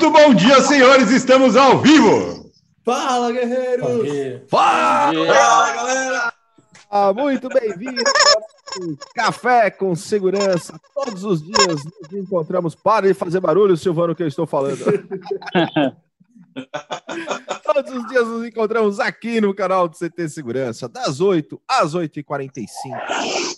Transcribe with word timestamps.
Muito 0.00 0.12
bom 0.12 0.32
dia, 0.32 0.60
senhores. 0.60 1.10
Estamos 1.10 1.56
ao 1.56 1.80
vivo. 1.80 2.52
Fala, 2.84 3.32
guerreiro. 3.32 4.46
Fala, 4.46 5.12
Fala 5.12 5.72
galera. 5.74 6.32
Ah, 6.88 7.12
muito 7.12 7.48
bem-vindo. 7.48 8.00
Café 9.12 9.72
com 9.72 9.96
segurança. 9.96 10.80
Todos 10.94 11.24
os 11.24 11.42
dias 11.42 11.84
nos 11.84 12.12
encontramos. 12.12 12.76
Para 12.76 13.08
de 13.08 13.14
fazer 13.14 13.40
barulho, 13.40 13.76
Silvano, 13.76 14.14
que 14.14 14.22
eu 14.22 14.28
estou 14.28 14.46
falando. 14.46 14.78
Todos 17.64 17.92
os 17.92 18.06
dias 18.06 18.24
nos 18.24 18.46
encontramos 18.46 19.00
aqui 19.00 19.40
no 19.40 19.52
canal 19.52 19.88
do 19.88 19.96
CT 19.96 20.28
Segurança, 20.28 20.88
das 20.88 21.20
8 21.20 21.60
às 21.66 21.96
8h45. 21.96 22.68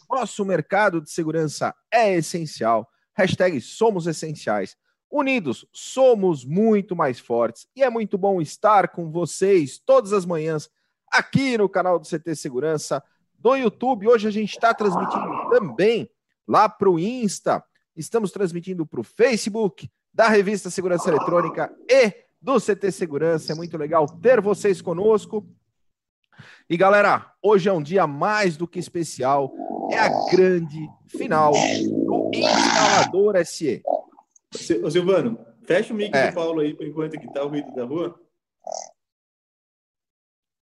Nosso 0.09 0.43
mercado 0.47 1.03
de 1.03 1.11
segurança 1.11 1.75
é 1.93 2.15
essencial. 2.15 2.89
Hashtag 3.15 3.61
somos 3.61 4.07
essenciais. 4.07 4.75
Unidos, 5.11 5.67
somos 5.73 6.45
muito 6.45 6.95
mais 6.95 7.19
fortes. 7.19 7.67
E 7.75 7.83
é 7.83 7.91
muito 7.91 8.17
bom 8.17 8.41
estar 8.41 8.89
com 8.89 9.11
vocês 9.11 9.79
todas 9.85 10.13
as 10.13 10.25
manhãs 10.25 10.71
aqui 11.11 11.59
no 11.59 11.69
canal 11.69 11.99
do 11.99 12.07
CT 12.07 12.37
Segurança 12.37 13.03
do 13.37 13.57
YouTube. 13.57 14.07
Hoje 14.07 14.29
a 14.29 14.31
gente 14.31 14.51
está 14.51 14.73
transmitindo 14.73 15.51
também 15.51 16.09
lá 16.47 16.69
para 16.69 16.89
o 16.89 16.99
Insta. 16.99 17.65
Estamos 17.97 18.31
transmitindo 18.31 18.87
para 18.87 19.01
o 19.01 19.05
Facebook 19.05 19.91
da 20.15 20.29
revista 20.29 20.71
Segurança 20.71 21.09
Eletrônica 21.09 21.75
e 21.89 22.15
do 22.41 22.61
CT 22.61 22.93
Segurança. 22.93 23.53
É 23.53 23.55
muito 23.55 23.77
legal 23.77 24.07
ter 24.07 24.41
vocês 24.41 24.81
conosco. 24.81 25.45
E 26.69 26.77
galera, 26.77 27.33
hoje 27.43 27.69
é 27.69 27.73
um 27.73 27.83
dia 27.83 28.07
mais 28.07 28.57
do 28.57 28.67
que 28.67 28.79
especial. 28.79 29.53
É 29.91 29.99
a 29.99 30.31
grande 30.31 30.89
final 31.09 31.53
do 31.53 32.31
Instalador 32.33 33.45
SE. 33.45 33.83
Ô, 34.83 34.91
Silvano, 34.91 35.39
fecha 35.65 35.93
o 35.93 35.97
mic 35.97 36.15
é. 36.15 36.29
do 36.29 36.35
Paulo 36.35 36.61
aí 36.61 36.75
por 36.75 36.85
enquanto 36.85 37.19
que 37.19 37.33
tá 37.33 37.45
o 37.45 37.49
ruído 37.49 37.73
da 37.75 37.85
rua. 37.85 38.21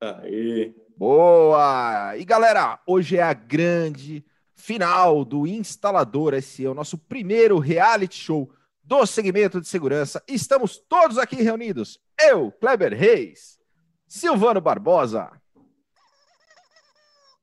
Aê. 0.02 0.74
Boa! 0.98 2.18
E 2.18 2.26
galera, 2.26 2.82
hoje 2.86 3.18
é 3.18 3.24
a 3.24 3.34
grande 3.34 4.26
final 4.54 5.24
do 5.24 5.48
Instalador 5.48 6.40
SE, 6.42 6.68
o 6.68 6.74
nosso 6.74 6.98
primeiro 6.98 7.58
reality 7.58 8.18
show 8.18 8.52
do 8.84 9.06
segmento 9.06 9.62
de 9.62 9.68
segurança. 9.68 10.22
Estamos 10.28 10.78
todos 10.78 11.18
aqui 11.18 11.38
reunidos. 11.38 12.02
Eu, 12.20 12.52
Kleber 12.52 12.94
Reis, 12.94 13.58
Silvano 14.08 14.60
Barbosa, 14.60 15.32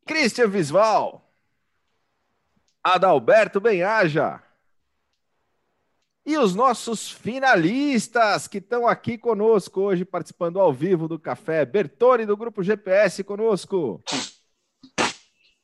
Christian 0.05 0.49
Visval, 0.49 1.33
Adalberto 2.83 3.59
Benhaja, 3.59 4.43
e 6.27 6.37
os 6.37 6.57
nossos 6.57 7.09
finalistas 7.09 8.49
que 8.49 8.59
estão 8.59 8.89
aqui 8.89 9.17
conosco 9.17 9.81
hoje, 9.81 10.05
participando 10.05 10.59
ao 10.59 10.73
vivo 10.73 11.07
do 11.07 11.21
café. 11.21 11.65
Bertone, 11.65 12.27
do 12.27 12.37
Grupo 12.37 12.65
GPS, 12.65 13.23
conosco. 13.23 14.03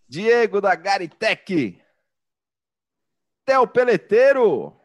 Diego, 0.09 0.61
da 0.61 0.77
Garitec. 0.77 1.83
Theo 3.45 3.67
Peleteiro. 3.67 4.81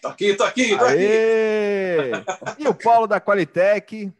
Tô 0.00 0.08
aqui, 0.08 0.34
tô 0.36 0.44
aqui, 0.44 0.78
tô 0.78 0.84
Aê! 0.84 2.12
aqui. 2.12 2.62
E 2.62 2.68
o 2.68 2.74
Paulo, 2.74 3.08
da 3.08 3.20
Qualitec. 3.20 4.12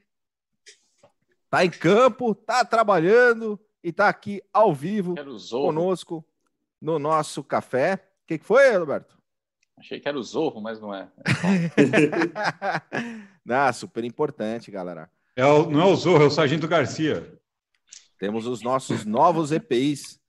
Tá 1.49 1.65
em 1.65 1.71
campo, 1.71 2.35
tá 2.35 2.65
trabalhando 2.65 3.61
e 3.81 3.93
tá 3.93 4.09
aqui 4.09 4.43
ao 4.53 4.75
vivo 4.75 5.15
conosco 5.49 6.25
no 6.81 6.99
nosso 6.99 7.45
café. 7.45 7.95
O 7.95 8.27
que, 8.27 8.39
que 8.39 8.45
foi, 8.45 8.77
Roberto? 8.77 9.14
Achei 9.77 10.01
que 10.01 10.09
era 10.09 10.19
o 10.19 10.23
Zorro, 10.23 10.61
mas 10.61 10.81
não 10.81 10.95
é. 10.95 11.09
não, 13.45 13.73
super 13.73 14.05
importante, 14.05 14.71
galera. 14.71 15.11
É 15.37 15.45
o, 15.45 15.69
não 15.69 15.81
é 15.81 15.85
o 15.85 15.97
Zorro, 15.97 16.23
é 16.23 16.27
o 16.27 16.31
Sargento 16.31 16.69
Garcia. 16.69 17.39
Temos 18.19 18.47
os 18.47 18.63
nossos 18.63 19.05
novos 19.05 19.53
EPIs 19.53 20.21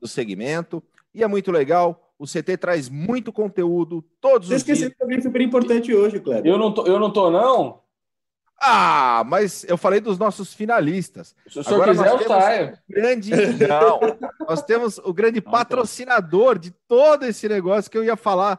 do 0.00 0.06
segmento 0.06 0.82
e 1.14 1.22
é 1.22 1.26
muito 1.26 1.50
legal. 1.50 2.14
O 2.18 2.24
CT 2.24 2.56
traz 2.56 2.88
muito 2.88 3.32
conteúdo 3.32 4.04
todos 4.20 4.48
Você 4.48 4.54
os 4.54 4.64
dias. 4.64 4.78
Você 4.78 4.84
esqueceu 4.86 4.90
de 4.90 5.02
alguém 5.02 5.20
super 5.20 5.40
importante 5.40 5.92
hoje, 5.92 6.20
Cleber. 6.20 6.50
Eu 6.50 6.56
não 6.56 6.72
tô, 6.72 6.86
eu 6.86 7.00
não 7.00 7.12
tô 7.12 7.30
não. 7.30 7.81
Ah, 8.60 9.24
mas 9.26 9.64
eu 9.64 9.76
falei 9.76 10.00
dos 10.00 10.18
nossos 10.18 10.54
finalistas. 10.54 11.34
Se 11.48 11.58
o 11.58 11.64
senhor 11.64 11.82
Agora 11.82 11.92
quiser, 11.92 12.12
eu 12.12 12.28
saio. 12.28 12.78
Grande... 12.88 13.30
Não, 13.66 14.00
nós 14.46 14.62
temos 14.62 14.98
o 14.98 15.12
grande 15.12 15.42
não, 15.44 15.50
patrocinador 15.50 16.58
de 16.58 16.70
todo 16.86 17.24
esse 17.24 17.48
negócio 17.48 17.90
que 17.90 17.98
eu 17.98 18.04
ia 18.04 18.16
falar 18.16 18.58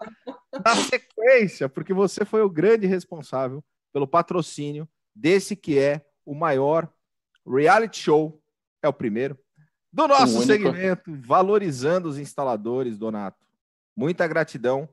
na 0.63 0.75
sequência, 0.75 1.69
porque 1.69 1.93
você 1.93 2.25
foi 2.25 2.41
o 2.41 2.49
grande 2.49 2.85
responsável 2.85 3.63
pelo 3.93 4.07
patrocínio 4.07 4.87
desse 5.15 5.55
que 5.55 5.79
é 5.79 6.05
o 6.25 6.35
maior 6.35 6.89
reality 7.47 7.99
show, 7.99 8.41
é 8.81 8.87
o 8.87 8.93
primeiro, 8.93 9.37
do 9.91 10.07
nosso 10.07 10.41
segmento, 10.41 11.15
valorizando 11.21 12.09
os 12.09 12.17
instaladores, 12.17 12.97
Donato. 12.97 13.45
Muita 13.95 14.27
gratidão 14.27 14.89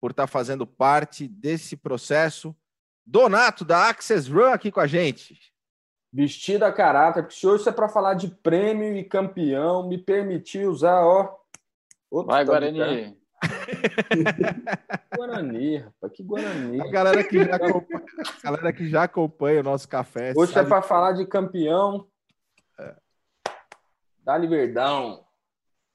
por 0.00 0.10
estar 0.10 0.26
fazendo 0.26 0.66
parte 0.66 1.26
desse 1.26 1.76
processo 1.76 2.54
Donato, 3.06 3.64
da 3.64 3.88
Access 3.88 4.30
Run, 4.30 4.52
aqui 4.52 4.70
com 4.70 4.80
a 4.80 4.86
gente. 4.86 5.38
Vestido 6.12 6.64
a 6.64 6.72
caráter, 6.72 7.22
porque 7.22 7.36
se 7.36 7.46
hoje 7.46 7.60
isso 7.60 7.68
é 7.68 7.72
para 7.72 7.88
falar 7.88 8.14
de 8.14 8.28
prêmio 8.28 8.96
e 8.96 9.04
campeão, 9.04 9.88
me 9.88 9.98
permitir 9.98 10.66
usar, 10.66 11.00
ó. 11.00 11.36
Vai, 12.10 12.44
Guarani. 12.44 13.18
Guarani, 15.16 15.76
rapaz, 15.78 16.12
que 16.12 16.22
Guarani. 16.22 16.80
A 16.80 16.90
galera 16.90 17.24
que 17.24 17.44
já 17.44 17.56
acompanha, 17.56 18.04
galera 18.42 18.72
que 18.72 18.88
já 18.88 19.02
acompanha 19.02 19.60
o 19.60 19.64
nosso 19.64 19.88
café. 19.88 20.32
Hoje 20.36 20.52
é 20.52 20.54
sabe... 20.54 20.66
é 20.66 20.68
para 20.68 20.82
falar 20.82 21.12
de 21.12 21.26
campeão. 21.26 22.06
É. 22.78 22.94
Dá-lhe 24.20 24.46
verdão. 24.46 25.24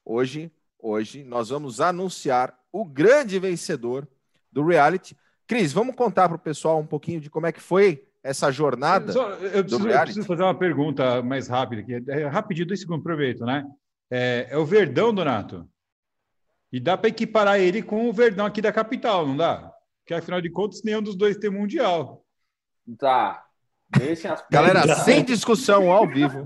Hoje, 0.04 0.52
hoje, 0.78 1.24
nós 1.24 1.48
vamos 1.48 1.80
anunciar 1.80 2.58
o 2.70 2.84
grande 2.84 3.38
vencedor 3.38 4.06
do 4.52 4.64
reality. 4.64 5.16
Cris, 5.50 5.72
vamos 5.72 5.96
contar 5.96 6.28
para 6.28 6.36
o 6.36 6.38
pessoal 6.38 6.78
um 6.78 6.86
pouquinho 6.86 7.20
de 7.20 7.28
como 7.28 7.44
é 7.44 7.50
que 7.50 7.58
foi 7.58 8.06
essa 8.22 8.52
jornada. 8.52 9.12
Só, 9.12 9.30
eu, 9.30 9.64
preciso, 9.64 9.88
eu, 9.88 10.00
preciso, 10.02 10.24
fazer 10.24 10.44
uma 10.44 10.54
pergunta 10.54 11.20
mais 11.24 11.48
rápida 11.48 11.82
aqui. 11.82 12.08
É, 12.08 12.28
rapidinho, 12.28 12.68
dois 12.68 12.78
segundos, 12.78 13.00
aproveito, 13.00 13.44
né? 13.44 13.66
É, 14.08 14.46
é 14.48 14.56
o 14.56 14.64
Verdão, 14.64 15.12
Donato. 15.12 15.68
E 16.72 16.78
dá 16.78 16.96
para 16.96 17.08
equiparar 17.08 17.58
ele 17.58 17.82
com 17.82 18.08
o 18.08 18.12
Verdão 18.12 18.46
aqui 18.46 18.62
da 18.62 18.72
capital, 18.72 19.26
não 19.26 19.36
dá? 19.36 19.72
Porque 19.98 20.14
afinal 20.14 20.40
de 20.40 20.50
contas, 20.50 20.84
nenhum 20.84 21.02
dos 21.02 21.16
dois 21.16 21.36
tem 21.36 21.50
mundial. 21.50 22.24
Tá. 22.96 23.44
Aspecto... 23.92 24.44
Galera, 24.54 24.94
sem 24.94 25.24
discussão 25.24 25.90
ao 25.90 26.06
vivo. 26.06 26.44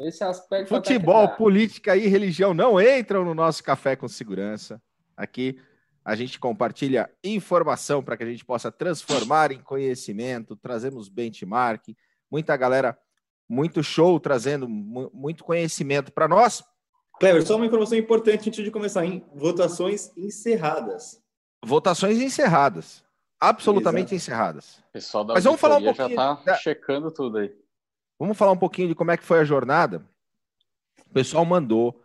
Esse 0.00 0.24
aspecto. 0.24 0.70
Futebol, 0.70 1.28
política 1.36 1.96
e 1.96 2.08
religião 2.08 2.52
não 2.52 2.80
entram 2.80 3.24
no 3.24 3.32
nosso 3.32 3.62
café 3.62 3.94
com 3.94 4.08
segurança. 4.08 4.82
Aqui 5.16 5.56
a 6.04 6.16
gente 6.16 6.38
compartilha 6.38 7.10
informação 7.22 8.02
para 8.02 8.16
que 8.16 8.24
a 8.24 8.26
gente 8.26 8.44
possa 8.44 8.72
transformar 8.72 9.52
em 9.52 9.60
conhecimento, 9.60 10.56
trazemos 10.56 11.08
benchmark, 11.08 11.94
muita 12.30 12.56
galera, 12.56 12.98
muito 13.48 13.82
show 13.82 14.18
trazendo 14.18 14.68
muito 14.68 15.44
conhecimento 15.44 16.12
para 16.12 16.26
nós. 16.26 16.64
Cleber, 17.20 17.46
só 17.46 17.56
uma 17.56 17.66
informação 17.66 17.96
importante 17.96 18.48
antes 18.48 18.64
de 18.64 18.70
começar, 18.70 19.04
hein? 19.04 19.24
Votações 19.34 20.10
encerradas. 20.16 21.22
Votações 21.64 22.20
encerradas. 22.20 23.04
Absolutamente 23.38 24.14
Exato. 24.14 24.14
encerradas. 24.14 24.82
pessoal 24.92 25.24
da 25.24 25.34
Mas 25.34 25.44
vamos 25.44 25.60
falar 25.60 25.76
um 25.76 25.84
pouquinho 25.84 26.08
já 26.08 26.10
está 26.10 26.34
da... 26.44 26.54
checando 26.56 27.10
tudo 27.10 27.38
aí. 27.38 27.54
Vamos 28.18 28.36
falar 28.36 28.52
um 28.52 28.58
pouquinho 28.58 28.88
de 28.88 28.94
como 28.94 29.10
é 29.10 29.16
que 29.16 29.24
foi 29.24 29.40
a 29.40 29.44
jornada. 29.44 30.04
O 31.06 31.12
pessoal 31.12 31.44
mandou 31.44 32.02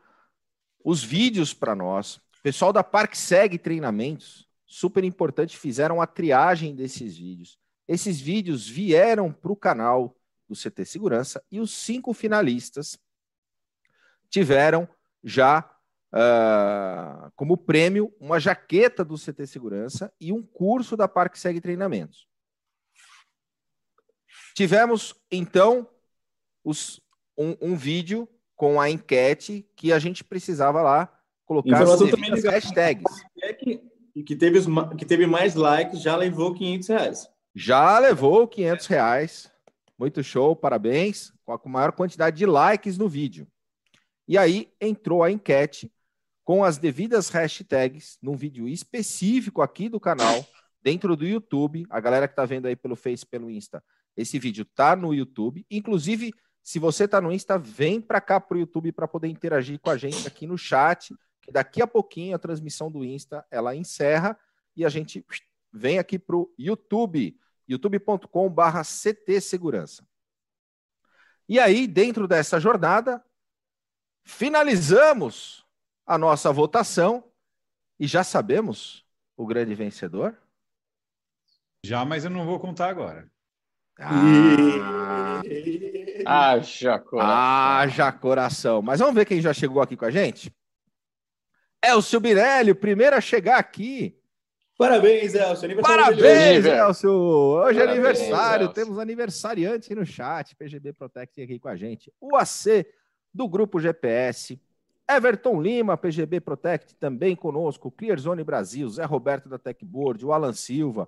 os 0.83 1.03
vídeos 1.03 1.53
para 1.53 1.75
nós 1.75 2.19
pessoal 2.47 2.71
da 2.71 2.81
Parque 2.81 3.17
Segue 3.17 3.59
Treinamentos, 3.59 4.47
super 4.65 5.03
importante, 5.03 5.57
fizeram 5.57 5.99
a 5.99 6.07
triagem 6.07 6.73
desses 6.73 7.17
vídeos. 7.17 7.59
Esses 7.85 8.21
vídeos 8.21 8.65
vieram 8.65 9.33
para 9.33 9.51
o 9.51 9.55
canal 9.55 10.15
do 10.47 10.55
CT 10.55 10.85
Segurança 10.85 11.43
e 11.51 11.59
os 11.59 11.71
cinco 11.71 12.13
finalistas 12.13 12.97
tiveram 14.29 14.87
já 15.21 15.69
uh, 16.13 17.29
como 17.35 17.57
prêmio 17.57 18.15
uma 18.17 18.39
jaqueta 18.39 19.03
do 19.03 19.15
CT 19.17 19.45
Segurança 19.45 20.09
e 20.17 20.31
um 20.31 20.41
curso 20.41 20.95
da 20.95 21.05
Parque 21.05 21.37
Segue 21.37 21.59
Treinamentos. 21.59 22.29
Tivemos, 24.55 25.13
então, 25.29 25.85
os, 26.63 27.01
um, 27.37 27.57
um 27.59 27.75
vídeo 27.75 28.25
com 28.55 28.79
a 28.79 28.89
enquete 28.89 29.69
que 29.75 29.91
a 29.91 29.99
gente 29.99 30.23
precisava 30.23 30.81
lá 30.81 31.16
colocar 31.47 31.85
também 31.85 32.33
as 32.33 32.43
hashtags. 32.43 33.25
É 33.41 33.53
que, 33.53 33.81
que, 34.25 34.35
teve, 34.35 34.59
que 34.97 35.05
teve 35.05 35.25
mais 35.25 35.55
likes 35.55 36.01
já 36.01 36.15
levou 36.15 36.53
500 36.53 36.87
reais. 36.89 37.29
Já 37.55 37.97
levou 37.97 38.47
500 38.47 38.85
reais. 38.87 39.51
Muito 39.97 40.21
show, 40.21 40.55
parabéns. 40.55 41.31
Com 41.45 41.53
a 41.53 41.59
maior 41.65 41.91
quantidade 41.93 42.37
de 42.37 42.45
likes 42.45 42.97
no 42.97 43.07
vídeo. 43.07 43.47
E 44.27 44.37
aí 44.37 44.69
entrou 44.79 45.23
a 45.23 45.31
enquete 45.31 45.91
com 46.43 46.63
as 46.63 46.77
devidas 46.77 47.29
hashtags 47.29 48.17
num 48.21 48.35
vídeo 48.35 48.67
específico 48.67 49.61
aqui 49.61 49.89
do 49.89 49.99
canal 49.99 50.45
dentro 50.81 51.15
do 51.15 51.25
YouTube. 51.25 51.85
A 51.89 51.99
galera 51.99 52.27
que 52.27 52.33
está 52.33 52.45
vendo 52.45 52.67
aí 52.67 52.75
pelo 52.75 52.95
Face, 52.95 53.25
pelo 53.25 53.49
Insta, 53.49 53.83
esse 54.15 54.37
vídeo 54.37 54.65
tá 54.65 54.95
no 54.95 55.13
YouTube. 55.13 55.65
Inclusive, 55.71 56.33
se 56.61 56.79
você 56.79 57.05
está 57.05 57.21
no 57.21 57.31
Insta, 57.31 57.57
vem 57.57 58.01
para 58.01 58.19
cá 58.19 58.39
para 58.39 58.57
o 58.57 58.59
YouTube 58.59 58.91
para 58.91 59.07
poder 59.07 59.29
interagir 59.29 59.79
com 59.79 59.89
a 59.89 59.97
gente 59.97 60.27
aqui 60.27 60.45
no 60.45 60.57
chat. 60.57 61.15
Que 61.47 61.51
daqui 61.53 61.81
a 61.81 61.87
pouquinho 61.87 62.35
a 62.35 62.39
transmissão 62.39 62.91
do 62.91 63.05
Insta 63.05 63.45
ela 63.49 63.73
encerra 63.73 64.37
e 64.75 64.83
a 64.83 64.89
gente 64.89 65.25
vem 65.71 65.97
aqui 65.97 66.19
para 66.19 66.35
o 66.35 66.53
YouTube, 66.59 67.39
youtube.com/ct 67.69 69.39
segurança. 69.39 70.05
E 71.47 71.57
aí, 71.57 71.87
dentro 71.87 72.27
dessa 72.27 72.59
jornada, 72.59 73.23
finalizamos 74.25 75.65
a 76.05 76.17
nossa 76.17 76.51
votação 76.51 77.31
e 77.97 78.05
já 78.05 78.25
sabemos 78.25 79.05
o 79.37 79.45
grande 79.45 79.73
vencedor? 79.73 80.37
Já, 81.85 82.03
mas 82.03 82.25
eu 82.25 82.29
não 82.29 82.45
vou 82.45 82.59
contar 82.59 82.89
agora. 82.89 83.31
Ah, 83.97 85.41
Haja 86.25 86.99
coração. 86.99 87.31
haja 87.31 88.11
coração. 88.11 88.81
Mas 88.81 88.99
vamos 88.99 89.15
ver 89.15 89.23
quem 89.25 89.39
já 89.39 89.53
chegou 89.53 89.81
aqui 89.81 89.95
com 89.95 90.03
a 90.03 90.11
gente? 90.11 90.53
Elcio 91.83 92.19
Birelli, 92.19 92.71
o 92.71 92.75
primeiro 92.75 93.15
a 93.15 93.21
chegar 93.21 93.57
aqui. 93.57 94.17
Parabéns, 94.77 95.33
Elcio. 95.33 95.65
Aniversário 95.65 96.03
Parabéns, 96.03 96.65
hoje. 96.65 96.69
Elcio! 96.69 97.11
Hoje 97.11 97.79
é 97.79 97.85
Parabéns, 97.85 97.89
aniversário, 97.89 98.63
Elcio. 98.65 98.73
temos 98.73 98.99
aniversariante 98.99 99.95
no 99.95 100.05
chat. 100.05 100.55
PGB 100.55 100.93
Protect 100.93 101.41
aqui 101.41 101.59
com 101.59 101.67
a 101.67 101.75
gente. 101.75 102.13
O 102.21 102.35
AC 102.35 102.85
do 103.33 103.47
Grupo 103.47 103.79
GPS. 103.79 104.61
Everton 105.09 105.61
Lima, 105.61 105.97
PGB 105.97 106.41
Protect, 106.41 106.95
também 106.95 107.35
conosco. 107.35 107.89
Clearzone 107.89 108.43
Brasil, 108.43 108.89
Zé 108.89 109.05
Roberto 109.05 109.47
da 109.47 109.57
Techboard, 109.57 110.25
o 110.25 110.33
Alan 110.33 110.53
Silva, 110.53 111.07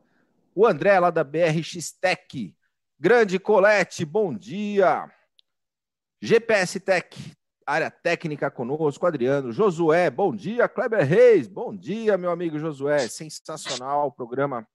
o 0.55 0.65
André 0.65 0.97
lá 0.99 1.09
da 1.11 1.23
BRX 1.23 1.91
Tech. 1.91 2.55
Grande 2.97 3.37
Colete, 3.37 4.05
bom 4.05 4.33
dia. 4.33 5.11
GPS 6.21 6.79
Tech, 6.79 7.37
área 7.69 7.91
técnica 7.91 8.49
conosco, 8.49 9.05
Adriano, 9.05 9.51
Josué, 9.51 10.09
bom 10.09 10.35
dia, 10.35 10.67
Kleber 10.67 11.05
Reis, 11.05 11.47
bom 11.47 11.75
dia, 11.75 12.17
meu 12.17 12.31
amigo 12.31 12.57
Josué, 12.57 13.07
sensacional 13.07 14.07
o 14.07 14.11
programa 14.11 14.67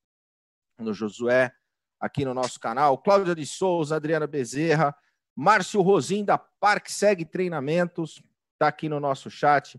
no 0.78 0.94
Josué, 0.94 1.52
aqui 1.98 2.24
no 2.24 2.32
nosso 2.32 2.60
canal, 2.60 2.96
Cláudia 2.96 3.34
de 3.34 3.44
Souza, 3.44 3.96
Adriana 3.96 4.28
Bezerra, 4.28 4.96
Márcio 5.34 5.82
Rosim, 5.82 6.24
da 6.24 6.38
Parque 6.38 6.92
Segue 6.92 7.24
Treinamentos, 7.24 8.22
está 8.52 8.68
aqui 8.68 8.88
no 8.88 9.00
nosso 9.00 9.28
chat, 9.28 9.76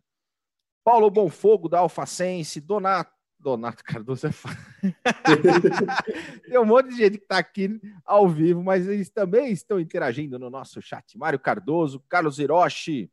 Paulo 0.83 1.09
Bonfogo, 1.09 1.69
da 1.69 1.79
Alfacense, 1.79 2.59
Donato, 2.59 3.14
Donato 3.45 3.83
Cardoso 3.83 4.25
é 4.25 4.31
fa- 4.31 4.57
Tem 6.49 6.57
um 6.57 6.65
monte 6.65 6.89
de 6.89 6.97
gente 6.97 7.19
que 7.19 7.25
está 7.25 7.37
aqui 7.37 7.79
ao 8.03 8.27
vivo, 8.27 8.63
mas 8.63 8.87
eles 8.87 9.07
também 9.11 9.51
estão 9.51 9.79
interagindo 9.79 10.39
no 10.39 10.49
nosso 10.49 10.81
chat. 10.81 11.15
Mário 11.15 11.37
Cardoso, 11.37 12.03
Carlos 12.09 12.39
Hiroshi. 12.39 13.11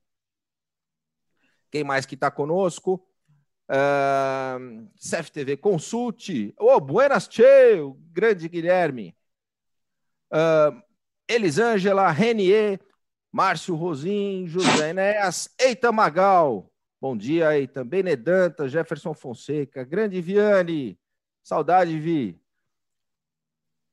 Quem 1.70 1.84
mais 1.84 2.06
que 2.06 2.14
está 2.14 2.30
conosco? 2.30 3.06
Uh, 3.68 4.88
CFTV 4.96 5.58
Consulte. 5.58 6.54
Ô, 6.58 6.80
Buenas 6.80 7.28
Che, 7.30 7.78
o 7.82 7.92
grande 8.10 8.48
Guilherme. 8.48 9.14
Uh, 10.32 10.80
Elisângela, 11.28 12.10
Renier, 12.10 12.80
Márcio 13.30 13.74
Rosim, 13.74 14.46
José 14.46 14.90
Enéas, 14.90 15.50
Eita 15.58 15.92
Magal. 15.92 16.71
Bom 17.02 17.16
dia, 17.16 17.58
Eita. 17.58 17.82
Benedanta, 17.82 18.68
Jefferson 18.68 19.12
Fonseca, 19.12 19.82
grande 19.82 20.20
Viane. 20.20 20.96
Saudade, 21.42 21.98
Vi. 21.98 22.40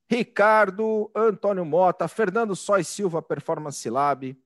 Ricardo, 0.08 1.10
Antônio 1.16 1.66
Mota, 1.66 2.08
Fernando 2.08 2.56
Sois 2.56 2.88
Silva, 2.88 3.20
Performance 3.20 3.90
Lab, 3.90 4.40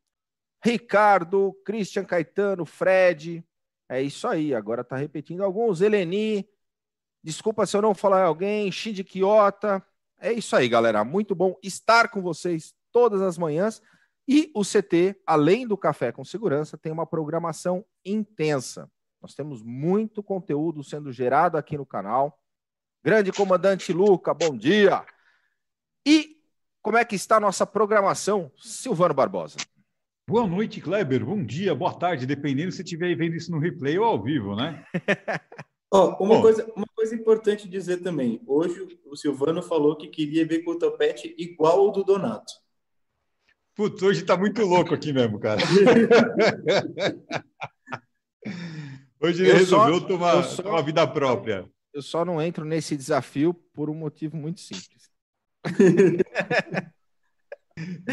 Ricardo, 0.64 1.52
Christian 1.66 2.06
Caetano, 2.06 2.66
Fred. 2.66 3.46
É 3.90 4.02
isso 4.02 4.30
aí, 4.30 4.56
agora 4.56 4.82
tá 4.82 4.96
repetindo 4.96 5.44
alguns. 5.44 5.82
Eleni, 5.82 6.48
desculpa 7.22 7.66
se 7.66 7.76
eu 7.76 7.82
não 7.82 7.94
falar 7.94 8.24
alguém, 8.24 8.72
Shinji 8.72 9.04
Kiota. 9.04 9.86
É 10.18 10.32
isso 10.32 10.56
aí, 10.56 10.70
galera. 10.70 11.04
Muito 11.04 11.36
bom 11.36 11.54
estar 11.62 12.08
com 12.08 12.22
vocês 12.22 12.74
todas 12.94 13.22
as 13.22 13.38
manhãs. 13.38 13.82
E 14.28 14.52
o 14.56 14.64
CT, 14.64 15.22
além 15.26 15.68
do 15.68 15.78
Café 15.78 16.12
com 16.12 16.24
Segurança, 16.24 16.78
tem 16.78 16.92
uma 16.92 17.06
programação 17.06 17.86
intensa. 18.06 18.90
Nós 19.22 19.34
temos 19.34 19.62
muito 19.62 20.24
conteúdo 20.24 20.84
sendo 20.84 21.12
gerado 21.12 21.58
aqui 21.58 21.78
no 21.78 21.86
canal. 21.86 22.40
Grande 23.04 23.32
comandante 23.32 23.92
Luca, 23.92 24.34
bom 24.34 24.58
dia. 24.58 25.06
E 26.06 26.38
como 26.82 26.98
é 26.98 27.06
que 27.06 27.16
está 27.16 27.38
a 27.38 27.40
nossa 27.40 27.66
programação, 27.66 28.52
Silvano 28.58 29.14
Barbosa? 29.14 29.58
Boa 30.28 30.48
noite, 30.48 30.80
Kleber. 30.80 31.26
Bom 31.26 31.44
dia, 31.44 31.76
boa 31.76 31.94
tarde, 31.94 32.26
dependendo 32.26 32.72
se 32.72 32.82
estiver 32.82 33.14
vendo 33.16 33.36
isso 33.36 33.52
no 33.52 33.60
replay 33.60 34.00
ou 34.00 34.06
ao 34.06 34.22
vivo, 34.22 34.56
né? 34.56 34.86
Ó, 35.94 36.18
uma, 36.24 36.36
Bom. 36.36 36.42
coisa, 36.42 36.66
uma 36.76 36.88
coisa 36.96 37.14
importante 37.14 37.68
dizer 37.68 37.98
também. 37.98 38.42
Hoje 38.48 38.88
o 39.06 39.16
Silvano 39.16 39.62
falou 39.62 39.98
que 39.98 40.08
queria 40.08 40.46
ver 40.46 40.64
com 40.64 40.72
o 40.72 40.80
topete 40.80 41.36
igual 41.38 41.80
ao 41.80 41.92
do 41.92 42.04
Donato. 42.04 42.63
Putz, 43.76 44.02
hoje 44.04 44.24
tá 44.24 44.38
muito 44.38 44.62
louco 44.64 44.94
aqui 44.94 45.12
mesmo, 45.12 45.40
cara. 45.40 45.62
Hoje 49.20 49.42
ele 49.44 49.52
Eu 49.52 49.66
só- 49.66 49.86
resolveu 49.86 50.02
tomar 50.08 50.36
eu 50.36 50.44
só- 50.44 50.64
uma 50.70 50.82
vida 50.84 51.08
própria. 51.08 51.66
Eu 51.94 52.02
só 52.02 52.26
não 52.26 52.42
entro 52.42 52.66
nesse 52.66 52.98
desafio 52.98 53.54
por 53.54 53.90
um 53.90 53.94
motivo 53.96 54.36
muito 54.38 54.60
simples. 54.60 55.10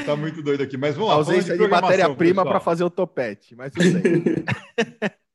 Tá 0.06 0.16
muito 0.16 0.42
doido 0.42 0.62
aqui. 0.62 0.78
Mas 0.78 0.94
vamos 0.94 1.08
lá. 1.10 1.14
A 1.16 1.18
ausência 1.18 1.52
de, 1.52 1.58
programação, 1.58 1.90
matéria-prima 1.90 2.42
para 2.44 2.60
fazer 2.60 2.82
o 2.82 2.88
topete. 2.88 3.54
Mas 3.54 3.70
tudo 3.70 4.00
bem. 4.00 4.24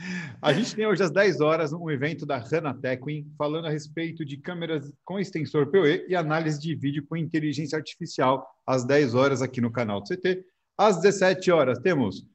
A 0.40 0.52
gente 0.52 0.74
tem 0.74 0.86
hoje 0.86 1.02
às 1.02 1.10
10 1.10 1.40
horas 1.40 1.72
um 1.72 1.90
evento 1.90 2.24
da 2.24 2.36
Hana 2.36 2.74
Techwin 2.74 3.26
falando 3.36 3.66
a 3.66 3.70
respeito 3.70 4.24
de 4.24 4.36
câmeras 4.36 4.92
com 5.04 5.18
extensor 5.18 5.70
PoE 5.70 6.06
e 6.08 6.16
análise 6.16 6.60
de 6.60 6.74
vídeo 6.74 7.04
com 7.06 7.16
inteligência 7.16 7.76
artificial 7.76 8.46
às 8.66 8.84
10 8.84 9.14
horas 9.14 9.42
aqui 9.42 9.60
no 9.60 9.70
canal 9.70 10.00
do 10.00 10.08
CT. 10.08 10.44
Às 10.76 11.00
17 11.00 11.50
horas 11.50 11.78
temos 11.78 12.26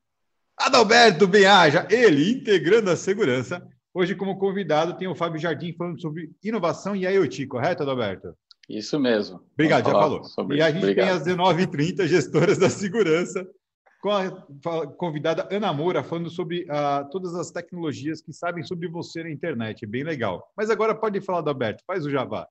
Adalberto 0.58 1.28
Benhaja, 1.28 1.88
ele 1.89 2.32
integrando 2.32 2.89
a 2.89 2.96
segurança. 2.96 3.66
Hoje, 3.94 4.16
como 4.16 4.38
convidado, 4.38 4.98
tem 4.98 5.08
o 5.08 5.16
Fábio 5.16 5.39
Jardim 5.39 5.74
falando 5.74 6.01
sobre 6.01 6.32
inovação 6.44 6.96
e 6.96 7.06
IoT, 7.06 7.48
correto, 7.48 7.84
Adalberto? 7.84 8.36
Isso 8.70 9.00
mesmo. 9.00 9.42
Obrigado, 9.54 9.86
já 9.86 9.92
falou. 9.92 10.22
E 10.51 10.62
a 10.62 10.72
gente 10.72 10.82
tem 10.82 10.92
Obrigado. 10.92 11.18
às 11.18 11.24
19h30 11.24 12.08
gestoras 12.08 12.58
da 12.58 12.70
segurança, 12.70 13.46
com 14.06 14.12
a 14.12 14.88
convidada 14.98 15.48
Ana 15.52 15.74
Moura 15.74 16.04
falando 16.04 16.30
sobre 16.30 16.68
ah, 16.70 17.08
todas 17.12 17.34
as 17.34 17.50
tecnologias 17.50 18.22
que 18.22 18.32
sabem 18.32 18.64
sobre 18.64 18.88
você 18.88 19.24
na 19.24 19.32
internet. 19.32 19.84
Bem 19.88 20.04
legal. 20.04 20.48
Mas 20.56 20.70
agora 20.70 20.94
pode 20.94 21.20
falar 21.22 21.42
do 21.42 21.50
Alberto, 21.50 21.84
faz 21.88 22.06
o 22.06 22.12
Java. 22.12 22.48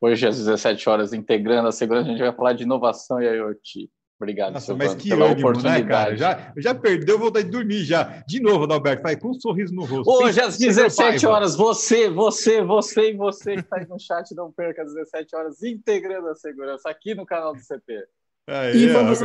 Hoje, 0.00 0.26
às 0.26 0.36
17 0.36 0.88
horas, 0.88 1.12
integrando 1.12 1.68
a 1.68 1.72
segurança, 1.72 2.08
a 2.08 2.10
gente 2.10 2.20
vai 2.20 2.34
falar 2.34 2.54
de 2.54 2.64
inovação 2.64 3.22
e 3.22 3.26
IoT. 3.26 3.88
Obrigado, 4.20 4.54
Nossa, 4.54 4.66
Silvano, 4.66 4.90
mas 4.90 5.00
que 5.00 5.08
pela 5.10 5.26
ânimo, 5.26 5.40
né, 5.40 5.48
oportunidade. 5.48 5.88
cara? 5.88 6.16
Já, 6.16 6.52
já 6.56 6.74
perdeu, 6.74 7.20
vou 7.20 7.30
dar 7.30 7.42
de 7.42 7.50
dormir 7.50 7.84
já. 7.84 8.24
De 8.26 8.40
novo, 8.40 8.64
Adalberto, 8.64 9.04
vai 9.04 9.16
com 9.16 9.30
um 9.30 9.34
sorriso 9.34 9.72
no 9.72 9.84
rosto. 9.84 10.10
Hoje, 10.10 10.40
às 10.40 10.56
sem 10.56 10.66
17 10.66 10.96
Paiva. 10.96 11.30
horas, 11.30 11.54
você, 11.54 12.10
você, 12.10 12.62
você 12.62 13.10
e 13.10 13.16
você 13.16 13.54
que 13.54 13.60
está 13.60 13.76
aí 13.76 13.86
no 13.86 13.98
chat, 13.98 14.34
não 14.34 14.50
perca 14.50 14.82
às 14.82 14.92
17 14.92 15.36
horas, 15.36 15.62
integrando 15.62 16.26
a 16.26 16.34
segurança 16.34 16.90
aqui 16.90 17.14
no 17.14 17.24
canal 17.24 17.54
do 17.54 17.60
CT. 17.60 18.08
Aí, 18.46 18.76
E 18.76 18.90
ó, 18.90 19.04
vamos 19.04 19.18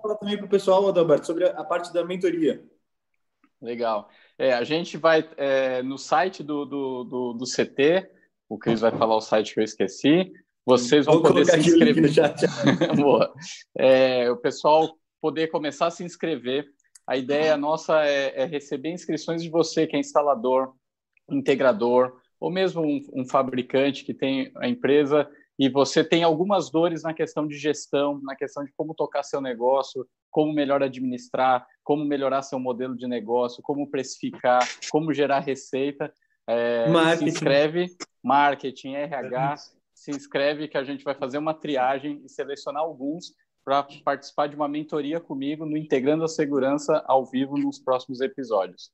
falar 0.00 0.16
também 0.16 0.36
para 0.36 0.46
o 0.46 0.50
pessoal, 0.50 0.88
Adalberto, 0.88 1.26
sobre 1.26 1.44
a 1.46 1.64
parte 1.64 1.92
da 1.92 2.04
mentoria. 2.04 2.62
Legal. 3.60 4.08
É, 4.38 4.52
a 4.52 4.64
gente 4.64 4.96
vai 4.96 5.28
é, 5.36 5.82
no 5.82 5.96
site 5.98 6.42
do, 6.42 6.64
do, 6.64 7.04
do, 7.04 7.32
do 7.34 7.44
CT, 7.44 8.10
o 8.48 8.58
Cris 8.58 8.80
vai 8.80 8.90
falar 8.90 9.16
o 9.16 9.20
site 9.20 9.54
que 9.54 9.60
eu 9.60 9.64
esqueci. 9.64 10.32
Vocês 10.64 11.06
vão 11.06 11.14
Vou 11.14 11.24
poder 11.24 11.46
se 11.46 11.58
inscrever. 11.58 12.02
no 12.02 12.08
chat. 12.08 12.40
Boa. 12.96 13.32
É, 13.76 14.30
o 14.30 14.36
pessoal 14.36 14.96
poder 15.20 15.48
começar 15.48 15.86
a 15.86 15.90
se 15.90 16.04
inscrever. 16.04 16.66
A 17.06 17.16
ideia 17.16 17.56
nossa 17.56 18.04
é, 18.04 18.42
é 18.42 18.44
receber 18.44 18.90
inscrições 18.90 19.42
de 19.42 19.48
você 19.48 19.86
que 19.86 19.96
é 19.96 19.98
instalador, 19.98 20.74
integrador, 21.28 22.16
ou 22.38 22.50
mesmo 22.50 22.82
um, 22.82 23.00
um 23.14 23.24
fabricante 23.24 24.04
que 24.04 24.14
tem 24.14 24.52
a 24.56 24.68
empresa 24.68 25.28
e 25.58 25.68
você 25.68 26.02
tem 26.02 26.22
algumas 26.22 26.70
dores 26.70 27.02
na 27.02 27.12
questão 27.12 27.46
de 27.46 27.56
gestão, 27.56 28.20
na 28.22 28.34
questão 28.34 28.64
de 28.64 28.72
como 28.76 28.94
tocar 28.94 29.22
seu 29.22 29.40
negócio, 29.40 30.06
como 30.30 30.52
melhor 30.52 30.82
administrar, 30.82 31.66
como 31.84 32.04
melhorar 32.04 32.42
seu 32.42 32.58
modelo 32.58 32.96
de 32.96 33.06
negócio, 33.06 33.62
como 33.62 33.90
precificar, 33.90 34.66
como 34.90 35.12
gerar 35.12 35.40
receita. 35.40 36.12
É. 36.46 36.86
Se 37.16 37.24
inscreve, 37.24 37.86
marketing, 38.22 38.94
RH, 38.94 39.56
se 39.94 40.10
inscreve 40.10 40.68
que 40.68 40.78
a 40.78 40.84
gente 40.84 41.04
vai 41.04 41.14
fazer 41.14 41.38
uma 41.38 41.54
triagem 41.54 42.20
e 42.24 42.28
selecionar 42.28 42.82
alguns 42.82 43.34
para 43.64 43.86
participar 44.04 44.48
de 44.48 44.56
uma 44.56 44.66
mentoria 44.66 45.20
comigo 45.20 45.64
no 45.64 45.76
Integrando 45.76 46.24
a 46.24 46.28
Segurança 46.28 47.04
ao 47.06 47.24
vivo 47.24 47.56
nos 47.56 47.78
próximos 47.78 48.20
episódios. 48.20 48.90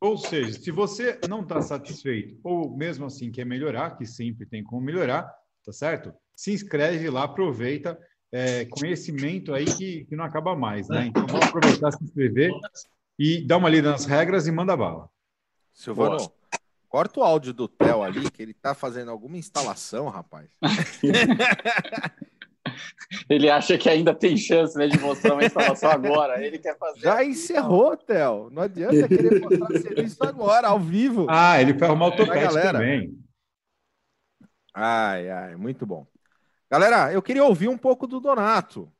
Ou 0.00 0.18
seja, 0.18 0.58
se 0.58 0.70
você 0.70 1.18
não 1.28 1.40
está 1.40 1.62
satisfeito 1.62 2.38
ou 2.44 2.76
mesmo 2.76 3.06
assim 3.06 3.30
quer 3.30 3.46
melhorar, 3.46 3.96
que 3.96 4.04
sempre 4.04 4.46
tem 4.46 4.62
como 4.62 4.82
melhorar, 4.82 5.32
tá 5.64 5.72
certo? 5.72 6.12
Se 6.34 6.52
inscreve 6.52 7.08
lá, 7.08 7.24
aproveita 7.24 7.98
é, 8.30 8.66
conhecimento 8.66 9.54
aí 9.54 9.64
que, 9.64 10.04
que 10.04 10.16
não 10.16 10.24
acaba 10.24 10.54
mais, 10.54 10.88
né? 10.88 11.06
Então 11.06 11.26
vamos 11.26 11.46
aproveitar, 11.46 11.92
se 11.92 12.04
inscrever 12.04 12.52
e 13.18 13.46
dar 13.46 13.56
uma 13.56 13.70
lida 13.70 13.90
nas 13.90 14.04
regras 14.04 14.46
e 14.46 14.52
manda 14.52 14.76
bala. 14.76 15.08
Silvano, 15.72 16.18
Boa. 16.18 16.32
corta 16.88 17.20
o 17.20 17.22
áudio 17.22 17.54
do 17.54 17.66
Theo 17.66 18.02
ali, 18.02 18.30
que 18.30 18.42
ele 18.42 18.52
tá 18.52 18.74
fazendo 18.74 19.10
alguma 19.10 19.38
instalação, 19.38 20.08
rapaz. 20.08 20.50
Ele 23.28 23.48
acha 23.50 23.76
que 23.78 23.88
ainda 23.88 24.14
tem 24.14 24.36
chance 24.36 24.76
né, 24.76 24.86
de 24.86 24.98
mostrar 24.98 25.34
uma 25.34 25.44
instalação 25.44 25.90
agora. 25.90 26.44
Ele 26.44 26.58
quer 26.58 26.76
fazer. 26.78 27.00
Já 27.00 27.24
encerrou, 27.24 27.96
Theo. 27.96 28.50
Não 28.50 28.62
adianta 28.62 29.08
querer 29.08 29.40
mostrar 29.40 29.78
serviço 29.78 30.22
agora, 30.24 30.68
ao 30.68 30.80
vivo. 30.80 31.26
Ah, 31.28 31.60
ele 31.60 31.78
foi 31.78 31.86
arrumar 31.86 32.08
o 32.08 32.16
topete 32.16 32.54
também. 32.54 33.18
Ai, 34.74 35.30
ai, 35.30 35.56
muito 35.56 35.86
bom. 35.86 36.06
Galera, 36.70 37.12
eu 37.12 37.22
queria 37.22 37.44
ouvir 37.44 37.68
um 37.68 37.78
pouco 37.78 38.06
do 38.06 38.20
Donato, 38.20 38.92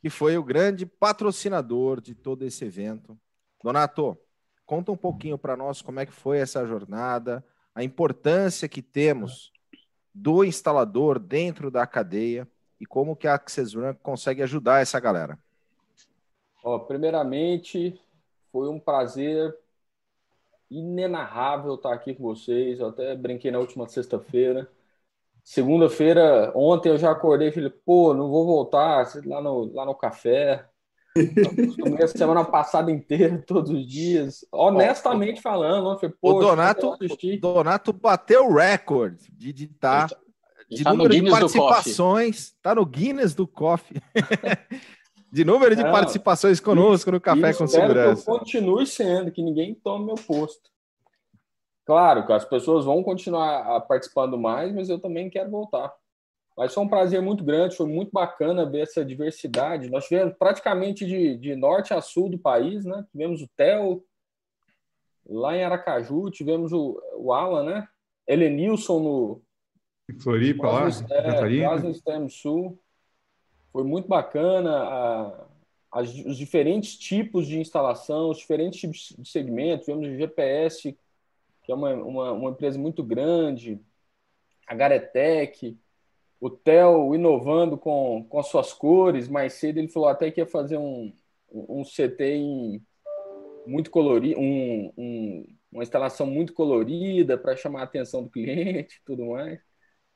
que 0.00 0.10
foi 0.10 0.36
o 0.36 0.42
grande 0.42 0.86
patrocinador 0.86 2.00
de 2.00 2.14
todo 2.14 2.44
esse 2.44 2.64
evento. 2.64 3.18
Donato, 3.62 4.18
conta 4.64 4.90
um 4.90 4.96
pouquinho 4.96 5.38
para 5.38 5.56
nós 5.56 5.82
como 5.82 6.00
é 6.00 6.06
que 6.06 6.12
foi 6.12 6.38
essa 6.38 6.66
jornada, 6.66 7.44
a 7.74 7.84
importância 7.84 8.68
que 8.68 8.82
temos 8.82 9.52
do 10.12 10.42
instalador 10.44 11.18
dentro 11.18 11.70
da 11.70 11.86
cadeia 11.86 12.48
e 12.80 12.86
como 12.86 13.16
que 13.16 13.26
a 13.26 13.34
Access 13.34 13.76
Run 13.76 13.94
consegue 14.02 14.42
ajudar 14.42 14.80
essa 14.80 15.00
galera. 15.00 15.38
Ó, 16.62 16.78
primeiramente, 16.78 18.00
foi 18.52 18.68
um 18.68 18.78
prazer 18.78 19.56
inenarrável 20.70 21.74
estar 21.74 21.94
aqui 21.94 22.14
com 22.14 22.22
vocês. 22.22 22.78
Eu 22.78 22.88
até 22.88 23.14
brinquei 23.16 23.50
na 23.50 23.58
última 23.58 23.88
sexta-feira. 23.88 24.70
Segunda-feira, 25.42 26.52
ontem 26.54 26.90
eu 26.90 26.98
já 26.98 27.10
acordei 27.10 27.48
e 27.48 27.52
falei, 27.52 27.70
pô, 27.70 28.12
não 28.12 28.28
vou 28.28 28.44
voltar 28.44 29.10
lá 29.24 29.40
no, 29.40 29.72
lá 29.72 29.86
no 29.86 29.94
café. 29.94 30.66
Comecei 31.80 32.04
a 32.04 32.08
semana 32.08 32.44
passada 32.44 32.90
inteira, 32.90 33.42
todos 33.46 33.70
os 33.70 33.86
dias. 33.86 34.44
Honestamente 34.52 35.40
falando, 35.40 35.98
falei, 35.98 36.14
pô, 36.20 36.36
o 36.36 36.40
Donato, 36.40 36.96
Donato 37.40 37.92
bateu 37.92 38.46
o 38.46 38.54
recorde 38.54 39.32
de 39.32 39.64
estar 39.64 40.10
de 40.70 40.84
tá 40.84 40.92
número 40.92 41.14
de 41.14 41.30
participações. 41.30 42.54
Tá 42.62 42.74
no 42.74 42.84
Guinness 42.84 43.34
do 43.34 43.46
Coffee. 43.46 44.00
de 45.32 45.44
número 45.44 45.74
de 45.74 45.82
participações 45.82 46.60
conosco 46.60 47.10
no 47.10 47.20
Café 47.20 47.52
com 47.54 47.66
Segurança. 47.66 48.24
Que 48.24 48.30
eu 48.30 48.38
continue 48.38 48.86
sendo, 48.86 49.30
que 49.30 49.42
ninguém 49.42 49.74
tome 49.74 50.06
meu 50.06 50.14
posto. 50.14 50.70
Claro 51.84 52.26
que 52.26 52.32
as 52.32 52.44
pessoas 52.44 52.84
vão 52.84 53.02
continuar 53.02 53.76
ah, 53.76 53.80
participando 53.80 54.36
mais, 54.36 54.74
mas 54.74 54.90
eu 54.90 54.98
também 54.98 55.30
quero 55.30 55.50
voltar. 55.50 55.90
Mas 56.56 56.74
foi 56.74 56.82
um 56.82 56.88
prazer 56.88 57.22
muito 57.22 57.44
grande, 57.44 57.76
foi 57.76 57.86
muito 57.86 58.10
bacana 58.12 58.68
ver 58.68 58.80
essa 58.80 59.04
diversidade. 59.04 59.88
Nós 59.88 60.06
tivemos 60.06 60.34
praticamente 60.36 61.06
de, 61.06 61.36
de 61.38 61.56
norte 61.56 61.94
a 61.94 62.00
sul 62.00 62.28
do 62.28 62.38
país, 62.38 62.84
né? 62.84 63.06
Tivemos 63.10 63.40
o 63.40 63.48
Theo 63.56 64.04
lá 65.26 65.56
em 65.56 65.64
Aracaju, 65.64 66.30
tivemos 66.30 66.72
o, 66.72 67.00
o 67.16 67.32
Alan, 67.32 67.64
né? 67.64 67.88
Helenilson 68.26 68.98
no, 69.00 69.42
Floripa 70.20 70.60
quase, 70.60 71.06
lá, 71.08 71.16
é, 71.16 71.90
extremo 71.90 72.30
sul. 72.30 72.78
Foi 73.72 73.84
muito 73.84 74.08
bacana 74.08 74.70
a, 74.70 75.46
as, 75.92 76.14
os 76.14 76.36
diferentes 76.36 76.96
tipos 76.96 77.46
de 77.46 77.58
instalação, 77.58 78.30
os 78.30 78.38
diferentes 78.38 78.80
tipos 78.80 79.14
de 79.18 79.28
segmentos. 79.28 79.86
Tivemos 79.86 80.08
o 80.08 80.16
GPS, 80.16 80.96
que 81.62 81.72
é 81.72 81.74
uma, 81.74 81.92
uma, 81.94 82.32
uma 82.32 82.50
empresa 82.50 82.78
muito 82.78 83.02
grande, 83.02 83.80
a 84.66 84.74
Garetec, 84.74 85.76
o 86.40 86.48
Theo 86.48 87.14
inovando 87.14 87.76
com, 87.76 88.24
com 88.28 88.38
as 88.38 88.46
suas 88.46 88.72
cores. 88.72 89.28
Mais 89.28 89.54
cedo 89.54 89.78
ele 89.78 89.88
falou 89.88 90.08
até 90.08 90.30
que 90.30 90.40
ia 90.40 90.46
fazer 90.46 90.78
um, 90.78 91.12
um 91.50 91.82
CT 91.84 92.24
em, 92.24 92.82
muito 93.66 93.90
colorido, 93.90 94.40
um, 94.40 94.92
um, 94.96 95.56
uma 95.70 95.82
instalação 95.82 96.26
muito 96.26 96.52
colorida 96.54 97.36
para 97.36 97.56
chamar 97.56 97.80
a 97.80 97.84
atenção 97.84 98.22
do 98.22 98.30
cliente 98.30 98.96
e 98.96 99.04
tudo 99.04 99.26
mais. 99.26 99.67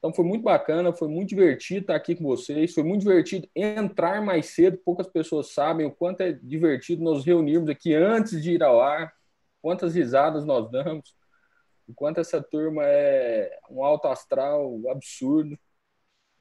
Então 0.02 0.12
foi 0.12 0.24
muito 0.24 0.42
bacana, 0.42 0.92
foi 0.92 1.06
muito 1.06 1.28
divertido 1.28 1.82
estar 1.82 1.94
aqui 1.94 2.16
com 2.16 2.24
vocês, 2.24 2.74
foi 2.74 2.82
muito 2.82 3.02
divertido 3.02 3.48
entrar 3.54 4.20
mais 4.20 4.46
cedo, 4.46 4.76
poucas 4.78 5.06
pessoas 5.06 5.52
sabem 5.54 5.86
o 5.86 5.92
quanto 5.92 6.22
é 6.22 6.32
divertido 6.32 7.04
nos 7.04 7.24
reunirmos 7.24 7.68
aqui 7.68 7.94
antes 7.94 8.42
de 8.42 8.50
ir 8.50 8.64
ao 8.64 8.80
ar, 8.80 9.14
quantas 9.62 9.94
risadas 9.94 10.44
nós 10.44 10.68
damos, 10.72 11.14
o 11.86 11.94
quanto 11.94 12.18
essa 12.18 12.42
turma 12.42 12.82
é 12.84 13.56
um 13.70 13.84
alto 13.84 14.08
astral 14.08 14.76
absurdo. 14.90 15.56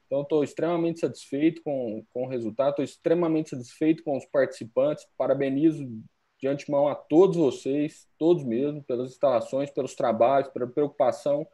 Então 0.08 0.24
estou 0.24 0.44
extremamente 0.44 1.00
satisfeito 1.00 1.62
com, 1.62 2.04
com 2.10 2.24
o 2.24 2.28
resultado, 2.28 2.72
estou 2.72 2.84
extremamente 2.84 3.52
satisfeito 3.52 4.04
com 4.04 4.18
os 4.18 4.26
participantes, 4.26 5.06
parabenizo 5.16 5.88
de 6.40 6.48
antemão 6.48 6.88
a 6.88 6.96
todos 6.96 7.38
vocês, 7.38 8.08
todos 8.18 8.44
mesmo, 8.44 8.84
pelas 8.84 9.12
instalações, 9.12 9.70
pelos 9.70 9.94
trabalhos, 9.94 10.50
pela 10.50 10.66
preocupação 10.66 11.48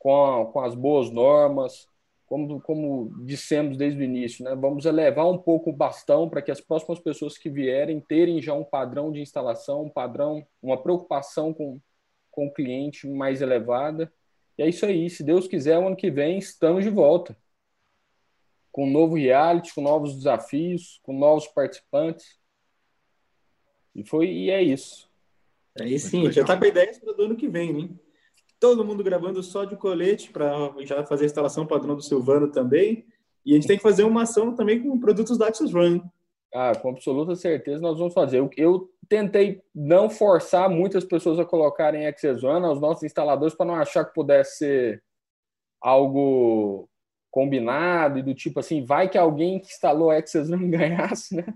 com, 0.00 0.46
com 0.46 0.60
as 0.60 0.74
boas 0.74 1.10
normas, 1.10 1.86
como, 2.26 2.60
como 2.62 3.12
dissemos 3.24 3.76
desde 3.76 4.00
o 4.00 4.02
início, 4.02 4.44
né? 4.44 4.54
vamos 4.56 4.86
elevar 4.86 5.28
um 5.28 5.36
pouco 5.36 5.70
o 5.70 5.76
bastão 5.76 6.28
para 6.28 6.40
que 6.40 6.50
as 6.50 6.60
próximas 6.60 6.98
pessoas 6.98 7.36
que 7.36 7.50
vierem 7.50 8.00
terem 8.00 8.40
já 8.40 8.54
um 8.54 8.64
padrão 8.64 9.12
de 9.12 9.20
instalação, 9.20 9.82
um 9.82 9.90
padrão, 9.90 10.46
uma 10.62 10.82
preocupação 10.82 11.52
com, 11.52 11.78
com 12.30 12.46
o 12.46 12.52
cliente 12.52 13.06
mais 13.06 13.42
elevada. 13.42 14.10
E 14.56 14.62
é 14.62 14.68
isso 14.68 14.86
aí, 14.86 15.10
se 15.10 15.22
Deus 15.22 15.46
quiser, 15.46 15.78
o 15.78 15.86
ano 15.86 15.96
que 15.96 16.10
vem 16.10 16.38
estamos 16.38 16.82
de 16.82 16.90
volta. 16.90 17.36
Com 18.72 18.86
um 18.86 18.90
novo 18.90 19.16
reality, 19.16 19.74
com 19.74 19.82
novos 19.82 20.16
desafios, 20.16 20.98
com 21.02 21.12
novos 21.12 21.46
participantes. 21.48 22.38
E 23.94 24.04
foi 24.04 24.30
e 24.30 24.50
é 24.50 24.62
isso. 24.62 25.10
Aí 25.78 25.98
sim, 25.98 26.30
já 26.30 26.42
está 26.42 26.56
com 26.56 26.64
a 26.64 26.68
ideia 26.68 26.92
para 26.98 27.18
o 27.18 27.22
ano 27.22 27.36
que 27.36 27.48
vem, 27.48 27.72
né? 27.72 27.88
Todo 28.60 28.84
mundo 28.84 29.02
gravando 29.02 29.42
só 29.42 29.64
de 29.64 29.74
colete 29.74 30.30
para 30.30 30.70
já 30.80 31.04
fazer 31.06 31.24
a 31.24 31.26
instalação 31.26 31.66
padrão 31.66 31.96
do 31.96 32.02
Silvano 32.02 32.52
também. 32.52 33.06
E 33.44 33.52
a 33.52 33.54
gente 33.54 33.66
tem 33.66 33.78
que 33.78 33.82
fazer 33.82 34.04
uma 34.04 34.22
ação 34.22 34.54
também 34.54 34.82
com 34.82 35.00
produtos 35.00 35.38
da 35.38 35.48
Axis 35.48 35.72
Run. 35.72 36.00
Ah, 36.54 36.72
com 36.74 36.90
absoluta 36.90 37.34
certeza 37.34 37.80
nós 37.80 37.98
vamos 37.98 38.12
fazer. 38.12 38.38
Eu, 38.38 38.50
eu 38.56 38.90
tentei 39.08 39.62
não 39.74 40.10
forçar 40.10 40.68
muitas 40.68 41.04
pessoas 41.04 41.38
a 41.38 41.44
colocarem 41.44 42.06
Access 42.06 42.44
One 42.44 42.66
aos 42.66 42.80
nossos 42.80 43.02
instaladores 43.02 43.54
para 43.54 43.66
não 43.66 43.74
achar 43.76 44.04
que 44.04 44.14
pudesse 44.14 44.58
ser 44.58 45.02
algo 45.80 46.88
combinado 47.30 48.18
e 48.18 48.22
do 48.22 48.34
tipo 48.34 48.60
assim, 48.60 48.84
vai 48.84 49.08
que 49.08 49.16
alguém 49.16 49.58
que 49.58 49.68
instalou 49.68 50.10
Access 50.10 50.52
One 50.52 50.68
ganhasse, 50.76 51.36
né? 51.36 51.46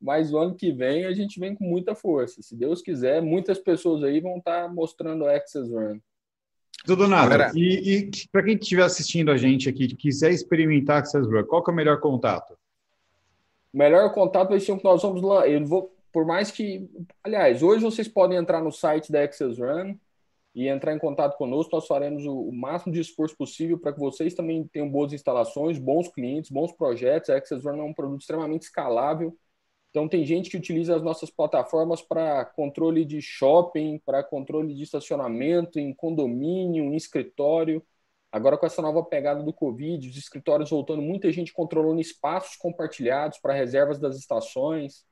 Mas 0.00 0.32
o 0.32 0.38
ano 0.38 0.56
que 0.56 0.72
vem 0.72 1.04
a 1.04 1.12
gente 1.12 1.38
vem 1.38 1.54
com 1.54 1.64
muita 1.64 1.94
força. 1.94 2.42
Se 2.42 2.56
Deus 2.56 2.82
quiser, 2.82 3.22
muitas 3.22 3.60
pessoas 3.60 4.02
aí 4.02 4.18
vão 4.18 4.38
estar 4.38 4.72
mostrando 4.74 5.28
Access 5.28 5.70
Run. 5.72 6.00
Tudo 6.84 7.06
nada. 7.06 7.52
E, 7.54 7.98
e 7.98 8.10
para 8.30 8.42
quem 8.42 8.56
estiver 8.56 8.82
assistindo 8.82 9.30
a 9.30 9.36
gente 9.36 9.68
aqui, 9.68 9.88
quiser 9.94 10.30
experimentar 10.32 10.98
Access 10.98 11.28
Run, 11.28 11.44
qual 11.44 11.62
que 11.62 11.70
é 11.70 11.72
o 11.72 11.76
melhor 11.76 12.00
contato? 12.00 12.54
O 13.72 13.78
melhor 13.78 14.12
contato 14.12 14.50
vai 14.50 14.60
ser 14.60 14.72
o 14.72 14.78
que 14.78 14.84
nós 14.84 15.02
vamos 15.02 15.22
lá. 15.22 15.46
Eu 15.46 15.64
vou, 15.64 15.94
por 16.12 16.26
mais 16.26 16.50
que, 16.50 16.88
aliás, 17.22 17.62
hoje 17.62 17.84
vocês 17.84 18.08
podem 18.08 18.36
entrar 18.36 18.60
no 18.60 18.72
site 18.72 19.12
da 19.12 19.22
Access 19.22 19.60
Run 19.60 19.94
e 20.54 20.68
entrar 20.68 20.92
em 20.92 20.98
contato 20.98 21.38
conosco. 21.38 21.74
Nós 21.74 21.86
faremos 21.86 22.26
o, 22.26 22.48
o 22.48 22.52
máximo 22.52 22.92
de 22.92 23.00
esforço 23.00 23.36
possível 23.36 23.78
para 23.78 23.92
que 23.92 24.00
vocês 24.00 24.34
também 24.34 24.68
tenham 24.72 24.90
boas 24.90 25.12
instalações, 25.12 25.78
bons 25.78 26.08
clientes, 26.08 26.50
bons 26.50 26.72
projetos. 26.72 27.30
A 27.30 27.36
Access 27.36 27.64
Run 27.64 27.80
é 27.80 27.84
um 27.84 27.94
produto 27.94 28.20
extremamente 28.20 28.62
escalável 28.62 29.34
então, 29.92 30.08
tem 30.08 30.24
gente 30.24 30.48
que 30.48 30.56
utiliza 30.56 30.96
as 30.96 31.02
nossas 31.02 31.28
plataformas 31.28 32.00
para 32.00 32.46
controle 32.46 33.04
de 33.04 33.20
shopping, 33.20 33.98
para 33.98 34.24
controle 34.24 34.74
de 34.74 34.82
estacionamento, 34.82 35.78
em 35.78 35.92
condomínio, 35.92 36.84
em 36.84 36.96
escritório. 36.96 37.84
Agora, 38.32 38.56
com 38.56 38.64
essa 38.64 38.80
nova 38.80 39.04
pegada 39.04 39.42
do 39.42 39.52
Covid, 39.52 40.08
os 40.08 40.16
escritórios 40.16 40.70
voltando, 40.70 41.02
muita 41.02 41.30
gente 41.30 41.52
controlando 41.52 42.00
espaços 42.00 42.56
compartilhados 42.56 43.38
para 43.38 43.52
reservas 43.52 43.98
das 43.98 44.16
estações. 44.16 45.04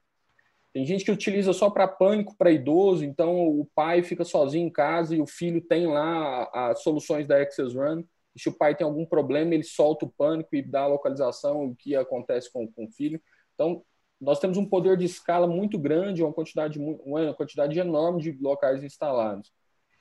Tem 0.72 0.86
gente 0.86 1.04
que 1.04 1.12
utiliza 1.12 1.52
só 1.52 1.68
para 1.68 1.86
pânico 1.86 2.34
para 2.34 2.50
idoso, 2.50 3.04
então 3.04 3.48
o 3.48 3.66
pai 3.74 4.02
fica 4.02 4.24
sozinho 4.24 4.66
em 4.66 4.72
casa 4.72 5.14
e 5.14 5.20
o 5.20 5.26
filho 5.26 5.60
tem 5.60 5.86
lá 5.86 6.48
as 6.54 6.82
soluções 6.82 7.26
da 7.26 7.42
Access 7.42 7.76
Run. 7.76 8.02
E 8.34 8.40
se 8.40 8.48
o 8.48 8.56
pai 8.56 8.74
tem 8.74 8.86
algum 8.86 9.04
problema, 9.04 9.54
ele 9.54 9.64
solta 9.64 10.06
o 10.06 10.10
pânico 10.10 10.56
e 10.56 10.62
dá 10.62 10.82
a 10.84 10.86
localização, 10.86 11.66
o 11.66 11.76
que 11.76 11.94
acontece 11.94 12.50
com, 12.50 12.66
com 12.66 12.86
o 12.86 12.90
filho. 12.90 13.20
Então, 13.54 13.84
nós 14.20 14.38
temos 14.38 14.58
um 14.58 14.66
poder 14.66 14.96
de 14.96 15.04
escala 15.04 15.46
muito 15.46 15.78
grande, 15.78 16.22
uma 16.22 16.32
quantidade, 16.32 16.78
uma 16.78 17.34
quantidade 17.34 17.78
enorme 17.78 18.20
de 18.20 18.32
locais 18.40 18.82
instalados. 18.82 19.52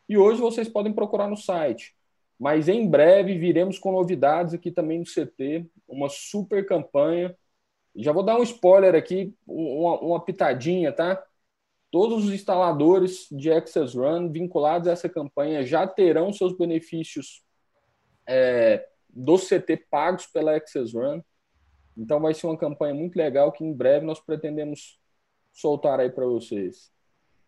E 0.07 0.17
hoje 0.17 0.41
vocês 0.41 0.67
podem 0.67 0.91
procurar 0.91 1.29
no 1.29 1.38
site. 1.38 1.95
Mas 2.38 2.67
em 2.67 2.88
breve 2.89 3.38
viremos 3.38 3.77
com 3.77 3.91
novidades 3.91 4.53
aqui 4.53 4.71
também 4.71 4.99
no 4.99 5.05
CT, 5.05 5.65
uma 5.88 6.09
super 6.09 6.65
campanha. 6.65 7.35
Já 7.95 8.11
vou 8.11 8.23
dar 8.23 8.38
um 8.39 8.43
spoiler 8.43 8.95
aqui, 8.95 9.35
uma, 9.45 9.99
uma 9.99 10.23
pitadinha, 10.23 10.91
tá? 10.91 11.21
todos 11.91 12.25
os 12.25 12.31
instaladores 12.31 13.27
de 13.31 13.51
Access 13.51 13.97
Run 13.97 14.31
vinculados 14.31 14.88
a 14.88 14.91
essa 14.91 15.09
campanha 15.09 15.63
já 15.63 15.88
terão 15.88 16.31
seus 16.31 16.55
benefícios 16.55 17.43
é, 18.27 18.88
do 19.09 19.38
CT 19.38 19.85
pagos 19.89 20.27
pela 20.27 20.55
Access 20.55 20.95
Run. 20.95 21.21
Então 21.99 22.21
vai 22.21 22.33
ser 22.33 22.47
uma 22.47 22.57
campanha 22.57 22.93
muito 22.93 23.17
legal 23.17 23.51
que 23.51 23.63
em 23.63 23.73
breve 23.73 24.05
nós 24.05 24.21
pretendemos 24.21 24.97
soltar 25.51 25.99
aí 25.99 26.09
para 26.09 26.25
vocês. 26.25 26.91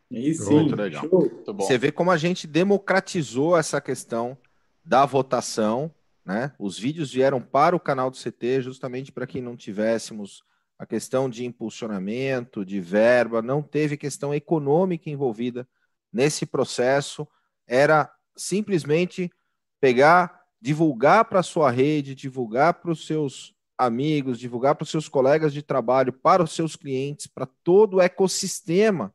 Isso 0.10 0.44
sim, 0.44 0.56
muito 0.56 0.76
legal. 0.76 1.08
Muito 1.10 1.54
Você 1.54 1.78
vê 1.78 1.90
como 1.90 2.12
a 2.12 2.18
gente 2.18 2.46
democratizou 2.46 3.58
essa 3.58 3.80
questão 3.80 4.38
da 4.84 5.06
votação, 5.06 5.90
né? 6.26 6.52
Os 6.60 6.78
vídeos 6.78 7.14
vieram 7.14 7.42
para 7.42 7.76
o 7.76 7.80
canal 7.80 8.12
do 8.12 8.18
CT 8.18 8.62
justamente 8.62 9.10
para 9.10 9.26
que 9.26 9.40
não 9.40 9.56
tivéssemos 9.56 10.44
a 10.78 10.86
questão 10.86 11.30
de 11.30 11.46
impulsionamento, 11.46 12.66
de 12.66 12.82
verba, 12.82 13.42
não 13.42 13.62
teve 13.62 13.96
questão 13.96 14.34
econômica 14.34 15.10
envolvida 15.10 15.66
nesse 16.12 16.46
processo, 16.46 17.26
era 17.66 18.12
simplesmente 18.36 19.32
pegar, 19.80 20.42
divulgar 20.60 21.26
para 21.26 21.40
a 21.40 21.44
sua 21.44 21.72
rede, 21.72 22.16
divulgar 22.16 22.74
para 22.74 22.92
os 22.92 23.06
seus 23.06 23.56
amigos, 23.86 24.38
divulgar 24.40 24.76
para 24.76 24.84
os 24.84 24.92
seus 24.92 25.10
colegas 25.10 25.52
de 25.52 25.62
trabalho, 25.64 26.14
para 26.14 26.44
os 26.44 26.52
seus 26.54 26.76
clientes, 26.76 27.26
para 27.28 27.48
todo 27.64 27.98
o 27.98 28.02
ecossistema 28.02 29.14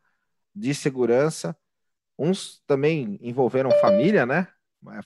de 0.54 0.74
segurança. 0.74 1.56
Uns 2.18 2.62
também 2.66 3.18
envolveram 3.20 3.70
família, 3.80 4.26
né? 4.26 4.48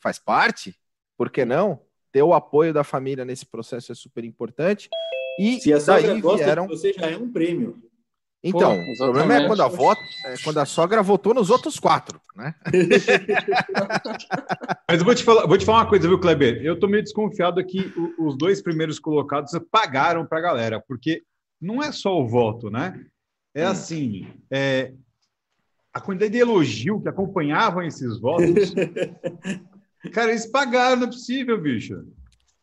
Faz 0.00 0.19
parte, 0.19 0.75
por 1.17 1.31
que 1.31 1.45
não? 1.45 1.83
Ter 2.12 2.23
o 2.23 2.33
apoio 2.33 2.73
da 2.73 2.83
família 2.83 3.25
nesse 3.25 3.45
processo 3.45 3.93
é 3.93 3.95
super 3.95 4.25
importante. 4.25 4.88
E 5.38 5.61
Se 5.61 5.73
a 5.73 5.79
daí 5.79 6.21
vieram. 6.21 6.67
você 6.67 6.93
já 6.93 7.07
é 7.07 7.17
um 7.17 7.31
prêmio. 7.31 7.83
Então, 8.42 8.75
Pô, 8.75 8.92
o 8.92 8.97
problema 8.97 9.35
é 9.35 9.47
quando 9.47 9.62
a, 9.62 9.68
voto, 9.68 10.00
é 10.25 10.35
quando 10.42 10.59
a 10.59 10.64
sogra 10.64 11.02
votou 11.02 11.35
nos 11.35 11.50
outros 11.50 11.78
quatro, 11.78 12.18
né? 12.35 12.54
Mas 14.88 14.99
eu 14.99 15.04
vou 15.04 15.14
te 15.14 15.23
falar, 15.23 15.47
vou 15.47 15.59
te 15.59 15.66
falar 15.66 15.80
uma 15.80 15.88
coisa, 15.88 16.09
viu, 16.09 16.18
Kleber? 16.18 16.64
Eu 16.64 16.78
tô 16.78 16.88
meio 16.88 17.02
desconfiado 17.02 17.62
que 17.64 17.92
os 18.18 18.38
dois 18.38 18.62
primeiros 18.62 18.99
colocados 18.99 19.52
pagaram 19.70 20.25
para 20.25 20.38
a 20.38 20.42
galera, 20.42 20.80
porque 20.80 21.23
não 21.61 21.82
é 21.82 21.92
só 21.92 22.18
o 22.18 22.26
voto, 22.26 22.70
né? 22.70 23.04
É 23.54 23.66
hum. 23.66 23.70
assim, 23.70 24.26
é, 24.50 24.94
a 25.92 26.00
quantidade 26.00 26.32
de 26.32 26.38
elogio 26.38 27.02
que 27.02 27.11
acompanhavam 27.11 27.82
esses 27.82 28.18
votos. 28.18 28.73
cara, 30.14 30.30
eles 30.30 30.47
pagaram, 30.47 30.97
não 30.97 31.09
é 31.09 31.11
possível, 31.11 31.61
bicho. 31.61 32.06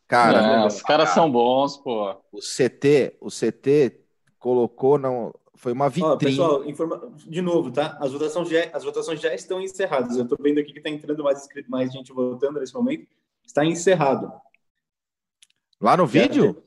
Cara, 0.07 0.41
não, 0.41 0.67
os 0.67 0.81
caras 0.81 1.09
são 1.09 1.29
bons, 1.29 1.77
pô. 1.77 2.15
O 2.31 2.39
CT, 2.39 3.17
o 3.19 3.29
CT 3.29 3.99
colocou 4.39 4.97
não 4.97 5.33
foi 5.57 5.73
uma 5.73 5.89
vitrine. 5.89 6.13
Ó, 6.13 6.17
pessoal, 6.17 6.65
informa... 6.65 7.11
de 7.17 7.41
novo, 7.41 7.71
tá? 7.71 7.97
As 7.99 8.11
votações 8.11 8.47
já, 8.47 8.69
as 8.71 8.83
votações 8.83 9.19
já 9.19 9.33
estão 9.33 9.59
encerradas. 9.59 10.15
Eu 10.15 10.23
estou 10.23 10.37
vendo 10.39 10.59
aqui 10.59 10.71
que 10.71 10.79
está 10.79 10.89
entrando 10.89 11.23
mais, 11.23 11.47
mais 11.67 11.91
gente 11.91 12.13
votando 12.13 12.59
nesse 12.59 12.73
momento. 12.73 13.07
Está 13.45 13.65
encerrado. 13.65 14.31
Lá 15.81 15.97
no 15.97 16.05
vídeo? 16.05 16.63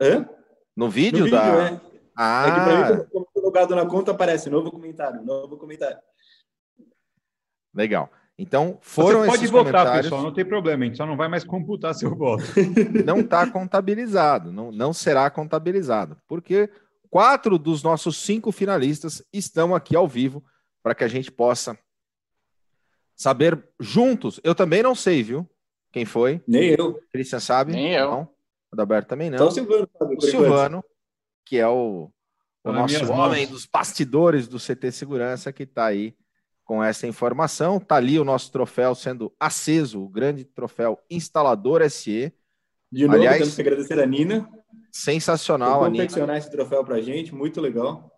Hã? 0.00 0.28
No 0.76 0.88
vídeo, 0.88 1.20
no 1.20 1.24
vídeo 1.24 1.30
da. 1.30 1.70
É. 1.70 1.80
Ah. 2.16 2.46
É 2.46 2.50
que 2.50 2.60
pra 2.60 2.96
mim, 2.96 3.04
como 3.10 3.26
logado 3.36 3.74
na 3.74 3.86
conta, 3.86 4.12
aparece 4.12 4.50
novo 4.50 4.70
comentário, 4.70 5.22
novo 5.22 5.56
comentário. 5.56 5.98
Legal. 7.74 8.10
Então, 8.36 8.78
foram 8.80 9.20
Você 9.20 9.26
pode 9.26 9.46
votar, 9.46 10.02
pessoal, 10.02 10.20
não 10.20 10.32
tem 10.32 10.44
problema, 10.44 10.82
a 10.82 10.86
gente 10.86 10.96
só 10.96 11.06
não 11.06 11.16
vai 11.16 11.28
mais 11.28 11.44
computar 11.44 11.94
seu 11.94 12.14
voto. 12.16 12.42
Não 13.04 13.20
está 13.20 13.48
contabilizado, 13.48 14.52
não, 14.52 14.72
não 14.72 14.92
será 14.92 15.30
contabilizado, 15.30 16.16
porque 16.26 16.68
quatro 17.14 17.60
dos 17.60 17.80
nossos 17.80 18.16
cinco 18.16 18.50
finalistas 18.50 19.22
estão 19.32 19.72
aqui 19.72 19.94
ao 19.94 20.08
vivo 20.08 20.44
para 20.82 20.96
que 20.96 21.04
a 21.04 21.08
gente 21.08 21.30
possa 21.30 21.78
saber 23.14 23.68
juntos. 23.78 24.40
Eu 24.42 24.52
também 24.52 24.82
não 24.82 24.96
sei, 24.96 25.22
viu? 25.22 25.48
Quem 25.92 26.04
foi? 26.04 26.42
Nem 26.44 26.70
eu. 26.70 27.00
Cristian 27.12 27.38
sabe? 27.38 27.70
Nem 27.70 27.92
eu. 27.92 28.10
Não. 28.10 28.28
O 28.72 28.74
Daberto 28.74 29.10
também 29.10 29.30
não. 29.30 29.36
Então, 29.36 29.46
o 29.46 29.52
Silvano, 29.52 29.88
sabe, 29.96 30.16
o 30.16 30.20
Silvano, 30.22 30.84
que 31.46 31.56
é 31.56 31.68
o, 31.68 32.10
o 32.64 32.72
nosso 32.72 33.12
homem 33.12 33.46
dos 33.46 33.64
bastidores 33.64 34.48
do 34.48 34.58
CT 34.58 34.90
Segurança, 34.90 35.52
que 35.52 35.62
está 35.62 35.84
aí 35.84 36.16
com 36.64 36.82
essa 36.82 37.06
informação. 37.06 37.76
Está 37.76 37.94
ali 37.94 38.18
o 38.18 38.24
nosso 38.24 38.50
troféu 38.50 38.92
sendo 38.92 39.32
aceso, 39.38 40.02
o 40.02 40.08
grande 40.08 40.44
troféu 40.44 40.98
Instalador 41.08 41.88
SE. 41.88 42.34
De 42.90 43.04
novo, 43.06 43.18
Aliás, 43.18 43.38
temos 43.38 43.54
que 43.54 43.60
agradecer 43.60 44.00
a 44.00 44.06
Nina. 44.06 44.50
Sensacional, 44.90 45.80
Vou 45.80 45.90
confeccionar 45.90 46.36
esse 46.36 46.50
troféu 46.50 46.84
para 46.84 46.96
a 46.96 47.00
gente, 47.00 47.34
muito 47.34 47.60
legal. 47.60 48.10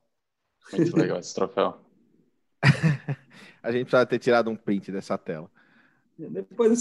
Muito 0.72 0.96
legal 0.96 1.18
esse 1.18 1.34
troféu. 1.34 1.78
a 3.62 3.72
gente 3.72 3.84
precisa 3.84 4.06
ter 4.06 4.18
tirado 4.18 4.50
um 4.50 4.56
print 4.56 4.92
dessa 4.92 5.16
tela. 5.16 5.50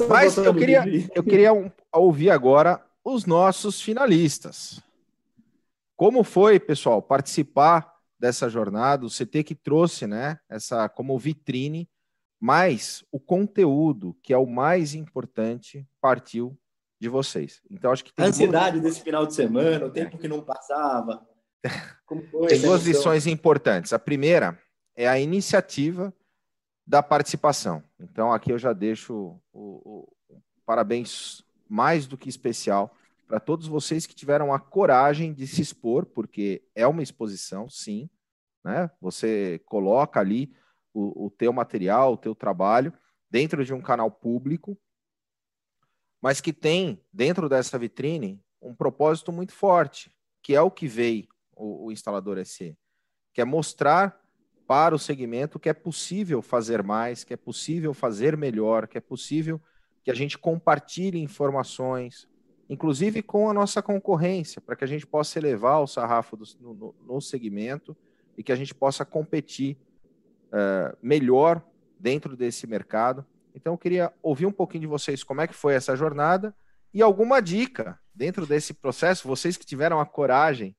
Mas 0.09 0.37
eu 0.37 0.53
queria, 0.53 0.83
eu 1.13 1.23
queria 1.23 1.51
ouvir 1.93 2.29
agora 2.29 2.83
os 3.03 3.25
nossos 3.25 3.81
finalistas. 3.81 4.81
Como 5.95 6.23
foi, 6.23 6.59
pessoal, 6.59 7.01
participar 7.01 7.93
dessa 8.19 8.49
jornada, 8.49 9.05
o 9.05 9.09
CT 9.09 9.43
que 9.43 9.55
trouxe, 9.55 10.07
né, 10.07 10.39
essa 10.49 10.89
como 10.89 11.17
vitrine, 11.19 11.89
mas 12.39 13.03
o 13.11 13.19
conteúdo, 13.19 14.15
que 14.21 14.33
é 14.33 14.37
o 14.37 14.45
mais 14.45 14.93
importante, 14.93 15.87
partiu 16.01 16.57
de 16.99 17.09
vocês. 17.09 17.61
Então 17.69 17.91
acho 17.91 18.03
que 18.03 18.13
tem 18.13 18.25
a 18.25 18.29
ansiedade 18.29 18.79
desse 18.79 19.01
final 19.01 19.25
de 19.25 19.33
semana, 19.33 19.85
o 19.85 19.91
tempo 19.91 20.15
é. 20.15 20.19
que 20.19 20.27
não 20.27 20.41
passava. 20.41 21.25
tem 22.47 22.61
duas 22.61 22.85
lições 22.85 23.27
importantes. 23.27 23.93
A 23.93 23.99
primeira 23.99 24.59
é 24.95 25.07
a 25.07 25.19
iniciativa 25.19 26.13
da 26.85 27.01
participação. 27.01 27.83
Então 27.99 28.31
aqui 28.31 28.51
eu 28.51 28.57
já 28.57 28.73
deixo 28.73 29.39
o, 29.51 30.07
o 30.33 30.41
parabéns 30.65 31.43
mais 31.67 32.07
do 32.07 32.17
que 32.17 32.29
especial 32.29 32.95
para 33.27 33.39
todos 33.39 33.67
vocês 33.67 34.05
que 34.05 34.15
tiveram 34.15 34.53
a 34.53 34.59
coragem 34.59 35.33
de 35.33 35.47
se 35.47 35.61
expor, 35.61 36.05
porque 36.05 36.63
é 36.75 36.85
uma 36.85 37.01
exposição, 37.01 37.67
sim, 37.67 38.09
né? 38.63 38.89
Você 39.01 39.59
coloca 39.65 40.19
ali 40.19 40.53
o, 40.93 41.25
o 41.25 41.29
teu 41.31 41.51
material, 41.51 42.13
o 42.13 42.17
teu 42.17 42.35
trabalho 42.35 42.93
dentro 43.29 43.65
de 43.65 43.73
um 43.73 43.81
canal 43.81 44.11
público, 44.11 44.77
mas 46.25 46.41
que 46.41 46.51
tem 46.51 46.99
dentro 47.13 47.47
dessa 47.47 47.77
vitrine 47.77 48.41
um 48.59 48.73
propósito 48.73 49.31
muito 49.31 49.53
forte, 49.53 50.11
que 50.41 50.55
é 50.55 50.61
o 50.61 50.71
que 50.71 50.87
veio 50.87 51.27
o, 51.55 51.85
o 51.85 51.91
instalador 51.91 52.43
SE, 52.43 52.75
que 53.31 53.41
é 53.41 53.45
mostrar 53.45 54.19
para 54.65 54.95
o 54.95 54.97
segmento 54.97 55.59
que 55.59 55.69
é 55.69 55.73
possível 55.73 56.41
fazer 56.41 56.81
mais, 56.81 57.23
que 57.23 57.35
é 57.35 57.37
possível 57.37 57.93
fazer 57.93 58.35
melhor, 58.35 58.87
que 58.87 58.97
é 58.97 59.01
possível 59.01 59.61
que 60.03 60.09
a 60.09 60.15
gente 60.15 60.35
compartilhe 60.35 61.21
informações, 61.21 62.27
inclusive 62.67 63.21
com 63.21 63.47
a 63.47 63.53
nossa 63.53 63.79
concorrência, 63.83 64.59
para 64.59 64.75
que 64.75 64.83
a 64.83 64.87
gente 64.87 65.05
possa 65.05 65.37
elevar 65.37 65.79
o 65.79 65.85
sarrafo 65.85 66.35
do, 66.35 66.45
no, 66.59 66.95
no 67.05 67.21
segmento 67.21 67.95
e 68.35 68.41
que 68.41 68.51
a 68.51 68.55
gente 68.55 68.73
possa 68.73 69.05
competir 69.05 69.77
uh, 70.47 70.97
melhor 71.03 71.63
dentro 71.99 72.35
desse 72.35 72.65
mercado. 72.65 73.23
Então, 73.55 73.73
eu 73.73 73.77
queria 73.77 74.13
ouvir 74.21 74.45
um 74.45 74.51
pouquinho 74.51 74.81
de 74.81 74.87
vocês 74.87 75.23
como 75.23 75.41
é 75.41 75.47
que 75.47 75.53
foi 75.53 75.73
essa 75.73 75.95
jornada 75.95 76.53
e 76.93 77.01
alguma 77.01 77.41
dica 77.41 77.99
dentro 78.13 78.45
desse 78.45 78.73
processo, 78.73 79.27
vocês 79.27 79.57
que 79.57 79.65
tiveram 79.65 79.99
a 79.99 80.05
coragem 80.05 80.75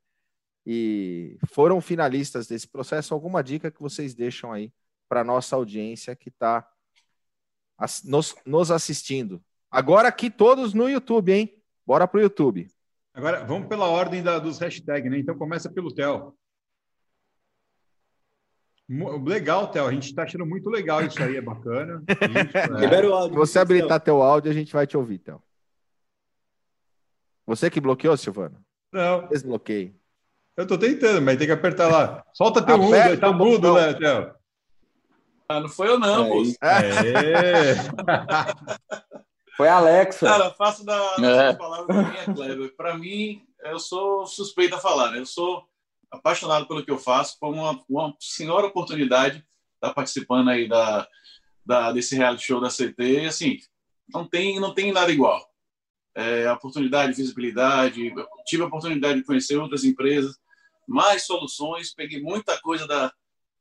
e 0.65 1.39
foram 1.53 1.81
finalistas 1.81 2.47
desse 2.47 2.67
processo, 2.67 3.13
alguma 3.13 3.43
dica 3.43 3.71
que 3.71 3.81
vocês 3.81 4.15
deixam 4.15 4.53
aí 4.53 4.73
para 5.09 5.23
nossa 5.23 5.55
audiência 5.55 6.17
que 6.17 6.29
está 6.29 6.67
nos, 8.05 8.35
nos 8.45 8.71
assistindo. 8.71 9.43
Agora 9.71 10.09
aqui 10.09 10.31
todos 10.31 10.75
no 10.75 10.89
YouTube, 10.89 11.33
hein? 11.33 11.63
Bora 11.87 12.09
para 12.09 12.19
o 12.19 12.23
YouTube. 12.23 12.69
Agora, 13.13 13.45
vamos 13.45 13.69
pela 13.69 13.87
ordem 13.87 14.23
da, 14.23 14.39
dos 14.39 14.59
hashtags, 14.59 15.11
né? 15.11 15.19
Então 15.19 15.37
começa 15.37 15.71
pelo 15.71 15.95
Theo. 15.95 16.35
Legal, 18.89 19.69
Theo. 19.69 19.87
A 19.87 19.93
gente 19.93 20.07
está 20.07 20.23
achando 20.23 20.47
muito 20.47 20.71
legal 20.71 21.05
isso 21.05 21.21
aí, 21.21 21.37
é 21.37 21.41
bacana. 21.41 22.03
Isso, 22.07 22.57
é. 22.57 22.81
Libera 22.81 23.09
o 23.09 23.13
áudio. 23.13 23.33
Se 23.33 23.39
você 23.39 23.59
habilitar 23.59 24.01
teu 24.01 24.23
áudio, 24.23 24.51
a 24.51 24.55
gente 24.55 24.73
vai 24.73 24.87
te 24.87 24.97
ouvir, 24.97 25.19
Theo. 25.19 25.43
Você 27.47 27.69
que 27.69 27.81
bloqueou, 27.81 28.17
Silvano? 28.17 28.61
Não. 28.93 29.27
Desbloqueei. 29.29 29.95
Eu 30.57 30.63
estou 30.63 30.79
tentando, 30.79 31.21
mas 31.21 31.37
tem 31.37 31.47
que 31.47 31.53
apertar 31.53 31.89
lá. 31.89 32.25
Solta 32.33 32.63
teu 32.63 32.79
mudo, 32.79 33.21
tá 33.21 33.33
mudo, 33.33 33.75
né, 33.75 33.93
Theo? 33.95 34.35
Ah, 35.49 35.61
não 35.61 35.69
foi 35.69 35.89
eu 35.89 35.99
não, 35.99 36.25
é, 36.25 36.29
moço. 36.29 36.57
É. 36.61 37.75
foi 39.57 39.69
a 39.69 39.77
Alexa. 39.77 40.27
Cara, 40.27 40.51
faço 40.51 40.85
da, 40.85 40.97
é. 41.23 41.55
palavras 41.55 41.87
da 41.89 42.03
minha 42.03 42.25
Kleber. 42.25 42.75
Para 42.77 42.97
mim, 42.97 43.45
eu 43.65 43.79
sou 43.79 44.27
suspeito 44.27 44.75
a 44.75 44.81
falar. 44.81 45.13
Né? 45.13 45.21
Eu 45.21 45.27
sou 45.27 45.65
apaixonado 46.11 46.67
pelo 46.67 46.85
que 46.85 46.91
eu 46.91 46.99
faço. 46.99 47.37
Foi 47.39 47.51
uma, 47.51 47.83
uma 47.89 48.15
senhora 48.21 48.67
oportunidade 48.67 49.45
estar 49.75 49.93
participando 49.95 50.49
aí 50.49 50.69
da, 50.69 51.07
da, 51.65 51.93
desse 51.93 52.17
reality 52.17 52.45
show 52.45 52.61
da 52.61 52.69
CT. 52.69 52.95
E, 52.99 53.27
assim, 53.27 53.59
não 54.13 54.27
tem, 54.27 54.61
não 54.61 54.75
tem 54.75 54.93
nada 54.93 55.13
igual. 55.13 55.45
É, 56.15 56.51
oportunidade, 56.51 57.17
visibilidade. 57.17 58.13
Tive 58.47 58.63
a 58.63 58.67
oportunidade 58.67 59.19
de 59.19 59.25
conhecer 59.25 59.57
outras 59.57 59.85
empresas, 59.85 60.37
mais 60.87 61.27
soluções. 61.27 61.95
Peguei 61.95 62.23
muita 62.23 62.59
coisa 62.61 62.87
da, 62.87 63.13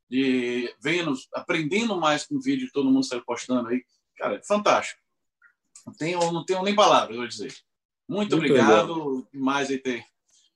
de 0.09 0.73
vendo, 0.81 1.13
aprendendo 1.33 1.99
mais 1.99 2.25
com 2.25 2.35
o 2.35 2.41
vídeo 2.41 2.67
que 2.67 2.73
todo 2.73 2.89
mundo 2.89 3.03
está 3.03 3.19
postando 3.21 3.67
aí. 3.69 3.83
Cara, 4.17 4.41
fantástico. 4.47 5.01
Não 5.85 5.93
tenho, 5.93 6.19
não 6.31 6.45
tenho 6.45 6.63
nem 6.63 6.73
palavras, 6.73 7.17
vou 7.17 7.27
dizer. 7.27 7.53
Muito, 8.07 8.31
Muito 8.31 8.35
obrigado. 8.35 8.93
Legal. 8.93 9.27
Mais 9.33 9.69
aí 9.69 9.77
ter 9.77 10.05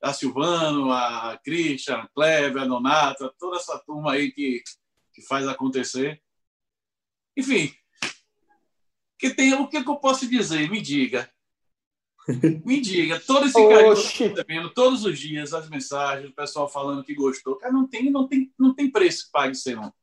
a 0.02 0.14
Silvano, 0.14 0.92
a 0.92 1.38
Christian, 1.44 1.98
a 1.98 2.08
Cleber, 2.08 2.62
a 2.62 2.66
Donata, 2.66 3.34
toda 3.38 3.58
essa 3.58 3.78
turma 3.80 4.14
aí 4.14 4.32
que, 4.32 4.62
que 5.14 5.22
faz 5.24 5.48
acontecer. 5.48 6.22
Enfim, 7.36 7.74
que 9.18 9.30
tem, 9.30 9.54
o 9.54 9.68
que, 9.68 9.84
que 9.84 9.90
eu 9.90 9.98
posso 9.98 10.28
dizer? 10.28 10.70
Me 10.70 10.82
diga. 10.82 11.30
Me 12.64 12.80
diga, 12.80 13.20
todo 13.20 13.48
esse 13.48 13.54
carinho 13.54 13.96
que 13.96 14.24
eu 14.24 14.30
recebendo, 14.30 14.70
todos 14.70 15.04
os 15.04 15.18
dias, 15.20 15.54
as 15.54 15.68
mensagens, 15.70 16.30
o 16.30 16.36
pessoal 16.36 16.70
falando 16.70 17.04
que 17.04 17.16
gostou. 17.16 17.58
Cara, 17.58 17.74
não 17.74 17.88
tem, 17.88 18.10
não 18.12 18.28
tem, 18.28 18.54
não 18.58 18.74
tem 18.74 18.90
preço 18.90 19.26
que 19.26 19.32
pague 19.32 19.56
ser 19.56 19.76
não. 19.76 19.94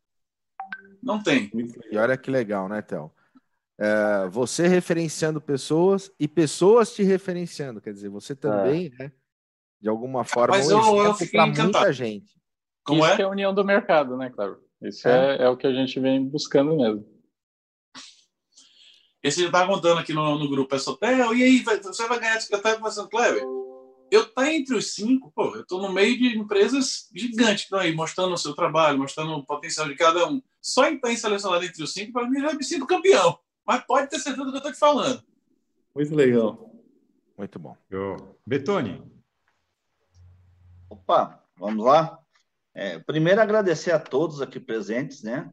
Não 1.03 1.23
tem. 1.23 1.51
E 1.91 1.97
olha 1.97 2.17
que 2.17 2.31
legal, 2.31 2.69
né, 2.69 2.83
Théo? 2.83 3.13
É, 3.79 4.29
você 4.29 4.67
referenciando 4.67 5.41
pessoas 5.41 6.11
e 6.19 6.27
pessoas 6.27 6.93
te 6.95 7.03
referenciando. 7.03 7.81
Quer 7.81 7.93
dizer, 7.93 8.09
você 8.09 8.35
também, 8.35 8.93
é. 8.99 9.05
né? 9.05 9.13
De 9.87 9.91
alguma 9.91 10.25
forma, 10.25 10.57
Mas 10.57 10.67
um 10.73 10.81
eu, 10.81 11.05
eu 11.05 11.15
fiquei 11.15 11.39
encantado. 11.39 11.71
muita 11.71 11.93
gente. 11.93 12.35
Como 12.83 13.07
Isso 13.07 13.21
é? 13.21 13.23
é 13.23 13.25
a 13.25 13.29
união 13.29 13.55
do 13.55 13.65
mercado, 13.65 14.17
né, 14.17 14.29
claro? 14.31 14.59
Isso 14.83 15.07
é. 15.07 15.37
é, 15.37 15.43
é 15.45 15.49
o 15.49 15.57
que 15.57 15.65
a 15.65 15.73
gente 15.73 16.01
vem 16.01 16.27
buscando 16.27 16.77
mesmo. 16.77 17.07
Esse 19.23 19.43
já 19.43 19.47
estava 19.47 19.73
contando 19.73 20.01
aqui 20.01 20.13
no, 20.13 20.37
no 20.41 20.49
grupo, 20.51 20.75
é 20.75 20.79
Sotel, 20.81 21.33
e 21.37 21.43
aí, 21.45 21.63
você 21.63 22.09
vai 22.09 22.19
ganhar 22.19 22.37
de 22.37 22.43
secretário 22.43 22.79
conversando, 22.79 23.09
Kleber? 23.09 23.45
Eu 24.11 24.29
tá 24.35 24.53
entre 24.53 24.75
os 24.75 24.93
cinco, 24.93 25.31
pô, 25.33 25.55
eu 25.55 25.61
estou 25.61 25.81
no 25.81 25.93
meio 25.93 26.19
de 26.19 26.37
empresas 26.37 27.09
gigantes 27.15 27.59
que 27.59 27.67
estão 27.67 27.79
aí, 27.79 27.95
mostrando 27.95 28.35
o 28.35 28.39
seu 28.39 28.55
trabalho, 28.55 28.99
mostrando 28.99 29.35
o 29.35 29.47
potencial 29.47 29.87
de 29.87 29.95
cada 29.95 30.29
um. 30.29 30.43
Só 30.61 30.89
em 30.89 30.97
estar 30.97 31.15
selecionado 31.15 31.65
entre 31.65 31.81
os 31.85 31.93
cinco, 31.93 32.13
para 32.13 32.29
mim, 32.29 32.41
já 32.41 32.53
me 32.53 32.65
sinto 32.65 32.89
campeão. 32.89 33.39
Mas 33.65 33.85
pode 33.85 34.11
ter 34.11 34.19
certeza 34.19 34.45
do 34.45 34.51
que 34.51 34.57
eu 34.57 34.59
estou 34.59 34.73
te 34.73 34.79
falando. 34.81 35.23
Muito 35.95 36.13
legal. 36.13 36.73
Muito 37.39 37.57
bom. 37.61 37.77
Eu. 37.89 38.37
Betone. 38.45 39.16
Opa, 40.97 41.43
vamos 41.57 41.85
lá. 41.85 42.19
É, 42.75 42.99
primeiro, 42.99 43.41
agradecer 43.41 43.93
a 43.93 43.99
todos 43.99 44.41
aqui 44.41 44.59
presentes, 44.59 45.23
né? 45.23 45.51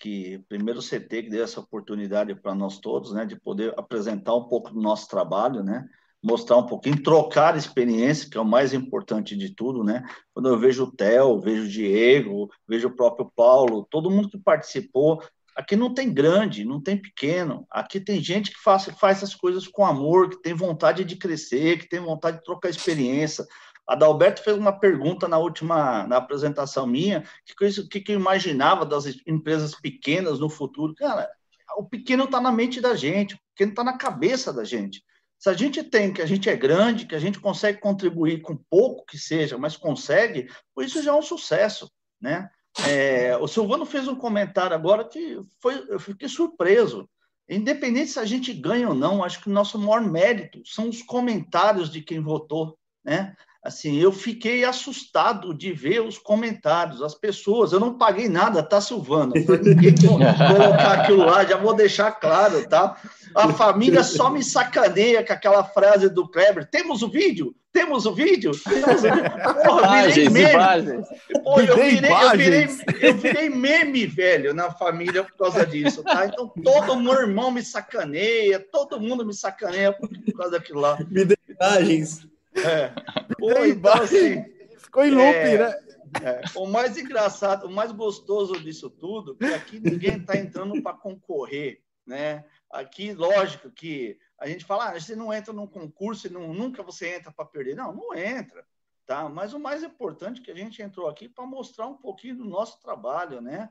que 0.00 0.38
primeiro 0.48 0.80
o 0.80 0.82
CT 0.82 1.24
que 1.24 1.30
deu 1.30 1.44
essa 1.44 1.60
oportunidade 1.60 2.34
para 2.34 2.54
nós 2.54 2.78
todos, 2.78 3.12
né, 3.12 3.26
de 3.26 3.38
poder 3.38 3.74
apresentar 3.76 4.34
um 4.34 4.44
pouco 4.44 4.70
do 4.70 4.80
nosso 4.80 5.06
trabalho, 5.06 5.62
né, 5.62 5.86
mostrar 6.22 6.56
um 6.56 6.66
pouquinho, 6.66 7.02
trocar 7.02 7.56
experiência, 7.56 8.28
que 8.28 8.38
é 8.38 8.40
o 8.40 8.44
mais 8.44 8.72
importante 8.72 9.36
de 9.36 9.54
tudo, 9.54 9.82
né? 9.82 10.04
Quando 10.34 10.50
eu 10.50 10.58
vejo 10.58 10.84
o 10.84 10.92
Theo, 10.92 11.40
vejo 11.40 11.64
o 11.64 11.68
Diego, 11.68 12.50
vejo 12.68 12.88
o 12.88 12.96
próprio 12.96 13.30
Paulo, 13.34 13.86
todo 13.90 14.10
mundo 14.10 14.28
que 14.28 14.38
participou, 14.38 15.22
aqui 15.56 15.76
não 15.76 15.94
tem 15.94 16.12
grande, 16.12 16.64
não 16.64 16.78
tem 16.80 16.96
pequeno, 16.96 17.66
aqui 17.70 17.98
tem 17.98 18.22
gente 18.22 18.50
que 18.50 18.62
faz, 18.62 18.84
faz 18.98 19.22
as 19.22 19.34
coisas 19.34 19.66
com 19.66 19.84
amor, 19.84 20.28
que 20.28 20.42
tem 20.42 20.52
vontade 20.52 21.04
de 21.04 21.16
crescer, 21.16 21.78
que 21.78 21.88
tem 21.88 22.00
vontade 22.00 22.38
de 22.38 22.44
trocar 22.44 22.68
experiência, 22.68 23.46
a 23.86 23.94
Dalberto 23.94 24.42
fez 24.42 24.56
uma 24.56 24.72
pergunta 24.72 25.26
na 25.26 25.38
última 25.38 26.06
na 26.06 26.16
apresentação 26.16 26.86
minha, 26.86 27.24
que 27.44 27.88
que, 27.88 28.00
que 28.00 28.12
eu 28.12 28.16
imaginava 28.16 28.86
das 28.86 29.04
empresas 29.26 29.74
pequenas 29.74 30.38
no 30.38 30.48
futuro. 30.48 30.94
Cara, 30.94 31.28
o 31.76 31.84
pequeno 31.84 32.24
está 32.24 32.40
na 32.40 32.52
mente 32.52 32.80
da 32.80 32.94
gente, 32.94 33.34
o 33.34 33.38
pequeno 33.54 33.72
está 33.72 33.84
na 33.84 33.96
cabeça 33.96 34.52
da 34.52 34.64
gente. 34.64 35.02
Se 35.38 35.48
a 35.48 35.54
gente 35.54 35.82
tem 35.82 36.12
que 36.12 36.20
a 36.20 36.26
gente 36.26 36.50
é 36.50 36.56
grande, 36.56 37.06
que 37.06 37.14
a 37.14 37.18
gente 37.18 37.40
consegue 37.40 37.80
contribuir 37.80 38.42
com 38.42 38.56
pouco 38.68 39.06
que 39.06 39.18
seja, 39.18 39.56
mas 39.56 39.76
consegue, 39.76 40.48
por 40.74 40.84
isso 40.84 41.02
já 41.02 41.12
é 41.12 41.14
um 41.14 41.22
sucesso, 41.22 41.90
né? 42.20 42.50
É, 42.86 43.36
o 43.36 43.48
Silvano 43.48 43.84
fez 43.84 44.06
um 44.06 44.14
comentário 44.14 44.76
agora 44.76 45.04
que 45.04 45.40
foi, 45.60 45.84
eu 45.88 45.98
fiquei 45.98 46.28
surpreso. 46.28 47.08
Independente 47.48 48.12
se 48.12 48.20
a 48.20 48.24
gente 48.24 48.52
ganha 48.52 48.88
ou 48.88 48.94
não, 48.94 49.24
acho 49.24 49.40
que 49.40 49.48
o 49.48 49.52
nosso 49.52 49.76
maior 49.78 50.00
mérito 50.02 50.62
são 50.64 50.88
os 50.88 51.02
comentários 51.02 51.90
de 51.90 52.00
quem 52.00 52.20
votou, 52.20 52.78
né? 53.04 53.34
Assim, 53.62 53.98
eu 53.98 54.10
fiquei 54.10 54.64
assustado 54.64 55.52
de 55.52 55.72
ver 55.72 56.00
os 56.00 56.16
comentários, 56.16 57.02
as 57.02 57.14
pessoas. 57.14 57.72
Eu 57.72 57.80
não 57.80 57.98
paguei 57.98 58.28
nada, 58.28 58.62
tá, 58.62 58.80
Silvano? 58.80 59.32
Para 59.44 59.58
ninguém 59.58 59.94
colocar 60.00 60.92
aquilo 61.00 61.24
lá, 61.24 61.44
já 61.44 61.56
vou 61.56 61.74
deixar 61.74 62.12
claro, 62.12 62.66
tá? 62.68 62.96
A 63.34 63.48
família 63.52 64.02
só 64.02 64.30
me 64.30 64.42
sacaneia 64.42 65.24
com 65.24 65.32
aquela 65.32 65.62
frase 65.62 66.08
do 66.08 66.28
Kleber: 66.28 66.68
temos 66.70 67.02
o 67.02 67.08
vídeo? 67.08 67.54
Temos 67.72 68.04
o 68.04 68.12
vídeo? 68.12 68.50
Temos 68.50 69.04
o 69.04 69.14
vídeo? 69.14 69.64
Porra, 69.64 70.02
virei 70.02 70.28
meme. 70.28 71.04
Pô, 71.44 71.60
eu, 71.60 71.76
virei, 71.76 72.10
eu, 72.10 72.30
virei, 72.36 72.68
eu 73.00 73.14
virei 73.14 73.48
meme, 73.48 74.06
velho, 74.06 74.52
na 74.52 74.72
família 74.72 75.22
por 75.22 75.36
causa 75.36 75.64
disso, 75.64 76.02
tá? 76.02 76.26
Então, 76.26 76.48
todo 76.64 76.98
meu 76.98 77.14
irmão 77.14 77.52
me 77.52 77.62
sacaneia, 77.62 78.58
todo 78.58 79.00
mundo 79.00 79.24
me 79.24 79.32
sacaneia 79.32 79.92
por 79.92 80.08
causa 80.36 80.52
daquilo 80.52 80.80
lá. 80.80 80.98
Me 81.08 81.24
dê 81.24 81.38
imagens. 81.48 82.29
É. 82.54 82.88
Pô, 83.38 83.64
então, 83.64 83.94
assim, 83.94 84.44
Ficou 84.90 85.04
em 85.04 85.10
loop, 85.12 85.22
é, 85.22 85.56
né? 85.56 85.74
É. 86.20 86.58
O 86.58 86.66
mais 86.66 86.98
engraçado, 86.98 87.68
o 87.68 87.70
mais 87.70 87.92
gostoso 87.92 88.60
disso 88.60 88.90
tudo, 88.90 89.36
é 89.40 89.50
que 89.50 89.54
aqui 89.54 89.80
ninguém 89.80 90.16
está 90.16 90.36
entrando 90.36 90.82
para 90.82 90.96
concorrer, 90.96 91.80
né? 92.04 92.44
Aqui, 92.68 93.12
lógico 93.12 93.70
que 93.70 94.18
a 94.36 94.48
gente 94.48 94.64
fala, 94.64 94.88
ah, 94.88 95.00
você 95.00 95.14
não 95.14 95.32
entra 95.32 95.52
num 95.52 95.66
concurso 95.66 96.26
e 96.26 96.30
não, 96.30 96.52
nunca 96.52 96.82
você 96.82 97.14
entra 97.14 97.30
para 97.30 97.44
perder. 97.44 97.76
Não, 97.76 97.92
não 97.92 98.12
entra, 98.12 98.66
tá? 99.06 99.28
Mas 99.28 99.54
o 99.54 99.60
mais 99.60 99.84
importante 99.84 100.40
é 100.40 100.44
que 100.44 100.50
a 100.50 100.56
gente 100.56 100.82
entrou 100.82 101.06
aqui 101.06 101.28
para 101.28 101.46
mostrar 101.46 101.86
um 101.86 101.96
pouquinho 101.96 102.38
do 102.38 102.44
nosso 102.44 102.80
trabalho, 102.80 103.40
né? 103.40 103.70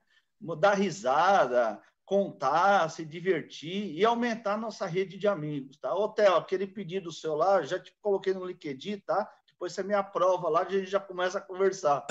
Dar 0.58 0.76
risada, 0.76 1.82
contar, 2.10 2.89
se 2.89 3.06
divertir 3.06 3.93
e 3.93 4.04
aumentar 4.04 4.58
nossa 4.58 4.88
rede 4.88 5.15
de 5.15 5.28
amigos, 5.28 5.78
tá? 5.78 5.93
Hotel, 5.93 6.38
aquele 6.38 6.65
pedido 6.65 7.12
seu 7.12 7.36
lá, 7.36 7.62
já 7.62 7.78
te 7.80 7.95
coloquei 8.02 8.34
no 8.34 8.45
LinkedIn, 8.45 8.98
tá? 9.02 9.32
Depois 9.48 9.74
você 9.74 9.84
me 9.84 9.93
aprova 9.93 10.50
lá, 10.50 10.62
a 10.62 10.69
gente 10.69 10.89
já 10.89 11.00
começa 11.00 11.38
a 11.38 11.41
conversar, 11.41 12.04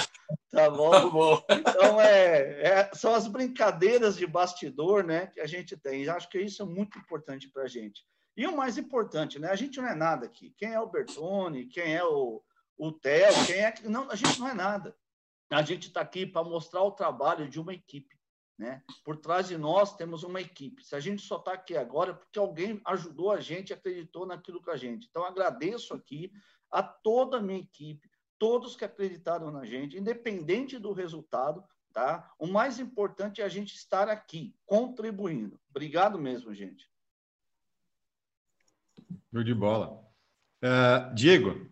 tá 0.53 0.71
bom? 0.71 0.91
Tá 0.93 1.01
bom. 1.09 1.43
Então, 1.51 2.01
é, 2.01 2.63
é, 2.63 2.91
são 2.95 3.13
as 3.13 3.27
brincadeiras 3.27 4.17
de 4.17 4.25
bastidor, 4.25 5.03
né, 5.03 5.27
que 5.27 5.41
a 5.41 5.49
gente 5.49 5.77
tem. 5.77 6.05
E 6.05 6.09
acho 6.09 6.29
que 6.29 6.41
isso 6.41 6.63
é 6.63 6.65
muito 6.65 6.97
importante 6.97 7.49
para 7.49 7.65
a 7.65 7.69
gente. 7.69 8.05
E 8.37 8.47
o 8.47 8.57
mais 8.57 8.79
importante, 8.79 9.41
né, 9.41 9.51
a 9.51 9.57
gente 9.57 9.81
não 9.81 9.89
é 9.89 9.97
nada 9.97 10.27
aqui. 10.27 10.55
Quem 10.57 10.75
é 10.75 10.81
o 10.81 10.89
Bertone, 10.89 11.67
quem 11.67 11.97
é 11.97 12.05
o, 12.05 12.41
o 12.77 12.93
Theo, 12.93 13.47
quem 13.47 13.57
é... 13.57 13.75
Não, 13.83 14.09
a 14.09 14.15
gente 14.15 14.39
não 14.39 14.47
é 14.47 14.55
nada. 14.55 14.95
A 15.51 15.63
gente 15.63 15.89
está 15.89 16.03
aqui 16.03 16.25
para 16.25 16.45
mostrar 16.45 16.85
o 16.85 16.93
trabalho 16.93 17.49
de 17.49 17.59
uma 17.59 17.75
equipe. 17.75 18.18
Né? 18.59 18.83
Por 19.05 19.17
trás 19.17 19.47
de 19.47 19.57
nós 19.57 19.95
temos 19.95 20.25
uma 20.25 20.41
equipe. 20.41 20.85
Se 20.85 20.97
a 20.97 21.01
gente 21.01 21.23
só 21.23 21.37
está 21.37 21.53
aqui 21.53 21.77
agora, 21.77 22.11
é 22.11 22.15
porque 22.15 22.39
alguém 22.39 22.81
ajudou 22.85 23.31
a 23.31 23.41
gente, 23.41 23.73
acreditou 23.73 24.27
naquilo 24.27 24.61
que 24.61 24.71
a 24.71 24.77
gente. 24.77 25.07
Então, 25.09 25.25
agradeço 25.25 25.95
aqui 25.95 26.33
a 26.71 26.83
toda 26.83 27.37
a 27.37 27.41
minha 27.41 27.61
equipe, 27.61 28.11
todos 28.37 28.75
que 28.75 28.85
acreditaram 28.85 29.53
na 29.53 29.65
gente, 29.65 29.97
independente 29.97 30.77
do 30.77 30.93
resultado, 30.93 31.63
tá? 31.93 32.33
O 32.37 32.49
mais 32.49 32.81
importante 32.81 33.41
é 33.41 33.45
a 33.45 33.49
gente 33.49 33.77
estar 33.77 34.09
aqui, 34.09 34.53
contribuindo. 34.67 35.61
Obrigado 35.71 36.19
mesmo, 36.19 36.53
gente. 36.53 36.91
Show 39.33 39.45
de 39.45 39.55
bola. 39.55 40.05
Uh, 40.63 41.15
Diego. 41.15 41.71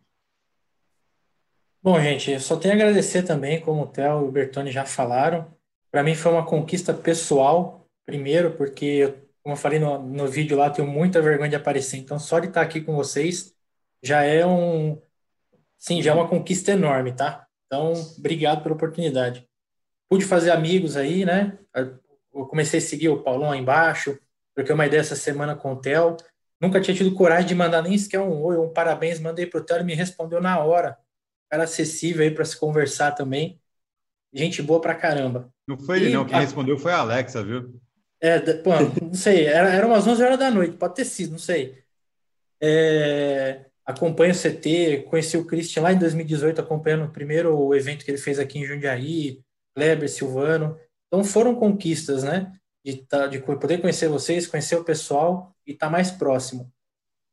Bom, 1.82 2.00
gente, 2.00 2.30
eu 2.30 2.40
só 2.40 2.56
tenho 2.56 2.74
a 2.74 2.76
agradecer 2.76 3.24
também, 3.24 3.60
como 3.60 3.82
o 3.82 3.86
Theo 3.86 4.24
e 4.24 4.28
o 4.28 4.32
Bertoni 4.32 4.70
já 4.70 4.84
falaram. 4.84 5.55
Para 5.96 6.02
mim 6.02 6.14
foi 6.14 6.30
uma 6.30 6.44
conquista 6.44 6.92
pessoal, 6.92 7.88
primeiro, 8.04 8.54
porque, 8.54 9.14
como 9.42 9.54
eu 9.54 9.58
falei 9.58 9.78
no, 9.78 9.98
no 9.98 10.26
vídeo 10.26 10.54
lá, 10.54 10.68
tenho 10.68 10.86
muita 10.86 11.22
vergonha 11.22 11.48
de 11.48 11.56
aparecer. 11.56 11.96
Então, 11.96 12.18
só 12.18 12.38
de 12.38 12.48
estar 12.48 12.60
aqui 12.60 12.82
com 12.82 12.94
vocês 12.94 13.54
já 14.02 14.22
é 14.22 14.44
um. 14.44 15.00
Sim, 15.78 16.02
já 16.02 16.10
é 16.10 16.14
uma 16.14 16.28
conquista 16.28 16.72
enorme, 16.72 17.12
tá? 17.12 17.46
Então, 17.64 17.94
obrigado 18.18 18.62
pela 18.62 18.74
oportunidade. 18.74 19.48
Pude 20.06 20.26
fazer 20.26 20.50
amigos 20.50 20.98
aí, 20.98 21.24
né? 21.24 21.58
Eu 21.74 22.44
comecei 22.44 22.78
a 22.78 22.82
seguir 22.82 23.08
o 23.08 23.22
Paulão 23.22 23.50
aí 23.50 23.58
embaixo, 23.58 24.18
porque 24.54 24.70
uma 24.70 24.84
ideia 24.84 25.00
essa 25.00 25.16
semana 25.16 25.56
com 25.56 25.72
o 25.72 25.80
Theo. 25.80 26.18
Nunca 26.60 26.78
tinha 26.78 26.94
tido 26.94 27.14
coragem 27.14 27.46
de 27.46 27.54
mandar 27.54 27.80
nem 27.80 27.96
sequer 27.96 28.20
um 28.20 28.42
oi, 28.42 28.58
um 28.58 28.70
parabéns. 28.70 29.18
Mandei 29.18 29.46
pro 29.46 29.64
Theo, 29.64 29.78
ele 29.78 29.84
me 29.84 29.94
respondeu 29.94 30.42
na 30.42 30.58
hora. 30.58 30.98
Era 31.50 31.64
acessível 31.64 32.22
aí 32.22 32.30
para 32.30 32.44
se 32.44 32.60
conversar 32.60 33.12
também. 33.12 33.58
Gente 34.32 34.62
boa 34.62 34.80
pra 34.80 34.94
caramba. 34.94 35.52
Não 35.66 35.78
foi 35.78 35.98
ele, 35.98 36.10
e, 36.10 36.12
não. 36.12 36.24
Quem 36.24 36.36
a... 36.36 36.40
respondeu 36.40 36.78
foi 36.78 36.92
a 36.92 36.98
Alexa, 36.98 37.42
viu? 37.42 37.80
É, 38.20 38.38
pô, 38.54 38.70
não 39.02 39.14
sei. 39.14 39.46
Era, 39.46 39.70
era 39.70 39.86
umas 39.86 40.06
11 40.06 40.22
horas 40.22 40.38
da 40.38 40.50
noite, 40.50 40.76
pode 40.76 40.94
ter 40.94 41.04
sido, 41.04 41.32
não 41.32 41.38
sei. 41.38 41.82
É, 42.60 43.66
acompanho 43.84 44.32
o 44.32 44.36
CT, 44.36 45.06
conheci 45.08 45.36
o 45.36 45.44
Christian 45.44 45.82
lá 45.82 45.92
em 45.92 45.98
2018, 45.98 46.60
acompanhando 46.60 47.04
o 47.04 47.12
primeiro 47.12 47.74
evento 47.74 48.04
que 48.04 48.10
ele 48.10 48.18
fez 48.18 48.38
aqui 48.38 48.58
em 48.58 48.64
Jundiaí, 48.64 49.40
Kleber, 49.74 50.08
Silvano. 50.08 50.78
Então 51.06 51.24
foram 51.24 51.54
conquistas, 51.54 52.24
né? 52.24 52.52
De, 52.84 52.96
tá, 53.06 53.26
de 53.26 53.40
poder 53.40 53.80
conhecer 53.80 54.08
vocês, 54.08 54.46
conhecer 54.46 54.76
o 54.76 54.84
pessoal 54.84 55.54
e 55.66 55.72
estar 55.72 55.86
tá 55.86 55.92
mais 55.92 56.10
próximo. 56.10 56.72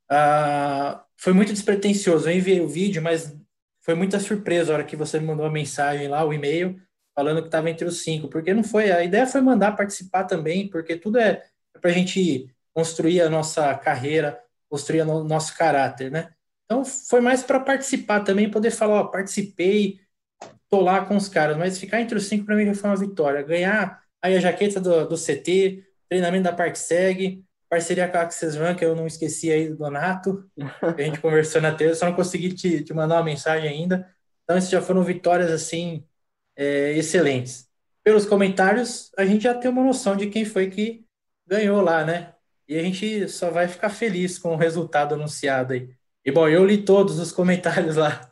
Ah, 0.09 1.05
foi 1.17 1.33
muito 1.33 1.53
despretensioso. 1.53 2.29
Eu 2.29 2.35
enviei 2.35 2.61
o 2.61 2.67
vídeo, 2.67 3.01
mas 3.01 3.35
foi 3.83 3.95
muita 3.95 4.19
surpresa 4.19 4.71
a 4.71 4.75
hora 4.75 4.83
que 4.83 4.95
você 4.95 5.19
me 5.19 5.27
mandou 5.27 5.45
a 5.45 5.51
mensagem 5.51 6.07
lá, 6.07 6.25
o 6.25 6.33
e-mail 6.33 6.81
falando 7.15 7.41
que 7.41 7.47
estava 7.47 7.69
entre 7.69 7.85
os 7.85 8.01
cinco, 8.01 8.27
porque 8.27 8.53
não 8.53 8.63
foi. 8.63 8.91
A 8.91 9.03
ideia 9.03 9.27
foi 9.27 9.41
mandar 9.41 9.73
participar 9.73 10.23
também, 10.23 10.67
porque 10.67 10.97
tudo 10.97 11.19
é, 11.19 11.43
é 11.75 11.79
para 11.79 11.91
a 11.91 11.93
gente 11.93 12.49
construir 12.73 13.21
a 13.21 13.29
nossa 13.29 13.75
carreira, 13.75 14.41
construir 14.69 15.01
o 15.01 15.23
nosso 15.23 15.55
caráter, 15.55 16.09
né? 16.09 16.33
Então 16.65 16.83
foi 16.83 17.21
mais 17.21 17.43
para 17.43 17.59
participar 17.59 18.21
também, 18.21 18.49
poder 18.49 18.71
falar, 18.71 19.01
ó, 19.01 19.03
participei, 19.05 19.99
tô 20.69 20.81
lá 20.81 21.05
com 21.05 21.15
os 21.15 21.29
caras, 21.29 21.55
mas 21.57 21.77
ficar 21.77 22.01
entre 22.01 22.17
os 22.17 22.25
cinco 22.25 22.45
para 22.45 22.55
mim 22.55 22.65
já 22.65 22.73
foi 22.73 22.89
uma 22.89 22.95
vitória. 22.97 23.43
Ganhar 23.43 24.01
aí 24.21 24.35
a 24.35 24.39
jaqueta 24.39 24.79
do, 24.81 25.07
do 25.07 25.15
CT, 25.15 25.83
treinamento 26.09 26.45
da 26.45 26.53
ParkSeg, 26.53 27.43
parceria 27.73 28.07
com 28.07 28.17
a 28.17 28.21
Access 28.21 28.55
Run, 28.55 28.75
que 28.75 28.85
eu 28.85 28.95
não 28.95 29.07
esqueci 29.07 29.51
aí 29.51 29.67
do 29.67 29.77
Donato, 29.77 30.47
a 30.81 31.01
gente 31.01 31.19
conversou 31.19 31.59
na 31.59 31.73
terça, 31.73 32.01
só 32.01 32.05
não 32.05 32.13
consegui 32.13 32.53
te, 32.53 32.83
te 32.83 32.93
mandar 32.93 33.15
uma 33.15 33.23
mensagem 33.23 33.67
ainda. 33.67 34.07
Então, 34.43 34.55
essas 34.55 34.69
já 34.69 34.79
foram 34.79 35.03
vitórias, 35.03 35.49
assim, 35.49 36.05
é, 36.55 36.91
excelentes. 36.93 37.67
Pelos 38.03 38.27
comentários, 38.27 39.11
a 39.17 39.25
gente 39.25 39.43
já 39.43 39.55
tem 39.55 39.71
uma 39.71 39.83
noção 39.83 40.15
de 40.15 40.27
quem 40.27 40.45
foi 40.45 40.69
que 40.69 41.03
ganhou 41.47 41.81
lá, 41.81 42.05
né? 42.05 42.35
E 42.67 42.77
a 42.77 42.83
gente 42.83 43.27
só 43.27 43.49
vai 43.49 43.67
ficar 43.67 43.89
feliz 43.89 44.37
com 44.37 44.53
o 44.53 44.57
resultado 44.57 45.15
anunciado 45.15 45.73
aí. 45.73 45.89
E, 46.23 46.31
bom, 46.31 46.47
eu 46.47 46.63
li 46.63 46.83
todos 46.83 47.17
os 47.17 47.31
comentários 47.31 47.95
lá. 47.95 48.29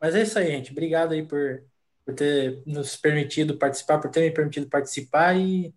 Mas 0.00 0.16
é 0.16 0.22
isso 0.22 0.38
aí, 0.38 0.48
gente. 0.48 0.72
Obrigado 0.72 1.12
aí 1.12 1.24
por, 1.24 1.62
por 2.04 2.14
ter 2.14 2.64
nos 2.66 2.96
permitido 2.96 3.56
participar, 3.56 3.98
por 4.00 4.10
ter 4.10 4.22
me 4.22 4.30
permitido 4.32 4.68
participar 4.68 5.36
e 5.36 5.72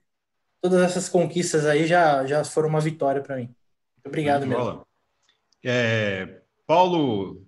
todas 0.63 0.81
essas 0.81 1.09
conquistas 1.09 1.65
aí 1.65 1.85
já, 1.85 2.25
já 2.25 2.41
foram 2.45 2.69
uma 2.69 2.79
vitória 2.79 3.21
para 3.21 3.35
mim. 3.35 3.47
Muito 3.97 4.07
obrigado 4.07 4.47
mesmo. 4.47 4.87
É, 5.61 6.41
Paulo 6.65 7.45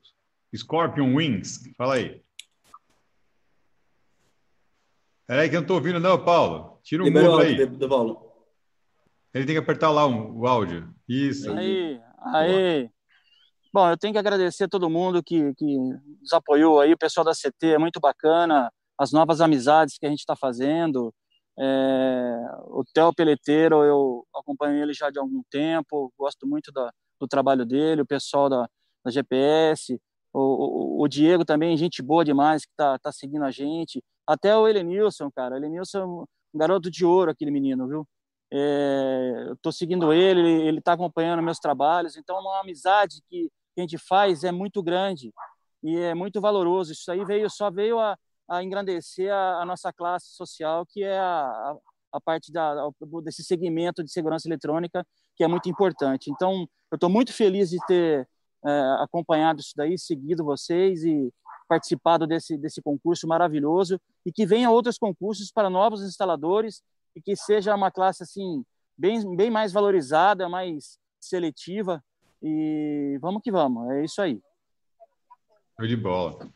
Scorpion 0.53 1.15
Wings, 1.15 1.61
fala 1.77 1.95
aí. 1.95 2.21
Peraí 5.25 5.49
que 5.49 5.55
eu 5.55 5.61
não 5.61 5.63
estou 5.63 5.77
ouvindo 5.77 5.99
não, 5.99 6.23
Paulo. 6.23 6.77
Tira 6.83 7.03
um 7.03 7.09
mudo 7.09 7.39
aí. 7.39 7.65
Do 7.65 7.87
Paulo. 7.87 8.31
Ele 9.33 9.45
tem 9.45 9.55
que 9.55 9.61
apertar 9.61 9.91
lá 9.91 10.05
um, 10.05 10.37
o 10.37 10.45
áudio. 10.45 10.93
Isso. 11.07 11.51
Aí, 11.53 11.99
aí. 12.33 12.89
Bom, 13.73 13.89
eu 13.89 13.97
tenho 13.97 14.13
que 14.13 14.19
agradecer 14.19 14.65
a 14.65 14.69
todo 14.69 14.89
mundo 14.89 15.23
que, 15.23 15.53
que 15.55 15.77
nos 16.21 16.33
apoiou 16.33 16.81
aí, 16.81 16.91
o 16.91 16.97
pessoal 16.97 17.23
da 17.23 17.31
CT, 17.31 17.67
é 17.67 17.77
muito 17.77 17.99
bacana, 17.99 18.69
as 18.97 19.13
novas 19.13 19.39
amizades 19.39 19.97
que 19.97 20.05
a 20.05 20.09
gente 20.09 20.19
está 20.19 20.35
fazendo, 20.35 21.13
é, 21.57 22.37
o 22.65 22.83
Theo 22.93 23.13
Peleteiro, 23.13 23.83
eu 23.83 24.25
acompanho 24.35 24.81
ele 24.81 24.93
já 24.93 25.09
de 25.09 25.19
algum 25.19 25.41
tempo, 25.49 26.11
gosto 26.17 26.45
muito 26.45 26.71
da, 26.71 26.91
do 27.19 27.27
trabalho 27.27 27.65
dele, 27.65 28.01
o 28.01 28.05
pessoal 28.05 28.49
da, 28.49 28.69
da 29.03 29.11
GPS, 29.11 29.99
o, 30.33 30.99
o, 30.99 31.03
o, 31.03 31.07
Diego 31.07 31.45
também, 31.45 31.77
gente 31.77 32.01
boa 32.01 32.25
demais, 32.25 32.65
que 32.65 32.73
tá, 32.75 32.99
tá 32.99 33.11
seguindo 33.11 33.43
a 33.45 33.51
gente, 33.51 34.03
até 34.27 34.55
o 34.55 34.67
Elenilson, 34.67 35.31
cara, 35.31 35.55
Elenilson 35.55 35.99
é 35.99 36.05
um 36.05 36.25
garoto 36.53 36.91
de 36.91 37.05
ouro, 37.05 37.31
aquele 37.31 37.51
menino, 37.51 37.87
viu? 37.87 38.07
É, 38.51 39.45
eu 39.49 39.57
tô 39.57 39.71
seguindo 39.71 40.13
ele, 40.13 40.41
ele 40.67 40.81
tá 40.81 40.93
acompanhando 40.93 41.41
meus 41.41 41.59
trabalhos, 41.59 42.17
então 42.17 42.39
uma 42.39 42.59
amizade 42.59 43.21
que, 43.29 43.49
que 43.73 43.79
a 43.79 43.81
gente 43.81 43.97
faz 43.97 44.43
é 44.43 44.51
muito 44.51 44.83
grande 44.83 45.31
e 45.83 45.97
é 45.97 46.13
muito 46.13 46.41
valoroso, 46.41 46.91
isso 46.91 47.11
aí 47.11 47.23
veio, 47.25 47.49
só 47.49 47.71
veio 47.71 47.99
a, 47.99 48.17
a 48.47 48.63
engrandecer 48.63 49.31
a, 49.31 49.61
a 49.61 49.65
nossa 49.65 49.91
classe 49.91 50.35
social, 50.35 50.85
que 50.85 51.03
é 51.03 51.17
a, 51.17 51.75
a 52.11 52.21
parte 52.21 52.51
da, 52.51 52.89
desse 53.23 53.43
segmento 53.43 54.03
de 54.03 54.11
segurança 54.11 54.47
eletrônica, 54.47 55.05
que 55.35 55.43
é 55.43 55.47
muito 55.47 55.69
importante. 55.69 56.29
Então, 56.29 56.67
eu 56.91 56.95
estou 56.95 57.09
muito 57.09 57.33
feliz 57.33 57.69
de 57.69 57.77
ter 57.87 58.27
é, 58.65 58.97
acompanhado 58.99 59.59
isso 59.59 59.73
daí, 59.75 59.97
seguido 59.97 60.43
vocês 60.43 61.03
e 61.03 61.31
participado 61.67 62.27
desse, 62.27 62.57
desse 62.57 62.81
concurso 62.81 63.27
maravilhoso 63.27 63.99
e 64.25 64.31
que 64.31 64.45
venha 64.45 64.69
outros 64.69 64.97
concursos 64.97 65.51
para 65.51 65.69
novos 65.69 66.01
instaladores 66.03 66.81
e 67.15 67.21
que 67.21 67.35
seja 67.35 67.75
uma 67.75 67.91
classe 67.91 68.23
assim 68.23 68.63
bem, 68.97 69.35
bem 69.35 69.49
mais 69.49 69.73
valorizada, 69.73 70.47
mais 70.47 70.99
seletiva 71.19 72.03
e 72.41 73.17
vamos 73.19 73.41
que 73.41 73.51
vamos, 73.51 73.89
é 73.91 74.03
isso 74.03 74.21
aí. 74.21 74.39
Foi 75.75 75.87
de 75.87 75.97
bola. 75.97 76.47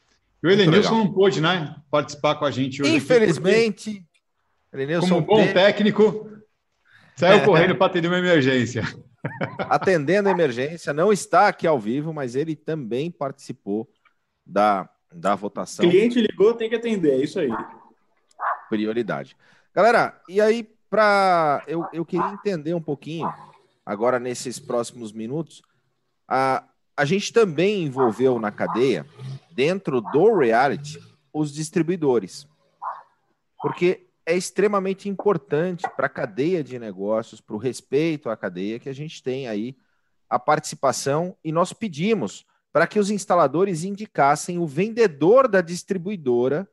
E 0.41 0.47
o 0.47 0.51
Elenilson 0.51 0.97
não 0.97 1.13
pôde, 1.13 1.41
né? 1.41 1.75
Participar 1.91 2.35
com 2.35 2.45
a 2.45 2.51
gente 2.51 2.81
hoje. 2.81 2.95
Infelizmente. 2.95 4.05
Elenilson 4.71 5.07
como 5.07 5.21
um 5.21 5.25
bom 5.25 5.43
tem... 5.43 5.53
técnico, 5.53 6.29
saiu 7.15 7.43
correndo 7.43 7.75
para 7.75 7.87
atender 7.87 8.07
uma 8.07 8.19
emergência. 8.19 8.83
Atendendo 9.59 10.29
a 10.29 10.31
emergência, 10.31 10.93
não 10.93 11.11
está 11.11 11.47
aqui 11.47 11.67
ao 11.67 11.79
vivo, 11.79 12.13
mas 12.13 12.35
ele 12.35 12.55
também 12.55 13.11
participou 13.11 13.89
da, 14.45 14.89
da 15.13 15.35
votação. 15.35 15.85
O 15.85 15.89
cliente 15.89 16.21
ligou, 16.21 16.53
tem 16.53 16.69
que 16.69 16.75
atender, 16.75 17.19
é 17.19 17.23
isso 17.23 17.39
aí. 17.39 17.49
Prioridade. 18.69 19.35
Galera, 19.73 20.21
e 20.29 20.39
aí, 20.39 20.63
para 20.89 21.63
eu, 21.67 21.85
eu 21.91 22.05
queria 22.05 22.31
entender 22.31 22.73
um 22.73 22.81
pouquinho, 22.81 23.31
agora 23.85 24.19
nesses 24.19 24.59
próximos 24.59 25.11
minutos, 25.11 25.61
a, 26.27 26.63
a 26.99 27.05
gente 27.05 27.31
também 27.31 27.83
envolveu 27.83 28.37
na 28.39 28.51
cadeia 28.51 29.05
dentro 29.51 30.01
do 30.01 30.37
reality 30.37 30.99
os 31.31 31.53
distribuidores. 31.53 32.45
Porque 33.61 34.09
é 34.25 34.35
extremamente 34.35 35.07
importante 35.07 35.87
para 35.95 36.07
a 36.07 36.09
cadeia 36.09 36.61
de 36.61 36.77
negócios, 36.77 37.39
para 37.39 37.55
o 37.55 37.57
respeito 37.57 38.29
à 38.29 38.35
cadeia, 38.35 38.79
que 38.79 38.89
a 38.89 38.93
gente 38.93 39.23
tem 39.23 39.47
aí 39.47 39.77
a 40.29 40.37
participação 40.37 41.37
e 41.41 41.53
nós 41.53 41.71
pedimos 41.71 42.45
para 42.69 42.85
que 42.85 42.99
os 42.99 43.09
instaladores 43.09 43.85
indicassem 43.85 44.57
o 44.57 44.67
vendedor 44.67 45.47
da 45.47 45.61
distribuidora 45.61 46.67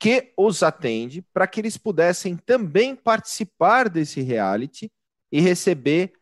que 0.00 0.32
os 0.36 0.64
atende, 0.64 1.22
para 1.32 1.46
que 1.46 1.60
eles 1.60 1.76
pudessem 1.76 2.36
também 2.36 2.96
participar 2.96 3.88
desse 3.88 4.20
reality 4.20 4.90
e 5.30 5.40
receber 5.40 6.12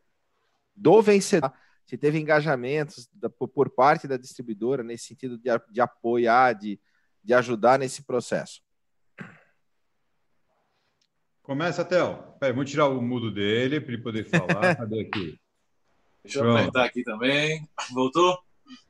do 0.76 1.00
vencedor 1.00 1.50
se 1.88 1.96
teve 1.96 2.18
engajamentos 2.18 3.08
da, 3.14 3.30
por 3.30 3.70
parte 3.70 4.06
da 4.06 4.18
distribuidora 4.18 4.82
nesse 4.82 5.06
sentido 5.06 5.38
de, 5.38 5.48
de 5.70 5.80
apoiar, 5.80 6.52
de, 6.52 6.78
de 7.24 7.32
ajudar 7.32 7.78
nesse 7.78 8.02
processo. 8.02 8.60
Começa, 11.42 11.82
Theo. 11.82 12.22
Peraí, 12.38 12.52
vamos 12.52 12.70
tirar 12.70 12.88
o 12.88 13.00
mudo 13.00 13.30
dele 13.30 13.80
para 13.80 13.94
ele 13.94 14.02
poder 14.02 14.24
falar. 14.28 14.76
Cadê 14.76 15.00
aqui? 15.00 15.40
Deixa 16.22 16.40
Pronto. 16.40 16.58
eu 16.58 16.58
apertar 16.58 16.84
aqui 16.84 17.02
também. 17.02 17.66
Voltou? 17.90 18.38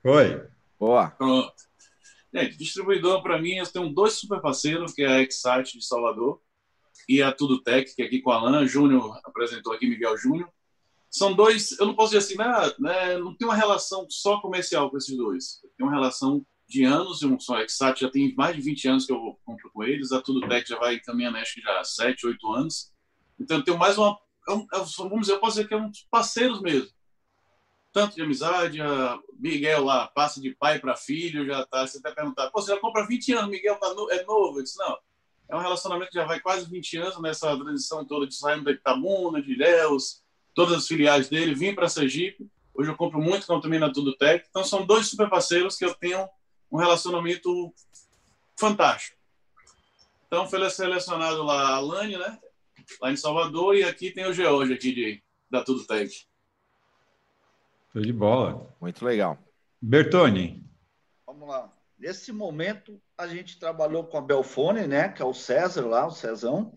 Foi. 0.03 0.49
Boa. 0.77 1.11
Pronto. 1.13 1.53
Gente, 2.35 2.59
distribuidor, 2.59 3.23
para 3.23 3.41
mim, 3.41 3.55
eu 3.55 3.67
tenho 3.69 3.95
dois 3.95 4.15
super 4.15 4.41
parceiros, 4.41 4.93
que 4.93 5.03
é 5.03 5.07
a 5.07 5.23
Excite 5.23 5.79
de 5.79 5.87
Salvador 5.87 6.43
e 7.09 7.23
a 7.23 7.31
Tudo 7.31 7.63
Tech, 7.63 7.95
que 7.95 8.03
é 8.03 8.07
aqui 8.07 8.21
com 8.21 8.33
a 8.33 8.39
Alan. 8.39 8.67
Júnior 8.67 9.21
apresentou 9.25 9.73
aqui, 9.73 9.87
Miguel 9.87 10.19
Júnior 10.19 10.53
são 11.11 11.35
dois, 11.35 11.79
eu 11.79 11.87
não 11.87 11.95
posso 11.95 12.13
dizer 12.13 12.25
assim, 12.25 12.37
né, 12.37 12.73
né, 12.79 13.19
não 13.19 13.35
tem 13.35 13.49
uma 13.49 13.55
relação 13.55 14.07
só 14.11 14.41
comercial 14.41 14.91
com 14.91 14.97
esses 14.97 15.17
dois. 15.17 15.61
Tem 15.77 15.87
uma 15.87 15.95
relação 15.95 16.45
de 16.69 16.85
anos, 16.85 17.23
eu 17.23 17.41
sou 17.41 17.59
Exat, 17.59 18.01
já 18.01 18.11
tem 18.11 18.35
mais 18.35 18.55
de 18.55 18.63
20 18.63 18.89
anos 18.89 19.07
que 19.07 19.13
eu 19.13 19.39
compro 19.45 19.71
com 19.73 19.83
eles, 19.83 20.13
a 20.13 20.21
Tudo 20.21 20.47
Tech 20.47 20.69
já 20.69 20.79
vai 20.79 21.01
caminhando, 21.01 21.39
acho 21.39 21.55
que 21.55 21.63
já 21.63 21.81
há 21.81 21.85
7, 21.85 22.27
8 22.27 22.53
anos. 22.53 22.93
Então 23.41 23.57
eu 23.57 23.65
tenho 23.65 23.79
mais 23.79 23.97
uma, 23.97 24.19
é 24.49 24.53
é 24.53 24.85
vamos 24.99 25.21
dizer, 25.21 25.33
eu 25.33 25.41
posso 25.41 25.57
dizer 25.57 25.69
que 25.69 25.75
é 25.75 25.79
um 25.79 25.91
parceiros 26.11 26.61
mesmo. 26.61 26.91
Tanto 27.91 28.17
de 28.17 28.23
amizade, 28.23 28.83
a 28.83 29.19
Miguel 29.39 29.85
lá 29.85 30.09
passa 30.09 30.43
de 30.43 30.55
pai 30.55 30.79
para 30.79 30.95
filho, 30.95 31.47
já 31.47 31.65
tá, 31.65 31.87
você 31.87 31.99
até 31.99 32.13
perguntar, 32.13 32.51
pô, 32.51 32.61
você 32.61 32.75
já 32.75 32.81
compra 32.81 33.07
20 33.07 33.33
anos, 33.33 33.51
Miguel 33.51 33.77
tá 33.77 33.95
no, 33.95 34.11
é 34.11 34.23
novo? 34.25 34.59
Eu 34.59 34.63
disse, 34.63 34.79
não, 34.79 34.99
é 35.49 35.57
um 35.57 35.61
relacionamento 35.61 36.11
que 36.11 36.19
já 36.19 36.27
vai 36.27 36.39
quase 36.39 36.69
20 36.69 36.99
anos 36.99 37.21
nessa 37.23 37.57
transição 37.57 38.05
toda 38.05 38.27
de 38.27 38.35
saindo 38.35 38.65
da 38.65 38.73
Itabuna, 38.73 39.41
de 39.41 39.53
Ilhéus, 39.53 40.23
todas 40.59 40.77
as 40.77 40.89
filiais 40.89 41.29
dele, 41.29 41.55
vim 41.55 41.73
para 41.73 41.89
Sergipe. 41.89 42.51
Hoje 42.75 42.91
eu 42.91 42.97
compro 42.97 43.21
muito 43.21 43.47
com 43.47 43.61
também 43.61 43.79
na 43.79 43.93
Tudo 43.93 44.17
Tech. 44.17 44.45
Então 44.51 44.65
são 44.65 44.85
dois 44.85 45.07
super 45.07 45.31
parceiros 45.31 45.77
que 45.77 45.85
eu 45.85 45.95
tenho 45.95 46.29
um 46.69 46.77
relacionamento 46.77 47.73
fantástico. 48.59 49.17
Então 50.27 50.49
foi 50.49 50.69
selecionado 50.69 51.45
lá 51.45 51.77
a 51.77 51.79
Lani, 51.79 52.17
né? 52.17 52.41
Lá 53.01 53.13
em 53.13 53.17
Salvador, 53.17 53.77
e 53.77 53.85
aqui 53.85 54.11
tem 54.11 54.27
o 54.27 54.33
George 54.33 54.73
aqui 54.73 54.93
de, 54.93 55.23
da 55.49 55.63
Tudo 55.63 55.87
Tech. 55.87 56.27
Show 57.93 58.03
de 58.03 58.13
bola. 58.13 58.69
Muito 58.81 59.05
legal. 59.05 59.39
Bertoni. 59.81 60.69
Vamos 61.25 61.49
lá. 61.49 61.73
Nesse 61.97 62.33
momento, 62.33 63.01
a 63.17 63.29
gente 63.29 63.61
trabalhou 63.61 64.03
com 64.03 64.19
a 64.19 64.23
Belfone, 64.23 64.89
né? 64.89 65.09
Que 65.09 65.23
é 65.23 65.25
o 65.25 65.33
César 65.33 65.87
lá, 65.87 66.05
o 66.05 66.11
Cezão, 66.11 66.77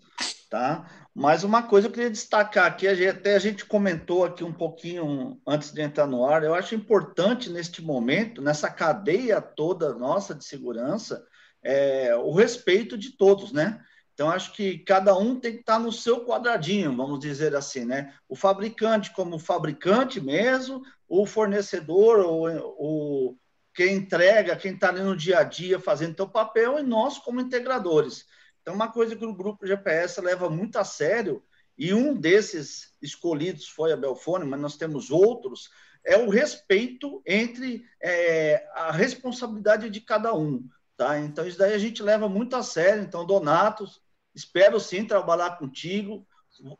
tá? 0.52 1.01
Mas 1.14 1.44
uma 1.44 1.64
coisa 1.64 1.88
eu 1.88 1.92
queria 1.92 2.10
destacar 2.10 2.66
aqui, 2.66 2.88
até 2.88 3.36
a 3.36 3.40
gente 3.40 3.66
comentou 3.66 4.24
aqui 4.24 4.44
um 4.44 4.54
pouquinho 4.54 5.40
antes 5.46 5.72
de 5.72 5.82
entrar 5.82 6.08
no 6.08 6.26
ar, 6.26 6.44
eu 6.44 6.56
acho 6.56 6.74
importante 6.74 7.50
neste 7.50 7.82
momento, 7.82 8.42
nessa 8.42 8.70
cadeia 8.70 9.42
toda 9.42 9.94
nossa 9.94 10.34
de 10.34 10.46
segurança, 10.46 11.26
é, 11.62 12.16
o 12.16 12.34
respeito 12.34 12.98
de 12.98 13.18
todos, 13.18 13.52
né? 13.52 13.82
Então, 14.14 14.30
acho 14.30 14.54
que 14.54 14.80
cada 14.80 15.18
um 15.18 15.40
tem 15.40 15.54
que 15.54 15.60
estar 15.62 15.80
no 15.80 15.92
seu 15.92 16.26
quadradinho, 16.26 16.96
vamos 16.96 17.20
dizer 17.20 17.56
assim, 17.56 17.86
né? 17.86 18.14
O 18.30 18.36
fabricante 18.36 19.12
como 19.14 19.40
fabricante 19.40 20.22
mesmo, 20.22 20.82
o 21.08 21.26
fornecedor, 21.26 22.20
o, 22.20 22.48
o 22.78 23.38
quem 23.74 23.96
entrega, 23.96 24.56
quem 24.56 24.74
está 24.74 24.90
ali 24.90 25.02
no 25.02 25.16
dia 25.16 25.40
a 25.40 25.44
dia 25.44 25.80
fazendo 25.80 26.16
seu 26.16 26.28
papel, 26.28 26.80
e 26.80 26.84
nós 26.84 27.18
como 27.18 27.42
integradores. 27.42 28.26
Então, 28.62 28.74
uma 28.74 28.92
coisa 28.92 29.16
que 29.16 29.26
o 29.26 29.34
grupo 29.34 29.66
GPS 29.66 30.22
leva 30.22 30.50
muito 30.50 30.78
a 30.78 30.84
sério, 30.84 31.44
e 31.78 31.94
um 31.94 32.14
desses 32.14 32.94
escolhidos 33.02 33.68
foi 33.68 33.92
a 33.92 33.98
Belfone, 33.98 34.46
mas 34.46 34.60
nós 34.60 34.78
temos 34.78 35.10
outros, 35.10 35.70
é 36.06 36.18
o 36.18 36.30
respeito 36.30 37.22
entre 37.26 37.84
é, 38.02 38.68
a 38.74 38.92
responsabilidade 38.92 39.90
de 39.90 40.02
cada 40.02 40.34
um. 40.34 40.68
Tá? 40.96 41.20
Então, 41.20 41.48
isso 41.48 41.58
daí 41.58 41.74
a 41.74 41.80
gente 41.80 42.04
leva 42.04 42.30
muito 42.30 42.56
a 42.56 42.64
sério. 42.64 43.04
Então, 43.04 43.26
Donatos, 43.26 44.02
espero 44.36 44.80
sim 44.80 45.06
trabalhar 45.06 45.58
contigo. 45.58 46.28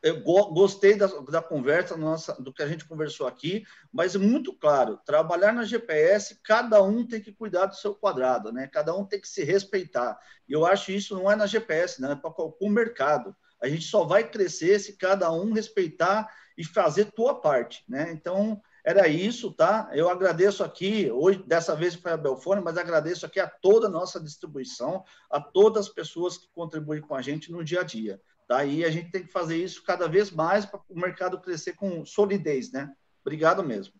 Eu 0.02 0.22
gostei 0.22 0.96
da, 0.96 1.06
da 1.06 1.42
conversa 1.42 1.96
nossa, 1.96 2.40
do 2.40 2.52
que 2.52 2.62
a 2.62 2.68
gente 2.68 2.84
conversou 2.84 3.26
aqui, 3.26 3.64
mas 3.92 4.14
muito 4.14 4.52
claro, 4.52 4.98
trabalhar 5.04 5.52
na 5.52 5.64
GPS, 5.64 6.38
cada 6.42 6.82
um 6.82 7.06
tem 7.06 7.20
que 7.20 7.32
cuidar 7.32 7.66
do 7.66 7.74
seu 7.74 7.94
quadrado, 7.94 8.52
né? 8.52 8.66
Cada 8.66 8.94
um 8.94 9.04
tem 9.04 9.20
que 9.20 9.28
se 9.28 9.42
respeitar. 9.42 10.18
E 10.48 10.52
eu 10.52 10.64
acho 10.64 10.92
isso 10.92 11.14
não 11.14 11.30
é 11.30 11.34
na 11.34 11.46
GPS, 11.46 12.00
né? 12.00 12.12
É 12.12 12.16
para 12.16 12.30
qualquer 12.30 12.70
mercado. 12.70 13.34
A 13.60 13.68
gente 13.68 13.84
só 13.84 14.04
vai 14.04 14.28
crescer 14.28 14.78
se 14.78 14.96
cada 14.96 15.32
um 15.32 15.52
respeitar 15.52 16.28
e 16.56 16.64
fazer 16.64 17.06
tua 17.12 17.40
parte, 17.40 17.84
né? 17.88 18.10
Então, 18.12 18.60
era 18.84 19.06
isso, 19.06 19.52
tá? 19.52 19.88
Eu 19.92 20.10
agradeço 20.10 20.64
aqui, 20.64 21.10
hoje, 21.10 21.42
dessa 21.46 21.74
vez 21.74 21.94
foi 21.94 22.10
a 22.10 22.16
Belfone, 22.16 22.60
mas 22.60 22.76
agradeço 22.76 23.24
aqui 23.24 23.38
a 23.38 23.46
toda 23.46 23.86
a 23.86 23.90
nossa 23.90 24.20
distribuição, 24.20 25.04
a 25.30 25.40
todas 25.40 25.86
as 25.86 25.92
pessoas 25.92 26.36
que 26.36 26.48
contribuem 26.52 27.00
com 27.00 27.14
a 27.14 27.22
gente 27.22 27.52
no 27.52 27.62
dia 27.62 27.80
a 27.80 27.84
dia. 27.84 28.20
Tá? 28.52 28.66
E 28.66 28.84
a 28.84 28.90
gente 28.90 29.10
tem 29.10 29.22
que 29.22 29.32
fazer 29.32 29.56
isso 29.56 29.82
cada 29.82 30.06
vez 30.06 30.30
mais 30.30 30.66
para 30.66 30.78
o 30.86 31.00
mercado 31.00 31.40
crescer 31.40 31.72
com 31.72 32.04
solidez, 32.04 32.70
né? 32.70 32.92
Obrigado 33.22 33.64
mesmo. 33.64 33.94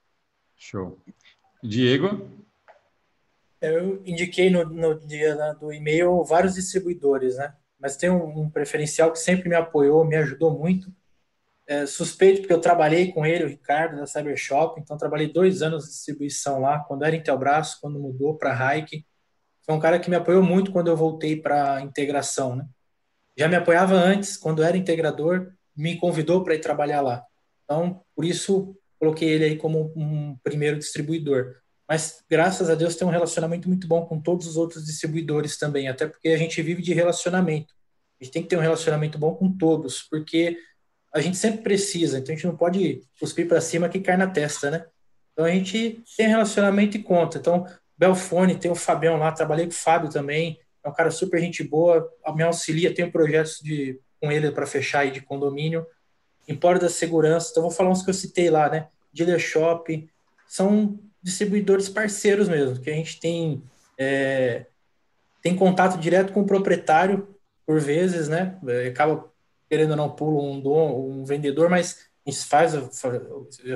Show. 0.54 1.02
Diego? 1.62 2.30
Eu 3.62 4.02
indiquei 4.04 4.50
no, 4.50 4.62
no 4.66 5.00
dia 5.00 5.54
do 5.54 5.72
e-mail 5.72 6.22
vários 6.22 6.52
distribuidores, 6.52 7.38
né? 7.38 7.54
Mas 7.80 7.96
tem 7.96 8.10
um, 8.10 8.42
um 8.42 8.50
preferencial 8.50 9.10
que 9.10 9.18
sempre 9.18 9.48
me 9.48 9.54
apoiou, 9.54 10.04
me 10.04 10.16
ajudou 10.16 10.50
muito, 10.50 10.94
é, 11.66 11.86
suspeito 11.86 12.42
porque 12.42 12.52
eu 12.52 12.60
trabalhei 12.60 13.10
com 13.10 13.24
ele, 13.24 13.44
o 13.44 13.48
Ricardo, 13.48 13.96
da 13.96 14.06
Cybershop, 14.06 14.78
então 14.78 14.98
trabalhei 14.98 15.32
dois 15.32 15.62
anos 15.62 15.84
de 15.84 15.92
distribuição 15.92 16.60
lá, 16.60 16.80
quando 16.80 17.06
era 17.06 17.16
Intelbras, 17.16 17.74
quando 17.76 17.98
mudou 17.98 18.36
para 18.36 18.52
Hike. 18.52 19.06
Foi 19.62 19.74
um 19.74 19.80
cara 19.80 19.98
que 19.98 20.10
me 20.10 20.16
apoiou 20.16 20.42
muito 20.42 20.70
quando 20.72 20.88
eu 20.88 20.96
voltei 20.96 21.40
para 21.40 21.80
integração, 21.80 22.54
né? 22.54 22.68
Já 23.37 23.49
me 23.49 23.57
apoiava 23.57 23.95
antes, 23.95 24.37
quando 24.37 24.62
era 24.62 24.77
integrador, 24.77 25.53
me 25.77 25.97
convidou 25.97 26.45
para 26.45 26.55
ir 26.55 26.61
trabalhar 26.61 27.01
lá. 27.01 27.25
Então, 27.64 28.03
por 28.14 28.25
isso, 28.25 28.77
coloquei 28.99 29.29
ele 29.31 29.45
aí 29.45 29.57
como 29.57 29.92
um 29.97 30.37
primeiro 30.42 30.79
distribuidor. 30.79 31.57
Mas, 31.88 32.23
graças 32.31 32.71
a 32.71 32.75
Deus, 32.75 32.95
tem 32.95 33.07
um 33.07 33.11
relacionamento 33.11 33.68
muito 33.68 33.87
bom 33.87 34.07
com 34.07 34.21
todos 34.21 34.47
os 34.47 34.57
outros 34.57 34.85
distribuidores 34.85 35.59
também, 35.59 35.88
até 35.88 36.07
porque 36.07 36.29
a 36.29 36.37
gente 36.37 36.61
vive 36.62 36.83
de 36.83 36.92
relacionamento. 36.95 37.75
A 38.21 38.25
gente 38.25 38.33
tem 38.33 38.42
que 38.42 38.49
ter 38.49 38.57
um 38.57 38.61
relacionamento 38.61 39.18
bom 39.18 39.35
com 39.35 39.51
todos, 39.51 40.03
porque 40.03 40.57
a 41.12 41.21
gente 41.21 41.37
sempre 41.37 41.62
precisa, 41.62 42.18
então 42.18 42.33
a 42.33 42.37
gente 42.37 42.47
não 42.47 42.57
pode 42.57 43.03
cuspir 43.18 43.47
para 43.47 43.61
cima 43.61 43.88
que 43.88 44.01
cai 44.01 44.16
na 44.16 44.27
testa, 44.27 44.71
né? 44.71 44.87
Então 45.33 45.45
a 45.45 45.51
gente 45.51 46.03
tem 46.16 46.29
relacionamento 46.29 46.97
e 46.97 47.03
conta. 47.03 47.38
Então, 47.38 47.66
Belfone, 47.99 48.59
tem 48.59 48.71
o 48.71 48.75
Fabião 48.75 49.16
lá, 49.16 49.33
trabalhei 49.33 49.66
com 49.66 49.73
o 49.73 49.75
Fábio 49.75 50.11
também, 50.11 50.59
é 50.85 50.88
um 50.88 50.92
cara 50.92 51.11
super 51.11 51.40
gente 51.40 51.62
boa, 51.62 52.11
me 52.35 52.42
auxilia, 52.42 52.95
tenho 52.95 53.11
projetos 53.11 53.61
de, 53.61 54.01
com 54.21 54.31
ele 54.31 54.51
para 54.51 54.66
fechar 54.66 55.01
aí 55.01 55.11
de 55.11 55.21
condomínio. 55.21 55.87
Empório 56.49 56.81
da 56.81 56.88
Segurança, 56.88 57.51
então 57.51 57.62
vou 57.62 57.71
falar 57.71 57.90
uns 57.90 58.03
que 58.03 58.11
eu 58.11 58.14
citei 58.14 58.51
lá, 58.51 58.68
né? 58.68 58.88
Dealer 59.12 59.38
Shop, 59.38 60.09
são 60.49 60.99
distribuidores 61.23 61.88
parceiros 61.88 62.49
mesmo, 62.49 62.81
que 62.81 62.90
a 62.90 62.95
gente 62.95 63.21
tem, 63.21 63.62
é, 63.97 64.66
tem 65.40 65.55
contato 65.55 65.99
direto 65.99 66.33
com 66.33 66.40
o 66.40 66.47
proprietário, 66.47 67.29
por 67.64 67.81
vezes, 67.81 68.29
né? 68.29 68.59
Acaba 68.88 69.31
querendo 69.68 69.92
ou 69.92 69.97
não, 69.97 70.11
pula 70.11 70.42
um, 70.42 71.21
um 71.21 71.25
vendedor, 71.25 71.71
mas 71.71 72.11
a 72.27 72.31
gente 72.31 72.45
faz, 72.45 72.75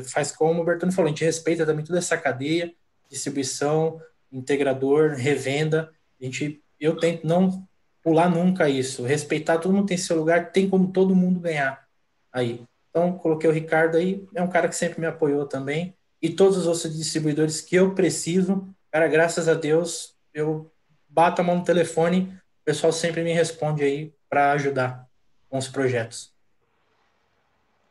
faz 0.04 0.30
como 0.30 0.60
o 0.60 0.64
Bertone 0.64 0.92
falou, 0.92 1.06
a 1.06 1.10
gente 1.10 1.24
respeita 1.24 1.64
também 1.64 1.84
toda 1.84 1.98
essa 1.98 2.18
cadeia, 2.18 2.74
distribuição, 3.08 4.00
integrador, 4.30 5.14
revenda. 5.14 5.90
A 6.20 6.24
gente, 6.24 6.62
eu 6.80 6.96
tento 6.96 7.26
não 7.26 7.66
pular 8.02 8.30
nunca 8.30 8.68
isso, 8.68 9.02
respeitar, 9.02 9.58
todo 9.58 9.74
mundo 9.74 9.88
tem 9.88 9.96
seu 9.96 10.16
lugar, 10.16 10.52
tem 10.52 10.68
como 10.68 10.92
todo 10.92 11.16
mundo 11.16 11.40
ganhar 11.40 11.86
aí. 12.32 12.62
Então, 12.90 13.18
coloquei 13.18 13.50
o 13.50 13.52
Ricardo 13.52 13.96
aí, 13.96 14.24
é 14.34 14.42
um 14.42 14.48
cara 14.48 14.68
que 14.68 14.76
sempre 14.76 15.00
me 15.00 15.06
apoiou 15.06 15.46
também, 15.46 15.94
e 16.22 16.30
todos 16.30 16.56
os 16.56 16.66
outros 16.66 16.96
distribuidores 16.96 17.60
que 17.60 17.76
eu 17.76 17.94
preciso, 17.94 18.68
cara, 18.90 19.08
graças 19.08 19.48
a 19.48 19.54
Deus, 19.54 20.14
eu 20.32 20.70
bato 21.08 21.40
a 21.40 21.44
mão 21.44 21.56
no 21.56 21.64
telefone, 21.64 22.32
o 22.62 22.64
pessoal 22.64 22.92
sempre 22.92 23.22
me 23.22 23.32
responde 23.32 23.82
aí 23.82 24.14
para 24.28 24.52
ajudar 24.52 25.06
com 25.48 25.58
os 25.58 25.68
projetos. 25.68 26.32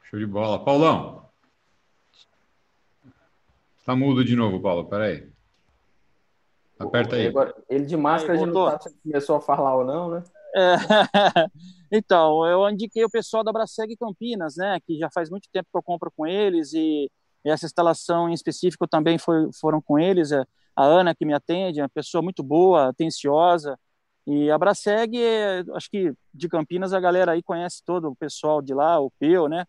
Show 0.03 0.19
de 0.19 0.25
bola. 0.25 0.63
Paulão. 0.63 1.29
Tá 3.85 3.95
mudo 3.95 4.23
de 4.23 4.35
novo, 4.35 4.61
Paulo. 4.61 4.85
Peraí. 4.85 5.34
Aperta 6.79 7.15
aí. 7.15 7.27
Agora, 7.27 7.55
ele 7.69 7.85
de 7.85 7.95
máscara, 7.95 8.33
a 8.33 8.37
gente 8.37 8.51
não 8.51 8.79
se 8.79 8.95
começou 9.01 9.35
a 9.37 9.41
falar 9.41 9.75
ou 9.75 9.85
não, 9.85 10.09
né? 10.09 10.23
É, 10.55 10.75
então, 11.91 12.45
eu 12.45 12.69
indiquei 12.69 13.03
o 13.03 13.09
pessoal 13.09 13.43
da 13.43 13.51
Braseg 13.51 13.95
Campinas, 13.97 14.55
né? 14.57 14.79
Que 14.85 14.97
já 14.97 15.09
faz 15.13 15.29
muito 15.29 15.47
tempo 15.51 15.69
que 15.71 15.77
eu 15.77 15.83
compro 15.83 16.11
com 16.15 16.25
eles 16.25 16.73
e 16.73 17.09
essa 17.43 17.65
instalação 17.65 18.29
em 18.29 18.33
específico 18.33 18.87
também 18.87 19.17
foi, 19.17 19.49
foram 19.59 19.81
com 19.81 19.99
eles. 19.99 20.31
É, 20.31 20.43
a 20.75 20.83
Ana 20.83 21.15
que 21.15 21.25
me 21.25 21.33
atende, 21.33 21.79
é 21.79 21.83
uma 21.83 21.89
pessoa 21.89 22.21
muito 22.21 22.43
boa, 22.43 22.89
atenciosa, 22.89 23.77
e 24.27 24.49
a 24.49 24.57
Braseg, 24.57 25.15
acho 25.75 25.89
que 25.89 26.11
de 26.33 26.49
Campinas 26.49 26.93
a 26.93 26.99
galera 26.99 27.33
aí 27.33 27.43
conhece 27.43 27.83
todo 27.85 28.09
o 28.09 28.15
pessoal 28.15 28.61
de 28.61 28.73
lá, 28.73 28.99
o 28.99 29.11
Peu, 29.19 29.47
né? 29.47 29.65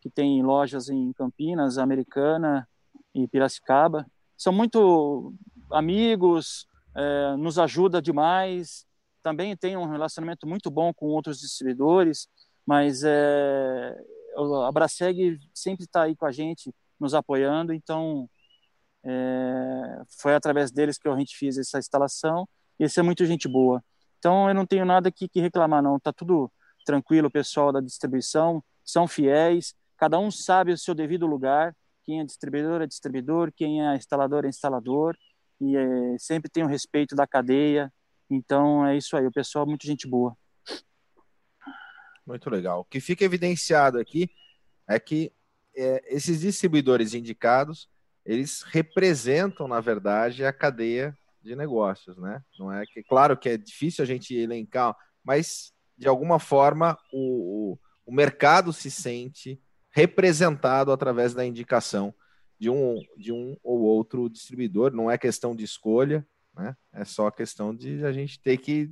Que 0.00 0.08
tem 0.08 0.42
lojas 0.42 0.88
em 0.88 1.12
Campinas, 1.12 1.76
Americana 1.76 2.66
e 3.14 3.28
Piracicaba. 3.28 4.06
São 4.36 4.52
muito 4.52 5.34
amigos, 5.70 6.66
é, 6.94 7.36
nos 7.36 7.58
ajuda 7.58 8.02
demais. 8.02 8.86
Também 9.22 9.56
tem 9.56 9.76
um 9.76 9.86
relacionamento 9.90 10.46
muito 10.46 10.70
bom 10.70 10.92
com 10.92 11.06
outros 11.06 11.40
distribuidores, 11.40 12.28
mas 12.66 13.02
é, 13.04 13.96
a 14.66 14.72
Braseg 14.72 15.38
sempre 15.54 15.84
está 15.84 16.02
aí 16.02 16.16
com 16.16 16.26
a 16.26 16.32
gente, 16.32 16.74
nos 16.98 17.14
apoiando. 17.14 17.72
Então, 17.72 18.28
é, 19.04 20.02
foi 20.20 20.34
através 20.34 20.70
deles 20.70 20.98
que 20.98 21.08
a 21.08 21.16
gente 21.16 21.36
fez 21.36 21.58
essa 21.58 21.78
instalação. 21.78 22.48
E 22.78 22.84
isso 22.84 22.98
é 23.00 23.02
muito 23.02 23.24
gente 23.24 23.48
boa. 23.48 23.82
Então 24.18 24.48
eu 24.48 24.54
não 24.54 24.66
tenho 24.66 24.84
nada 24.84 25.08
aqui 25.08 25.28
que 25.28 25.40
reclamar 25.40 25.82
não, 25.82 25.98
tá 25.98 26.12
tudo 26.12 26.50
tranquilo, 26.84 27.28
o 27.28 27.30
pessoal 27.30 27.72
da 27.72 27.80
distribuição 27.80 28.62
são 28.84 29.06
fiéis, 29.06 29.74
cada 29.96 30.18
um 30.18 30.30
sabe 30.30 30.72
o 30.72 30.78
seu 30.78 30.94
devido 30.94 31.26
lugar, 31.26 31.76
quem 32.04 32.20
é 32.20 32.24
distribuidor 32.24 32.80
é 32.80 32.86
distribuidor, 32.86 33.52
quem 33.54 33.86
é 33.86 33.94
instalador 33.94 34.44
é 34.44 34.48
instalador 34.48 35.16
e 35.60 35.76
é, 35.76 36.18
sempre 36.18 36.50
tem 36.50 36.62
o 36.62 36.68
respeito 36.68 37.14
da 37.14 37.26
cadeia. 37.26 37.92
Então 38.30 38.86
é 38.86 38.96
isso 38.96 39.16
aí, 39.16 39.26
o 39.26 39.32
pessoal 39.32 39.64
é 39.64 39.68
muito 39.68 39.86
gente 39.86 40.06
boa. 40.06 40.36
Muito 42.26 42.50
legal. 42.50 42.80
O 42.80 42.84
que 42.84 43.00
fica 43.00 43.24
evidenciado 43.24 43.98
aqui 43.98 44.30
é 44.86 44.98
que 44.98 45.32
é, 45.74 46.02
esses 46.14 46.40
distribuidores 46.40 47.14
indicados, 47.14 47.88
eles 48.24 48.62
representam, 48.62 49.66
na 49.66 49.80
verdade, 49.80 50.44
a 50.44 50.52
cadeia 50.52 51.16
de 51.40 51.56
negócios, 51.56 52.18
né? 52.18 52.42
Não 52.58 52.70
é 52.72 52.84
que, 52.84 53.02
claro 53.02 53.36
que 53.36 53.48
é 53.48 53.56
difícil 53.56 54.02
a 54.02 54.06
gente 54.06 54.34
elencar, 54.34 54.94
mas 55.24 55.72
de 55.96 56.06
alguma 56.06 56.38
forma 56.38 56.98
o, 57.12 57.72
o, 57.72 57.78
o 58.06 58.12
mercado 58.12 58.72
se 58.72 58.90
sente 58.90 59.60
representado 59.90 60.92
através 60.92 61.32
da 61.32 61.44
indicação 61.44 62.14
de 62.58 62.68
um, 62.68 63.00
de 63.16 63.32
um 63.32 63.56
ou 63.62 63.80
outro 63.80 64.28
distribuidor. 64.28 64.92
Não 64.92 65.10
é 65.10 65.16
questão 65.16 65.54
de 65.54 65.64
escolha, 65.64 66.26
né? 66.56 66.76
É 66.92 67.04
só 67.04 67.30
questão 67.30 67.74
de 67.74 68.04
a 68.04 68.12
gente 68.12 68.40
ter 68.40 68.56
que 68.56 68.90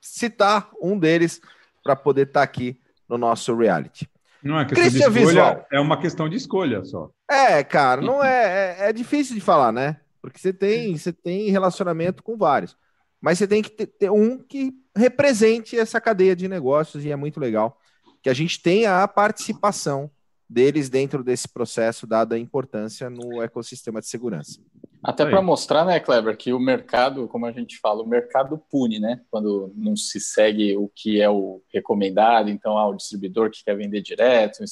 citar 0.00 0.70
um 0.80 0.98
deles 0.98 1.40
para 1.82 1.96
poder 1.96 2.28
estar 2.28 2.40
tá 2.40 2.44
aqui 2.44 2.80
no 3.08 3.18
nosso 3.18 3.54
reality. 3.56 4.08
Não 4.42 4.58
é 4.58 4.64
questão 4.64 4.82
Christian 4.82 5.10
de 5.10 5.18
escolha, 5.18 5.44
Visual. 5.44 5.66
é 5.72 5.80
uma 5.80 6.00
questão 6.00 6.28
de 6.28 6.36
escolha 6.36 6.84
só. 6.84 7.10
É, 7.28 7.64
cara, 7.64 8.00
não 8.00 8.22
é, 8.22 8.76
é, 8.78 8.88
é 8.88 8.92
difícil 8.92 9.34
de 9.34 9.40
falar, 9.40 9.72
né? 9.72 10.00
Porque 10.22 10.38
você 10.38 10.52
tem, 10.52 10.96
você 10.96 11.12
tem 11.12 11.50
relacionamento 11.50 12.22
com 12.22 12.36
vários. 12.36 12.76
Mas 13.20 13.38
você 13.38 13.48
tem 13.48 13.62
que 13.62 13.70
ter, 13.70 13.86
ter 13.86 14.10
um 14.10 14.38
que 14.38 14.72
represente 14.96 15.76
essa 15.76 16.00
cadeia 16.00 16.36
de 16.36 16.46
negócios, 16.46 17.04
e 17.04 17.10
é 17.10 17.16
muito 17.16 17.40
legal 17.40 17.78
que 18.22 18.30
a 18.30 18.34
gente 18.34 18.60
tenha 18.60 19.02
a 19.02 19.08
participação 19.08 20.10
deles 20.48 20.88
dentro 20.88 21.22
desse 21.22 21.48
processo, 21.48 22.06
dada 22.06 22.34
a 22.34 22.38
importância 22.38 23.10
no 23.10 23.42
ecossistema 23.42 24.00
de 24.00 24.06
segurança. 24.06 24.60
Até 25.02 25.24
para 25.24 25.42
mostrar, 25.42 25.84
né, 25.84 26.00
Kleber, 26.00 26.36
que 26.36 26.52
o 26.52 26.58
mercado, 26.58 27.28
como 27.28 27.46
a 27.46 27.52
gente 27.52 27.78
fala, 27.78 28.02
o 28.02 28.08
mercado 28.08 28.60
pune, 28.70 28.98
né? 28.98 29.20
Quando 29.30 29.72
não 29.76 29.94
se 29.94 30.18
segue 30.20 30.76
o 30.76 30.88
que 30.88 31.20
é 31.20 31.30
o 31.30 31.62
recomendado, 31.72 32.50
então 32.50 32.76
há 32.76 32.88
o 32.88 32.94
distribuidor 32.94 33.50
que 33.50 33.62
quer 33.62 33.76
vender 33.76 34.00
direto, 34.00 34.64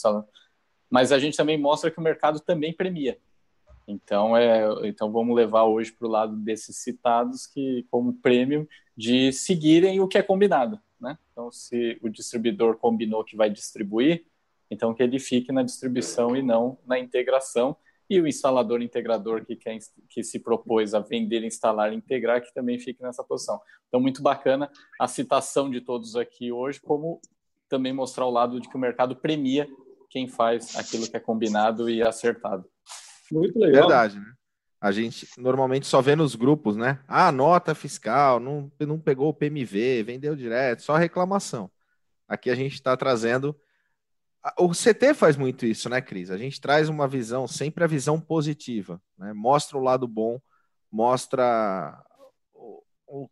mas 0.90 1.12
a 1.12 1.18
gente 1.18 1.36
também 1.36 1.60
mostra 1.60 1.90
que 1.90 1.98
o 1.98 2.02
mercado 2.02 2.40
também 2.40 2.72
premia. 2.72 3.18
Então, 3.86 4.36
é, 4.36 4.66
então 4.88 5.12
vamos 5.12 5.36
levar 5.36 5.64
hoje 5.64 5.92
para 5.92 6.08
o 6.08 6.10
lado 6.10 6.36
desses 6.36 6.76
citados 6.78 7.46
que 7.46 7.86
como 7.88 8.14
prêmio 8.14 8.68
de 8.96 9.32
seguirem 9.32 10.00
o 10.00 10.08
que 10.08 10.18
é 10.18 10.22
combinado. 10.22 10.80
né? 11.00 11.16
Então, 11.30 11.52
se 11.52 11.98
o 12.02 12.08
distribuidor 12.08 12.78
combinou 12.78 13.22
que 13.22 13.36
vai 13.36 13.48
distribuir, 13.48 14.24
então 14.70 14.94
que 14.94 15.02
ele 15.02 15.18
fique 15.18 15.52
na 15.52 15.62
distribuição 15.62 16.36
e 16.36 16.42
não 16.42 16.78
na 16.86 16.98
integração. 16.98 17.76
E 18.08 18.20
o 18.20 18.26
instalador 18.26 18.80
integrador 18.82 19.44
que, 19.44 19.56
quer, 19.56 19.76
que 20.08 20.22
se 20.22 20.38
propôs 20.38 20.94
a 20.94 21.00
vender, 21.00 21.42
instalar 21.42 21.92
e 21.92 21.96
integrar, 21.96 22.40
que 22.40 22.54
também 22.54 22.78
fique 22.78 23.02
nessa 23.02 23.24
posição. 23.24 23.60
Então, 23.88 24.00
muito 24.00 24.22
bacana 24.22 24.70
a 25.00 25.08
citação 25.08 25.68
de 25.68 25.80
todos 25.80 26.14
aqui 26.14 26.52
hoje, 26.52 26.80
como 26.80 27.20
também 27.68 27.92
mostrar 27.92 28.24
o 28.26 28.30
lado 28.30 28.60
de 28.60 28.68
que 28.68 28.76
o 28.76 28.80
mercado 28.80 29.16
premia 29.16 29.68
quem 30.08 30.28
faz 30.28 30.76
aquilo 30.76 31.08
que 31.08 31.16
é 31.16 31.20
combinado 31.20 31.90
e 31.90 32.00
acertado. 32.00 32.64
Muito 33.30 33.58
legal. 33.58 33.88
Verdade, 33.88 34.20
né? 34.20 34.32
A 34.80 34.92
gente 34.92 35.28
normalmente 35.38 35.86
só 35.86 36.00
vê 36.00 36.14
nos 36.14 36.36
grupos, 36.36 36.76
né? 36.76 37.00
Ah, 37.08 37.32
nota 37.32 37.74
fiscal, 37.74 38.38
não, 38.38 38.70
não 38.78 39.00
pegou 39.00 39.28
o 39.28 39.34
PMV, 39.34 40.02
vendeu 40.04 40.36
direto, 40.36 40.82
só 40.82 40.94
reclamação. 40.94 41.70
Aqui 42.28 42.50
a 42.50 42.54
gente 42.54 42.74
está 42.74 42.96
trazendo 42.96 43.56
o 44.58 44.70
CT 44.70 45.14
faz 45.14 45.36
muito 45.36 45.66
isso, 45.66 45.88
né, 45.88 46.00
Cris? 46.00 46.30
A 46.30 46.36
gente 46.36 46.60
traz 46.60 46.88
uma 46.88 47.08
visão, 47.08 47.46
sempre 47.48 47.82
a 47.84 47.86
visão 47.86 48.20
positiva, 48.20 49.00
né? 49.18 49.32
Mostra 49.32 49.76
o 49.76 49.82
lado 49.82 50.06
bom, 50.06 50.40
mostra 50.90 52.02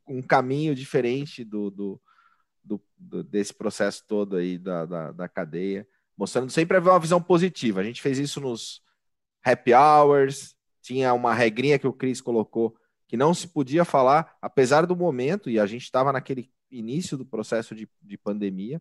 um 0.06 0.22
caminho 0.22 0.74
diferente 0.74 1.44
do, 1.44 1.70
do, 1.70 2.00
do, 2.62 2.82
do 2.96 3.24
desse 3.24 3.52
processo 3.52 4.04
todo 4.06 4.36
aí 4.36 4.58
da, 4.58 4.86
da, 4.86 5.12
da, 5.12 5.28
cadeia, 5.28 5.86
mostrando 6.16 6.50
sempre 6.50 6.78
uma 6.78 7.00
visão 7.00 7.22
positiva. 7.22 7.80
A 7.80 7.84
gente 7.84 8.00
fez 8.00 8.18
isso 8.18 8.40
nos 8.40 8.82
happy 9.44 9.72
hours, 9.74 10.56
tinha 10.80 11.12
uma 11.12 11.34
regrinha 11.34 11.78
que 11.78 11.86
o 11.86 11.92
Cris 11.92 12.20
colocou 12.20 12.76
que 13.06 13.16
não 13.16 13.34
se 13.34 13.46
podia 13.46 13.84
falar, 13.84 14.34
apesar 14.40 14.86
do 14.86 14.96
momento, 14.96 15.50
e 15.50 15.58
a 15.58 15.66
gente 15.66 15.82
estava 15.82 16.12
naquele 16.12 16.50
início 16.70 17.16
do 17.16 17.24
processo 17.24 17.74
de, 17.74 17.88
de 18.02 18.18
pandemia, 18.18 18.80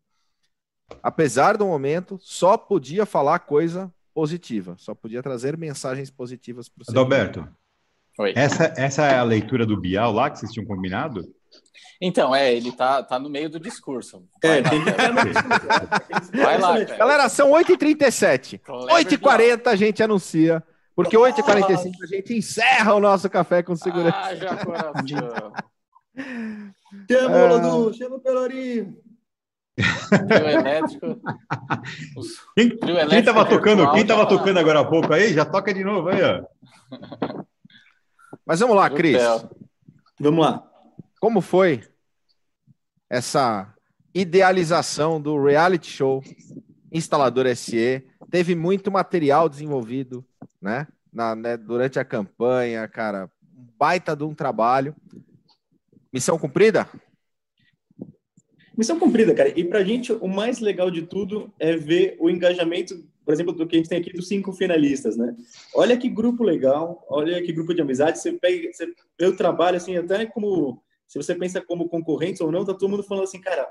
apesar 1.01 1.57
do 1.57 1.65
momento, 1.65 2.19
só 2.21 2.57
podia 2.57 3.05
falar 3.05 3.39
coisa 3.39 3.91
positiva, 4.13 4.75
só 4.77 4.93
podia 4.93 5.23
trazer 5.23 5.57
mensagens 5.57 6.09
positivas 6.09 6.69
para 6.69 6.83
o 6.87 6.91
Adalberto, 6.91 7.47
essa, 8.35 8.73
essa 8.77 9.05
é 9.05 9.17
a 9.17 9.23
leitura 9.23 9.65
do 9.65 9.79
Bial 9.79 10.11
lá 10.11 10.29
que 10.29 10.37
vocês 10.37 10.51
tinham 10.51 10.67
combinado? 10.67 11.23
Então, 11.99 12.35
é, 12.35 12.53
ele 12.53 12.71
tá, 12.71 13.01
tá 13.01 13.17
no 13.17 13.29
meio 13.29 13.49
do 13.49 13.59
discurso. 13.59 14.27
Vai 14.41 14.59
é, 14.59 14.61
lá, 14.61 14.69
tem 14.69 14.83
que 14.83 16.37
Vai 16.37 16.59
lá, 16.59 16.83
Galera, 16.83 17.29
são 17.29 17.51
8h37. 17.51 18.59
8h40 18.59 19.67
a 19.67 19.75
gente 19.75 20.03
anuncia. 20.03 20.63
Porque 20.95 21.17
8h45 21.17 21.91
a 22.03 22.05
gente 22.05 22.35
encerra 22.35 22.93
o 22.93 22.99
nosso 22.99 23.29
café 23.29 23.63
com 23.63 23.75
segurança. 23.75 24.15
Ah, 24.15 24.35
já 24.35 24.57
coração. 24.57 25.53
Chama 27.09 27.37
o 27.37 27.47
Lodu, 27.47 27.97
chama 27.97 28.17
o 28.17 28.19
Pelourinho. 28.19 28.95
Trio 29.75 30.47
elétrico. 30.47 31.19
Quem, 32.55 32.67
elétrico 32.67 33.09
quem 33.09 33.23
tava 33.23 33.45
tocando, 33.45 33.91
quem 33.91 34.05
tava 34.05 34.27
tocando 34.27 34.59
agora 34.59 34.81
há 34.81 34.85
pouco 34.85 35.11
aí, 35.11 35.33
já 35.33 35.43
toca 35.43 35.73
de 35.73 35.83
novo 35.83 36.09
aí, 36.09 36.21
ó. 36.21 36.43
Mas 38.45 38.59
vamos 38.59 38.75
lá, 38.75 38.89
Cris. 38.89 39.17
Vamos 40.19 40.45
lá. 40.45 40.63
Como 41.19 41.41
foi 41.41 41.83
essa 43.09 43.73
idealização 44.13 45.19
do 45.19 45.41
reality 45.41 45.89
show 45.89 46.21
Instalador 46.91 47.47
SE? 47.55 48.05
Teve 48.29 48.55
muito 48.55 48.91
material 48.91 49.49
desenvolvido, 49.49 50.23
né? 50.61 50.87
Na, 51.11 51.35
né, 51.35 51.57
durante 51.57 51.99
a 51.99 52.05
campanha, 52.05 52.87
cara, 52.87 53.29
baita 53.77 54.15
de 54.15 54.23
um 54.23 54.33
trabalho. 54.35 54.95
Missão 56.11 56.37
cumprida? 56.37 56.87
Missão 58.75 58.99
cumprida, 58.99 59.33
cara. 59.35 59.49
E 59.57 59.63
pra 59.63 59.83
gente, 59.83 60.11
o 60.11 60.27
mais 60.27 60.59
legal 60.59 60.89
de 60.89 61.03
tudo 61.03 61.53
é 61.59 61.75
ver 61.75 62.17
o 62.19 62.29
engajamento, 62.29 63.05
por 63.23 63.33
exemplo, 63.33 63.53
do 63.53 63.67
que 63.67 63.75
a 63.75 63.79
gente 63.79 63.89
tem 63.89 63.99
aqui 63.99 64.11
dos 64.11 64.27
cinco 64.27 64.51
finalistas, 64.51 65.15
né? 65.15 65.35
Olha 65.75 65.95
que 65.95 66.09
grupo 66.09 66.43
legal, 66.43 67.05
olha 67.07 67.41
que 67.41 67.53
grupo 67.53 67.73
de 67.73 67.81
amizade. 67.81 68.19
Você 68.19 68.33
pega, 68.33 68.73
você 68.73 68.91
vê 69.19 69.27
o 69.27 69.37
trabalho, 69.37 69.77
assim, 69.77 69.95
até 69.95 70.25
como, 70.25 70.81
se 71.07 71.17
você 71.17 71.35
pensa 71.35 71.61
como 71.61 71.87
concorrentes 71.87 72.41
ou 72.41 72.51
não, 72.51 72.65
tá 72.65 72.73
todo 72.73 72.89
mundo 72.89 73.03
falando 73.03 73.25
assim, 73.25 73.39
cara, 73.39 73.67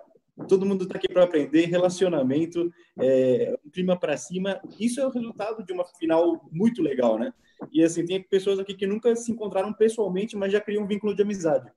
todo 0.49 0.65
mundo 0.65 0.85
está 0.85 0.97
aqui 0.97 1.09
para 1.09 1.25
aprender, 1.25 1.67
relacionamento, 1.67 2.73
é, 2.99 3.59
um 3.67 3.71
clima 3.71 3.99
para 3.99 4.17
cima. 4.17 4.61
Isso 4.79 5.01
é 5.01 5.07
o 5.07 5.11
resultado 5.11 5.65
de 5.65 5.73
uma 5.73 5.85
final 5.85 6.49
muito 6.51 6.81
legal, 6.81 7.19
né? 7.19 7.33
E 7.73 7.83
assim, 7.83 8.05
tem 8.05 8.23
pessoas 8.23 8.59
aqui 8.59 8.75
que 8.75 8.87
nunca 8.87 9.15
se 9.15 9.31
encontraram 9.31 9.73
pessoalmente, 9.73 10.37
mas 10.37 10.53
já 10.53 10.61
criam 10.61 10.85
um 10.85 10.87
vínculo 10.87 11.15
de 11.15 11.23
amizade. 11.23 11.71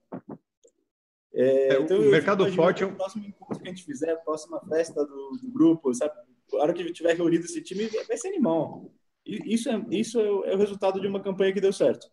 É, 1.36 1.74
é, 1.74 1.80
então, 1.82 2.00
o 2.00 2.10
mercado 2.10 2.50
forte 2.52 2.82
é 2.82 2.86
o 2.86 2.96
próximo 2.96 3.26
encontro 3.26 3.60
que 3.60 3.68
a 3.68 3.70
gente 3.70 3.84
fizer, 3.84 4.10
a 4.10 4.16
próxima 4.16 4.58
festa 4.66 5.04
do, 5.04 5.38
do 5.42 5.50
grupo, 5.52 5.92
sabe? 5.92 6.14
A 6.54 6.56
hora 6.56 6.72
que 6.72 6.92
tiver 6.92 7.14
reunido 7.14 7.44
esse 7.44 7.60
time, 7.60 7.86
vai 8.08 8.16
ser 8.16 8.28
animal. 8.28 8.90
E 9.26 9.52
isso 9.52 9.68
é, 9.68 9.84
isso 9.90 10.18
é, 10.18 10.30
o 10.30 10.44
é 10.44 10.56
resultado 10.56 10.98
de 10.98 11.06
uma 11.06 11.20
campanha 11.20 11.52
que 11.52 11.60
deu 11.60 11.74
certo. 11.74 12.06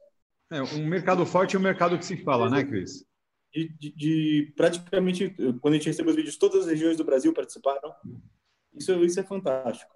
É, 0.52 0.62
um 0.62 0.86
mercado 0.86 1.26
forte 1.26 1.56
é 1.56 1.60
um 1.60 1.62
mercado 1.62 1.98
que 1.98 2.06
se 2.06 2.18
fala, 2.18 2.50
né, 2.50 2.66
Cris? 2.66 3.06
De, 3.54 3.70
de, 3.80 3.96
de, 3.96 4.54
praticamente, 4.58 5.34
quando 5.62 5.76
a 5.76 5.78
gente 5.78 5.88
recebeu 5.88 6.10
os 6.10 6.16
vídeos, 6.18 6.38
todas 6.38 6.64
as 6.64 6.68
regiões 6.68 6.98
do 6.98 7.06
Brasil 7.06 7.32
participaram. 7.34 7.94
Isso, 8.76 8.92
isso 9.06 9.20
é 9.20 9.24
fantástico. 9.24 9.94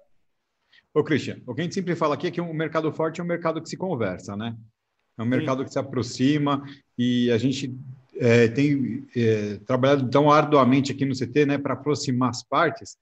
Ô, 0.93 1.03
Christian, 1.03 1.41
o 1.45 1.53
que 1.53 1.61
a 1.61 1.63
gente 1.63 1.75
sempre 1.75 1.95
fala 1.95 2.15
aqui 2.15 2.27
é 2.27 2.31
que 2.31 2.39
um 2.39 2.53
mercado 2.53 2.91
forte 2.93 3.19
é 3.19 3.23
um 3.23 3.27
mercado 3.27 3.61
que 3.61 3.67
se 3.67 3.75
conversa, 3.75 4.37
né? 4.37 4.55
É 5.17 5.23
um 5.23 5.25
mercado 5.25 5.59
Sim. 5.59 5.65
que 5.65 5.71
se 5.73 5.79
aproxima 5.79 6.63
e 6.97 7.31
a 7.31 7.37
gente 7.37 7.75
é, 8.19 8.47
tem 8.47 9.05
é, 9.15 9.57
trabalhado 9.65 10.09
tão 10.09 10.31
arduamente 10.31 10.91
aqui 10.91 11.05
no 11.05 11.15
CT, 11.15 11.45
né, 11.45 11.57
para 11.57 11.73
aproximar 11.73 12.29
as 12.29 12.43
partes. 12.43 12.97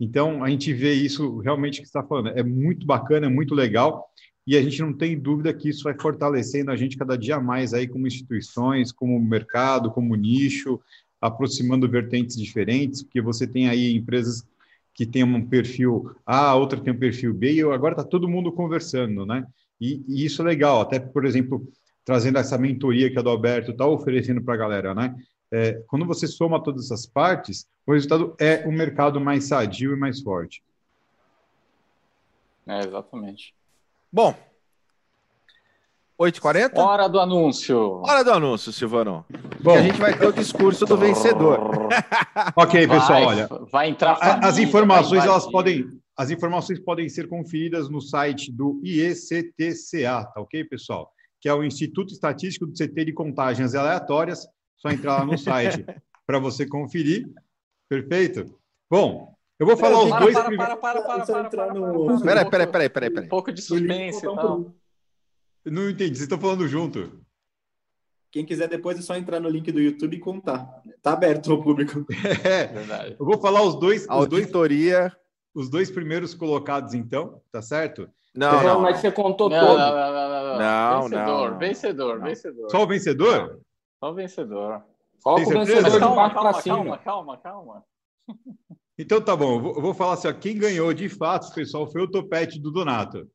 Então, 0.00 0.44
a 0.44 0.50
gente 0.50 0.72
vê 0.72 0.92
isso 0.92 1.38
realmente 1.38 1.80
que 1.80 1.86
está 1.86 2.02
falando. 2.02 2.28
É 2.28 2.42
muito 2.42 2.86
bacana, 2.86 3.26
é 3.26 3.28
muito 3.30 3.54
legal, 3.54 4.08
e 4.46 4.56
a 4.56 4.62
gente 4.62 4.80
não 4.80 4.92
tem 4.92 5.18
dúvida 5.18 5.52
que 5.52 5.68
isso 5.68 5.84
vai 5.84 5.94
fortalecendo 5.94 6.70
a 6.70 6.76
gente 6.76 6.96
cada 6.96 7.18
dia 7.18 7.38
mais 7.38 7.74
aí 7.74 7.86
como 7.86 8.06
instituições, 8.06 8.90
como 8.90 9.20
mercado, 9.20 9.90
como 9.90 10.14
nicho, 10.14 10.80
aproximando 11.20 11.88
vertentes 11.88 12.36
diferentes, 12.36 13.02
porque 13.02 13.20
você 13.20 13.46
tem 13.46 13.68
aí 13.68 13.94
empresas 13.94 14.46
que 14.94 15.04
têm 15.04 15.22
um 15.22 15.46
perfil 15.46 16.12
A, 16.24 16.54
outra 16.54 16.80
tem 16.80 16.92
um 16.92 16.98
perfil 16.98 17.34
B, 17.34 17.54
e 17.54 17.62
agora 17.62 17.92
está 17.92 18.04
todo 18.04 18.28
mundo 18.28 18.50
conversando, 18.50 19.26
né? 19.26 19.46
E, 19.80 20.02
e, 20.08 20.24
isso 20.24 20.42
é 20.42 20.44
legal, 20.44 20.80
até, 20.80 20.98
por 20.98 21.24
exemplo, 21.24 21.68
trazendo 22.08 22.38
essa 22.38 22.56
mentoria 22.56 23.10
que 23.10 23.18
a 23.18 23.22
do 23.22 23.28
Alberto 23.28 23.70
está 23.70 23.86
oferecendo 23.86 24.42
para 24.42 24.54
a 24.54 24.56
galera, 24.56 24.94
né? 24.94 25.14
É, 25.52 25.74
quando 25.86 26.06
você 26.06 26.26
soma 26.26 26.62
todas 26.62 26.86
essas 26.86 27.04
partes, 27.04 27.68
o 27.86 27.92
resultado 27.92 28.34
é 28.40 28.66
um 28.66 28.72
mercado 28.72 29.20
mais 29.20 29.44
sadio 29.44 29.92
e 29.92 29.96
mais 29.96 30.22
forte. 30.22 30.62
É, 32.66 32.78
exatamente. 32.78 33.54
Bom, 34.10 34.34
8h40? 36.18 36.78
Hora 36.78 37.10
do 37.10 37.20
anúncio. 37.20 38.00
Hora 38.02 38.24
do 38.24 38.32
anúncio, 38.32 38.72
Silvano. 38.72 39.22
Bom, 39.60 39.74
a 39.74 39.82
gente 39.82 40.00
vai 40.00 40.18
ter 40.18 40.28
o 40.28 40.32
discurso 40.32 40.86
do 40.86 40.96
vencedor. 40.96 41.90
ok, 42.56 42.88
pessoal, 42.88 43.06
vai, 43.06 43.24
olha. 43.26 43.48
Vai 43.70 43.88
entrar 43.90 44.16
família, 44.16 44.48
As 44.48 44.56
informações, 44.56 45.26
elas 45.26 45.46
podem... 45.46 45.84
As 46.16 46.30
informações 46.30 46.80
podem 46.80 47.06
ser 47.10 47.28
conferidas 47.28 47.90
no 47.90 48.00
site 48.00 48.50
do 48.50 48.80
IECTCA, 48.82 50.24
tá 50.24 50.40
ok, 50.40 50.64
pessoal? 50.64 51.12
Que 51.40 51.48
é 51.48 51.54
o 51.54 51.64
Instituto 51.64 52.12
Estatístico 52.12 52.66
do 52.66 52.72
CT 52.72 53.06
de 53.06 53.12
Contagens 53.12 53.74
Aleatórias. 53.74 54.46
Só 54.76 54.90
entrar 54.90 55.18
lá 55.18 55.24
no 55.24 55.36
site 55.36 55.84
para 56.26 56.38
você 56.38 56.66
conferir. 56.66 57.28
Perfeito? 57.88 58.58
Bom, 58.90 59.34
eu 59.58 59.66
vou 59.66 59.76
falar 59.76 60.02
os 60.04 60.10
dois 60.20 60.34
para, 60.34 60.56
para, 60.56 60.76
para, 60.76 61.02
para, 61.02 61.26
para, 61.26 61.50
para, 61.50 62.20
Peraí, 62.20 62.50
peraí, 62.50 62.66
peraí, 62.66 62.88
peraí, 62.88 63.10
peraí. 63.10 63.26
Um 63.26 63.28
pouco 63.28 63.52
de 63.52 63.60
suspense 63.60 64.18
e 64.18 64.34
tal. 64.34 64.74
Não 65.64 65.90
entendi, 65.90 66.14
vocês 66.14 66.22
estão 66.22 66.38
falando 66.38 66.66
junto. 66.68 67.20
Quem 68.30 68.44
quiser 68.44 68.68
depois 68.68 68.98
é 68.98 69.02
só 69.02 69.16
entrar 69.16 69.40
no 69.40 69.48
link 69.48 69.72
do 69.72 69.80
YouTube 69.80 70.16
e 70.16 70.20
contar. 70.20 70.82
Tá 71.02 71.12
aberto 71.12 71.50
ao 71.50 71.62
público. 71.62 72.06
É, 72.44 72.66
verdade. 72.66 73.16
Eu 73.18 73.24
vou 73.24 73.40
falar 73.40 73.62
os 73.62 73.78
dois. 73.78 74.06
Auditoria. 74.08 75.06
Os 75.06 75.10
dois, 75.10 75.12
os 75.54 75.70
dois 75.70 75.90
primeiros 75.90 76.34
colocados, 76.34 76.94
então, 76.94 77.40
tá 77.50 77.62
certo? 77.62 78.08
Não, 78.34 78.62
não, 78.62 78.80
mas 78.80 78.98
você 78.98 79.10
contou 79.10 79.48
não, 79.48 79.58
todo. 79.58 79.78
Não, 79.78 79.90
não, 79.90 80.12
não, 80.12 80.27
não. 80.56 81.08
não. 81.08 81.08
Vencedor, 81.08 81.50
não, 81.50 81.58
vencedor, 81.58 82.20
vencedor. 82.20 82.70
Só 82.70 82.82
o 82.82 82.86
vencedor? 82.86 83.60
Só 84.00 84.10
o 84.10 84.14
vencedor. 84.14 84.82
Só 85.18 85.34
o 85.34 85.36
vencedor 85.38 86.14
baixo 86.14 86.34
para 86.34 86.52
cima. 86.54 86.98
Calma, 86.98 86.98
calma, 86.98 87.36
calma. 87.38 87.84
Então 88.98 89.20
tá 89.20 89.36
bom, 89.36 89.54
eu 89.54 89.80
vou 89.80 89.94
falar 89.94 90.14
assim, 90.14 90.26
ó, 90.26 90.32
quem 90.32 90.58
ganhou 90.58 90.92
de 90.92 91.08
fato, 91.08 91.54
pessoal, 91.54 91.86
foi 91.90 92.02
o 92.02 92.10
topete 92.10 92.58
do 92.58 92.72
Donato. 92.72 93.30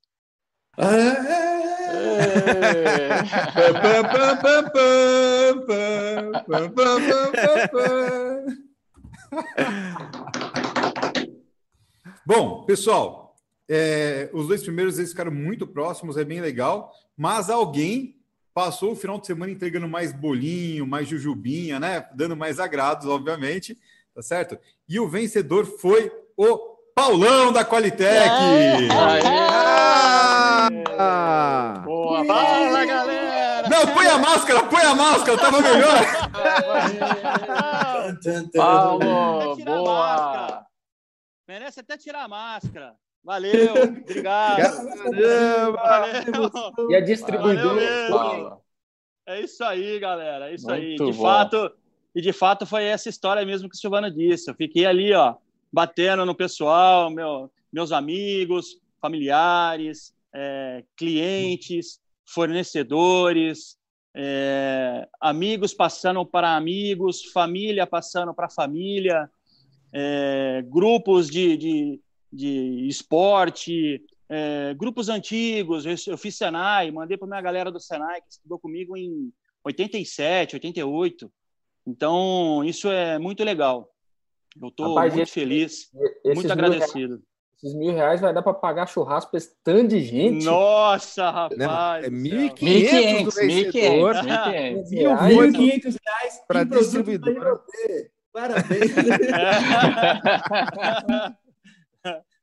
Bom, 12.26 12.66
pessoal, 12.66 13.36
é, 13.70 14.30
os 14.34 14.48
dois 14.48 14.64
primeiros 14.64 14.98
eles 14.98 15.12
ficaram 15.12 15.32
muito 15.32 15.66
próximos, 15.66 16.18
é 16.18 16.26
bem 16.26 16.42
legal, 16.42 16.92
mas 17.18 17.50
alguém 17.50 18.16
passou 18.54 18.92
o 18.92 18.96
final 18.96 19.20
de 19.20 19.26
semana 19.28 19.52
entregando 19.52 19.88
mais 19.88 20.14
bolinho, 20.14 20.86
mais 20.86 21.08
jujubinha, 21.08 21.80
né? 21.80 22.08
Dando 22.14 22.38
mais 22.38 22.60
agrados, 22.60 23.08
obviamente. 23.08 23.78
tá 24.14 24.22
certo? 24.22 24.58
E 24.88 25.00
o 25.00 25.08
vencedor 25.08 25.66
foi 25.66 26.12
o 26.38 26.74
Paulão 26.96 27.52
da 27.52 27.66
Qualitec! 27.66 28.30
Ah! 30.98 31.82
Boa, 31.84 32.24
fala, 32.26 32.86
galera! 32.86 33.68
Não, 33.70 33.88
põe 33.94 34.06
a 34.08 34.18
máscara, 34.20 34.64
põe 34.68 34.82
a 34.82 34.94
máscara, 34.94 35.38
tava 35.38 35.62
melhor! 35.62 36.04
Paulo, 38.56 39.56
boa! 39.58 40.08
máscara. 40.08 40.66
Merece 41.48 41.80
até 41.80 41.98
tirar 41.98 42.24
a 42.24 42.28
máscara. 42.28 42.96
Valeu, 43.24 43.74
obrigado. 44.02 44.58
Caramba! 44.58 45.72
Valeu. 45.72 46.90
E 46.90 46.96
a 46.96 47.00
distribuidora. 47.00 48.10
Paulo. 48.10 48.62
É 49.26 49.42
isso 49.42 49.64
aí, 49.64 50.00
galera. 50.00 50.52
É 50.52 50.56
isso 50.56 50.70
aí. 50.70 50.90
Muito 50.90 51.06
De 51.06 51.18
bom. 51.18 51.24
fato, 51.24 51.72
e 52.14 52.22
de 52.22 52.34
fato 52.34 52.66
foi 52.66 52.84
essa 52.84 53.10
história 53.10 53.46
mesmo 53.46 53.70
que 53.70 53.76
o 53.76 53.80
Silvano 53.80 54.12
disse. 54.12 54.50
Eu 54.50 54.56
fiquei 54.56 54.86
ali, 54.86 55.14
ó, 55.14 55.36
batendo 55.72 56.26
no 56.26 56.36
pessoal, 56.36 57.10
meu, 57.10 57.50
meus 57.72 57.92
amigos, 57.92 58.78
familiares, 59.00 60.14
é, 60.34 60.84
clientes, 60.98 62.00
fornecedores, 62.26 63.78
é, 64.16 65.08
amigos 65.20 65.74
passando 65.74 66.26
para 66.26 66.56
amigos, 66.56 67.24
família 67.32 67.88
passando 67.88 68.34
para 68.34 68.50
família, 68.50 69.30
é, 69.92 70.64
grupos 70.68 71.30
de, 71.30 71.58
de, 71.58 72.02
de 72.34 72.88
esporte, 72.88 74.02
é, 74.28 74.74
grupos 74.74 75.08
antigos. 75.10 75.86
Eu, 75.86 76.18
fiz 76.18 76.36
Senai, 76.36 76.90
mandei 76.92 77.16
para 77.18 77.28
minha 77.28 77.42
galera 77.42 77.72
do 77.72 77.80
Senai 77.80 78.22
que 78.22 78.32
estudou 78.32 78.58
comigo 78.60 78.98
em 78.98 79.32
87, 79.64 80.56
88. 80.56 81.32
Então, 81.86 82.64
isso 82.64 82.90
é 82.90 83.20
muito 83.20 83.44
legal. 83.44 83.90
Eu 84.62 84.70
estou 84.70 85.00
muito 85.00 85.20
esse- 85.22 85.32
feliz, 85.32 85.90
muito 86.26 86.42
mil 86.44 86.52
agradecido. 86.52 87.14
reais- 87.16 87.22
esses 87.58 87.76
mil 87.76 87.94
reais 87.94 88.20
vai 88.22 88.34
dar 88.34 88.42
para 88.42 88.54
pagar 88.54 88.88
churrasco 88.88 89.32
para 89.32 89.38
esse 89.38 89.54
tanto 89.64 89.88
de 89.90 90.02
gente. 90.02 90.44
Nossa, 90.46 91.50
Né, 91.56 91.66
rapaz! 91.66 92.06
é 92.06 92.10
do 92.10 92.16
céu. 92.16 92.22
1.500 92.50 93.24
do 93.24 93.32
1.500, 93.32 93.48
vencedor 93.48 94.16
1.500, 94.16 94.24
1.500. 94.24 94.92
e 94.92 94.96
o 94.96 94.98
Reais. 95.16 95.38
outro 95.38 95.62
1.500 95.62 95.98
reais 96.06 96.42
para 96.48 96.64
distribuidor. 96.66 97.62
Parabéns. 98.34 98.92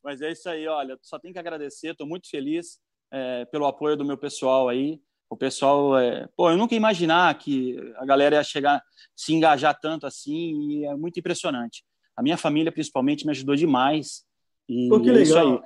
Mas 0.03 0.21
é 0.23 0.33
isso 0.33 0.49
aí, 0.49 0.67
olha, 0.67 0.99
só 1.03 1.19
tenho 1.19 1.35
que 1.35 1.41
agradecer, 1.41 1.93
estou 1.93 2.07
muito 2.07 2.29
feliz 2.29 2.79
é, 3.13 3.45
pelo 3.47 3.67
apoio 3.67 3.97
do 3.97 4.05
meu 4.05 4.17
pessoal 4.17 4.69
aí. 4.69 5.01
O 5.29 5.37
pessoal, 5.37 5.97
é, 5.97 6.29
pô, 6.37 6.51
eu 6.51 6.57
nunca 6.57 6.75
ia 6.75 6.79
imaginar 6.79 7.37
que 7.39 7.77
a 7.97 8.05
galera 8.05 8.37
ia 8.37 8.43
chegar, 8.43 8.83
se 9.15 9.33
engajar 9.33 9.79
tanto 9.79 10.07
assim, 10.07 10.71
e 10.71 10.85
é 10.85 10.95
muito 10.97 11.21
impressionante. 11.21 11.85
A 12.17 12.23
minha 12.23 12.37
família, 12.37 12.73
principalmente, 12.73 13.25
me 13.25 13.31
ajudou 13.31 13.55
demais. 13.55 14.25
E 14.69 14.89
Pô, 14.89 15.01
que 15.01 15.09
é 15.11 15.23
isso 15.23 15.35
legal. 15.35 15.53
aí. 15.53 15.61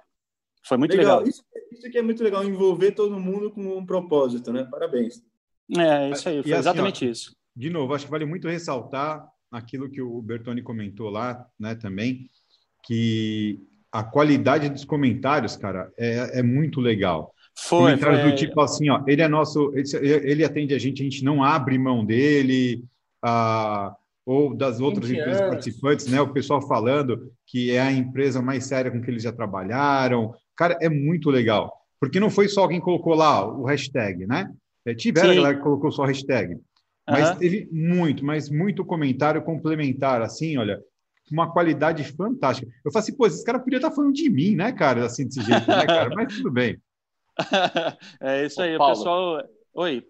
Foi 0.66 0.76
muito 0.76 0.97
legal. 0.97 1.26
Isso, 1.26 1.43
isso 1.72 1.87
aqui 1.87 1.99
é 1.99 2.03
muito 2.03 2.22
legal, 2.22 2.45
envolver 2.45 2.93
todo 2.93 3.18
mundo 3.18 3.51
com 3.51 3.76
um 3.76 3.85
propósito, 3.85 4.53
né? 4.53 4.64
Parabéns. 4.70 5.22
É, 5.76 6.11
isso 6.11 6.28
aí, 6.28 6.43
foi 6.43 6.53
assim, 6.53 6.61
exatamente 6.61 7.07
ó, 7.07 7.11
isso. 7.11 7.37
De 7.57 7.70
novo, 7.70 7.95
acho 7.95 8.05
que 8.05 8.11
vale 8.11 8.24
muito 8.24 8.49
ressaltar 8.49 9.26
aquilo 9.51 9.91
que 9.91 10.03
o 10.03 10.20
Bertoni 10.20 10.62
comentou 10.62 11.09
lá, 11.09 11.49
né, 11.59 11.74
também, 11.74 12.28
que 12.85 13.61
a 13.95 14.03
qualidade 14.03 14.68
dos 14.68 14.84
comentários, 14.84 15.57
cara, 15.57 15.88
é, 15.97 16.40
é 16.40 16.42
muito 16.42 16.80
legal. 16.80 17.32
Foi, 17.57 17.92
comentários 17.92 18.22
foi 18.22 18.30
do 18.32 18.36
tipo 18.36 18.61
assim, 18.61 18.90
ó, 18.90 19.05
ele 19.07 19.22
é 19.22 19.28
nosso, 19.28 19.72
ele, 19.72 20.09
ele 20.28 20.45
atende 20.45 20.74
a 20.74 20.78
gente, 20.80 21.01
a 21.01 21.05
gente 21.05 21.22
não 21.24 21.45
abre 21.45 21.78
mão 21.78 22.05
dele, 22.05 22.82
ah, 23.22 23.95
ou 24.26 24.53
das 24.53 24.80
outras 24.80 25.09
20 25.09 25.16
empresas 25.16 25.42
anos. 25.42 25.55
participantes, 25.55 26.07
né? 26.09 26.20
O 26.20 26.32
pessoal 26.32 26.61
falando 26.66 27.30
que 27.47 27.70
é 27.70 27.80
a 27.80 27.92
empresa 27.92 28.42
mais 28.42 28.64
séria 28.64 28.90
com 28.90 29.01
que 29.01 29.09
eles 29.09 29.22
já 29.22 29.30
trabalharam. 29.30 30.34
Cara, 30.57 30.76
é 30.82 30.88
muito 30.88 31.30
legal. 31.30 31.72
Porque 32.01 32.18
não 32.18 32.30
foi 32.30 32.49
só 32.49 32.62
alguém 32.62 32.80
colocou 32.80 33.14
lá 33.14 33.47
o 33.47 33.64
hashtag, 33.64 34.26
né? 34.26 34.51
É, 34.84 34.92
tiveram 34.92 35.30
a 35.30 35.34
galera 35.36 35.57
que 35.57 35.62
colocou 35.62 35.92
só 35.92 36.05
hashtag. 36.05 36.57
Mas 37.09 37.36
teve 37.38 37.68
muito, 37.70 38.24
mas 38.24 38.51
muito 38.51 38.84
comentário 38.84 39.40
complementar, 39.42 40.20
assim, 40.20 40.57
olha, 40.57 40.80
uma 41.31 41.51
qualidade 41.53 42.05
fantástica. 42.05 42.66
Eu 42.85 42.93
falei 42.93 43.03
assim, 43.05 43.16
pô, 43.16 43.27
esses 43.27 43.43
caras 43.45 43.62
podiam 43.62 43.79
estar 43.79 43.91
falando 43.91 44.12
de 44.12 44.29
mim, 44.31 44.55
né, 44.55 44.72
cara? 44.72 45.07
Assim, 45.07 45.25
desse 45.27 45.41
jeito, 45.43 45.66
né, 45.68 45.87
cara? 45.87 46.11
Mas 46.14 46.37
tudo 46.37 46.51
bem. 46.51 46.79
é 48.20 48.45
isso 48.47 48.61
aí, 48.62 48.72
Ô, 48.72 48.75
o 48.77 48.79
Paulo. 48.79 48.95
pessoal. 48.97 49.43
Oi. 49.75 50.05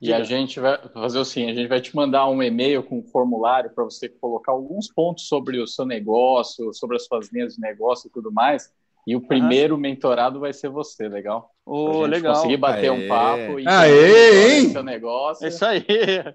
E 0.00 0.12
a 0.12 0.22
gente 0.22 0.60
vai 0.60 0.76
fazer 0.92 1.18
o 1.18 1.24
seguinte: 1.24 1.52
a 1.52 1.54
gente 1.54 1.68
vai 1.68 1.80
te 1.80 1.94
mandar 1.96 2.28
um 2.28 2.42
e-mail 2.42 2.82
com 2.82 2.98
um 2.98 3.02
formulário 3.04 3.70
para 3.70 3.84
você 3.84 4.08
colocar 4.08 4.52
alguns 4.52 4.92
pontos 4.92 5.26
sobre 5.26 5.58
o 5.58 5.66
seu 5.66 5.86
negócio, 5.86 6.72
sobre 6.74 6.96
as 6.96 7.06
suas 7.06 7.32
linhas 7.32 7.54
de 7.54 7.60
negócio 7.60 8.08
e 8.08 8.10
tudo 8.10 8.30
mais. 8.30 8.70
E 9.06 9.14
o 9.14 9.20
primeiro 9.20 9.78
mentorado 9.78 10.40
vai 10.40 10.52
ser 10.52 10.68
você, 10.68 11.08
legal? 11.08 11.50
Ô, 11.64 11.84
Pra 11.84 11.94
gente 12.02 12.10
legal. 12.10 12.34
conseguir 12.34 12.56
bater 12.56 12.90
Aê. 12.90 13.04
um 13.04 13.08
papo 13.08 13.60
e 13.60 13.68
Aê, 13.68 14.58
hein? 14.58 14.66
o 14.66 14.72
seu 14.72 14.82
negócio 14.82 15.44
É 15.46 15.48
isso 15.48 15.64
aí. 15.64 15.84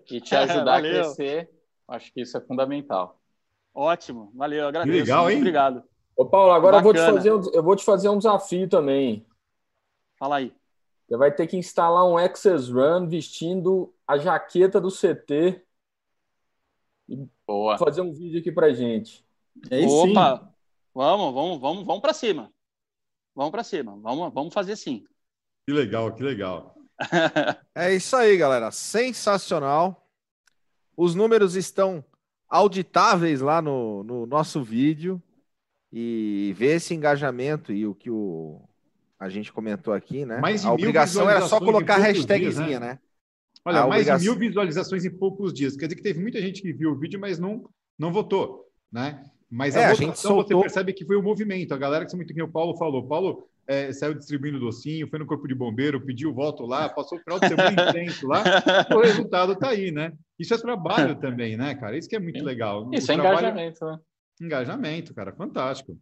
e 0.10 0.22
te 0.22 0.36
ajudar 0.36 0.62
a 0.62 0.64
Valeu. 0.82 0.92
crescer. 1.04 1.50
Acho 1.88 2.14
que 2.14 2.22
isso 2.22 2.38
é 2.38 2.42
fundamental. 2.42 3.21
Ótimo, 3.74 4.32
valeu, 4.36 4.68
agradeço. 4.68 4.98
legal, 4.98 5.30
hein? 5.30 5.38
Obrigado. 5.38 5.84
Ô, 6.16 6.26
Paulo, 6.26 6.52
agora 6.52 6.78
eu 6.78 6.84
vou, 6.84 6.94
fazer 6.94 7.34
um, 7.34 7.42
eu 7.54 7.64
vou 7.64 7.76
te 7.76 7.84
fazer 7.84 8.10
um 8.10 8.18
desafio 8.18 8.68
também. 8.68 9.26
Fala 10.20 10.38
aí. 10.38 10.54
Você 11.08 11.18
vai 11.18 11.32
ter 11.32 11.48
que 11.48 11.58
instalar 11.58 12.06
um 12.06 12.18
Access 12.18 12.72
Run 12.72 13.08
vestindo 13.08 13.94
a 14.08 14.18
jaqueta 14.18 14.80
do 14.80 14.90
CT 14.90 15.62
Boa. 17.46 17.76
e 17.76 17.78
fazer 17.78 18.02
um 18.02 18.14
vídeo 18.14 18.40
aqui 18.40 18.52
pra 18.52 18.74
gente. 18.74 19.26
Aí 19.70 19.88
sim. 19.88 20.12
Opa, 20.12 20.54
vamos, 20.94 21.34
vamos, 21.34 21.60
vamos, 21.60 21.86
vamos 21.86 22.02
para 22.02 22.14
cima. 22.14 22.52
Vamos 23.36 23.52
para 23.52 23.64
cima. 23.64 23.98
Vamos, 23.98 24.34
vamos 24.34 24.54
fazer 24.54 24.76
sim. 24.76 25.04
Que 25.66 25.74
legal, 25.74 26.14
que 26.14 26.24
legal. 26.24 26.76
É 27.74 27.94
isso 27.94 28.16
aí, 28.16 28.38
galera. 28.38 28.70
Sensacional. 28.70 30.08
Os 30.96 31.16
números 31.16 31.56
estão 31.56 32.06
auditáveis 32.52 33.42
lá 33.42 33.62
no, 33.62 34.04
no 34.04 34.26
nosso 34.28 34.62
vídeo. 34.64 35.22
E 35.94 36.54
ver 36.56 36.76
esse 36.78 36.94
engajamento 36.94 37.74
e 37.74 37.86
o 37.86 37.94
que 37.94 38.10
o, 38.10 38.62
a 39.20 39.28
gente 39.28 39.52
comentou 39.52 39.94
aqui, 39.94 40.26
né? 40.26 40.40
Mais 40.40 40.62
de 40.62 40.68
a 40.68 40.72
obrigação 40.74 41.30
era 41.30 41.42
só 41.42 41.60
visualizações 41.60 41.62
em 41.62 41.66
colocar 41.66 41.94
a 41.94 41.98
poucos 41.98 42.16
hashtagzinha, 42.18 42.68
dias, 42.68 42.80
né? 42.80 43.00
Olha, 43.66 43.82
A 43.82 43.88
mais 43.88 44.06
de 44.06 44.12
obrigação- 44.12 44.32
mil 44.34 44.40
visualizações 44.40 45.04
em 45.06 45.12
poucos 45.12 45.54
dias. 45.54 45.76
Quer 45.76 45.88
dizer 45.88 45.96
que 45.98 46.02
teve 46.04 46.22
muita 46.22 46.40
gente 46.42 46.62
que 46.62 46.72
viu 46.72 46.92
o 46.92 46.96
vídeo, 46.98 47.20
mas 47.20 47.38
não, 47.40 47.70
não 48.00 48.12
votou, 48.14 48.70
né? 48.90 49.30
Mas 49.50 49.76
É, 49.76 49.84
a 49.84 49.88
a 49.88 49.94
votação 49.94 50.08
gente 50.08 50.16
você 50.20 50.28
soltou- 50.28 50.62
percebe 50.62 50.94
que 50.94 51.04
foi 51.06 51.18
o 51.18 51.22
movimento. 51.22 51.74
A 51.74 51.78
galera 51.78 52.06
que 52.06 52.16
muito 52.16 52.34
que 52.34 52.42
o 52.42 52.48
Paulo 52.48 52.78
falou. 52.78 53.06
Paulo 53.06 53.50
é, 53.68 53.92
saiu 53.94 54.14
distribuindo 54.14 54.60
docinho, 54.60 55.08
foi 55.10 55.20
no 55.20 55.26
corpo 55.26 55.48
de 55.48 55.56
bombeiro, 55.56 56.04
pediu 56.06 56.34
voto 56.34 56.66
lá, 56.66 56.90
passou 56.90 57.18
o 57.18 57.22
final 57.22 57.40
de 57.40 57.48
semana 57.48 57.90
intenso 57.90 58.28
lá. 58.28 58.44
O 58.96 59.00
resultado 59.02 59.56
tá 59.56 59.70
aí, 59.70 59.92
né? 59.92 60.12
Isso 60.40 60.54
é 60.54 60.58
trabalho 60.58 61.16
também, 61.20 61.56
né, 61.56 61.76
cara? 61.76 61.98
Isso 61.98 62.10
que 62.10 62.16
é 62.16 62.20
muito 62.20 62.44
legal. 62.44 62.88
O 62.88 62.94
Isso 62.94 63.12
é 63.12 63.16
trabalho- 63.16 63.38
engajamento, 63.40 63.86
né? 63.86 64.00
Engajamento, 64.42 65.14
cara. 65.14 65.32
Fantástico. 65.32 65.98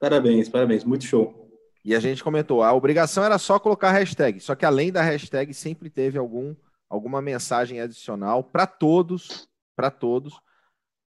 Parabéns, 0.00 0.48
parabéns. 0.48 0.84
Muito 0.84 1.04
show. 1.04 1.48
E 1.84 1.94
a 1.94 2.00
gente 2.00 2.22
comentou, 2.22 2.62
a 2.62 2.72
obrigação 2.72 3.24
era 3.24 3.38
só 3.38 3.58
colocar 3.58 3.88
a 3.88 3.92
hashtag. 3.92 4.38
Só 4.40 4.54
que 4.54 4.64
além 4.64 4.92
da 4.92 5.02
hashtag, 5.02 5.52
sempre 5.54 5.90
teve 5.90 6.18
algum, 6.18 6.54
alguma 6.88 7.20
mensagem 7.20 7.80
adicional 7.80 8.44
para 8.44 8.66
todos, 8.66 9.48
para 9.76 9.90
todos. 9.90 10.34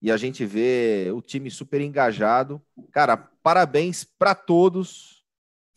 E 0.02 0.12
a 0.12 0.18
gente 0.18 0.44
vê 0.46 1.12
o 1.14 1.22
time 1.22 1.50
super 1.52 1.80
engajado. 1.80 2.62
Cara, 2.92 3.16
parabéns 3.16 4.04
para 4.04 4.34
todos. 4.34 5.21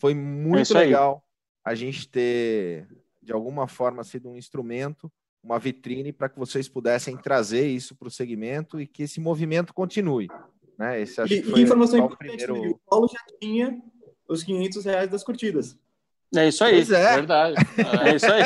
Foi 0.05 0.12
É 0.12 0.14
muito 0.14 0.76
aí. 0.76 0.84
legal 0.84 1.24
a 1.64 1.74
gente 1.74 2.07
ter, 2.07 2.86
de 3.22 3.32
alguma 3.32 3.66
forma, 3.66 4.05
sido 4.05 4.28
um 4.28 4.36
instrumento, 4.36 5.11
uma 5.42 5.59
vitrine 5.59 6.12
para 6.12 6.28
que 6.28 6.38
vocês 6.38 6.68
pudessem 6.68 7.16
trazer 7.16 7.66
isso 7.66 7.96
para 7.96 8.09
o 8.09 8.11
segmento 8.11 8.78
e 8.78 8.86
que 8.86 9.05
esse 9.05 9.18
movimento 9.18 9.72
continue. 9.72 10.28
Né? 10.78 11.00
Esse 11.00 11.22
acho 11.22 11.32
E, 11.32 11.40
que 11.40 11.50
foi 11.50 11.62
informação 11.62 12.00
importante, 12.00 12.44
primeiro. 12.44 12.61
né? 12.61 12.68
o 12.68 12.78
Paulo 12.86 13.09
já 13.09 13.18
tinha 13.40 13.80
os 14.28 14.44
500 14.44 14.84
reais 14.84 15.09
das 15.09 15.24
curtidas. 15.24 15.78
É 16.36 16.48
isso 16.48 16.62
aí. 16.62 16.74
Pois 16.74 16.90
é. 16.90 17.14
Verdade. 17.14 17.57
É 18.07 18.14
isso 18.14 18.26
aí. 18.26 18.42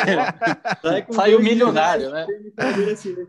Saiu 1.12 1.42
milionário, 1.42 2.10
né? 2.10 2.24
tem 2.24 2.50
prazer 2.52 2.92
assim, 2.92 3.14
né? 3.14 3.26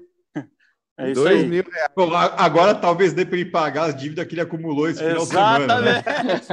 É 1.01 1.11
isso 1.11 1.21
Dois 1.23 1.39
aí. 1.43 1.47
mil 1.47 1.63
reais. 1.63 1.89
Bom, 1.95 2.13
agora 2.13 2.75
talvez 2.75 3.13
dê 3.13 3.25
para 3.25 3.37
ele 3.37 3.49
pagar 3.49 3.85
as 3.85 3.95
dívidas 3.95 4.25
que 4.27 4.33
ele 4.33 4.41
acumulou 4.41 4.89
esse 4.89 4.99
final 4.99 5.17
de 5.23 5.25
semana. 5.27 5.81
Né? 5.81 6.03
Exatamente. 6.03 6.45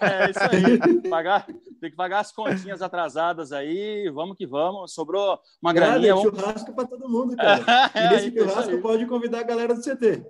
É 0.00 0.30
isso 0.30 0.40
aí. 1.02 1.02
Pagar, 1.08 1.46
tem 1.80 1.90
que 1.90 1.96
pagar 1.96 2.18
as 2.20 2.30
continhas 2.30 2.82
atrasadas 2.82 3.52
aí. 3.52 4.10
Vamos 4.12 4.36
que 4.36 4.46
vamos. 4.46 4.92
Sobrou 4.92 5.38
uma 5.62 5.72
Nada, 5.72 5.86
graninha. 5.92 6.10
é 6.10 6.14
Vamos... 6.14 6.38
churrasco 6.38 6.74
para 6.74 6.86
todo 6.86 7.08
mundo, 7.08 7.34
cara. 7.36 7.64
E 7.94 7.98
É, 7.98 8.10
nesse 8.10 8.28
isso 8.28 8.38
aí. 8.38 8.48
churrasco 8.48 8.78
pode 8.82 9.06
convidar 9.06 9.40
a 9.40 9.44
galera 9.44 9.74
do 9.74 9.80
CT. 9.80 10.22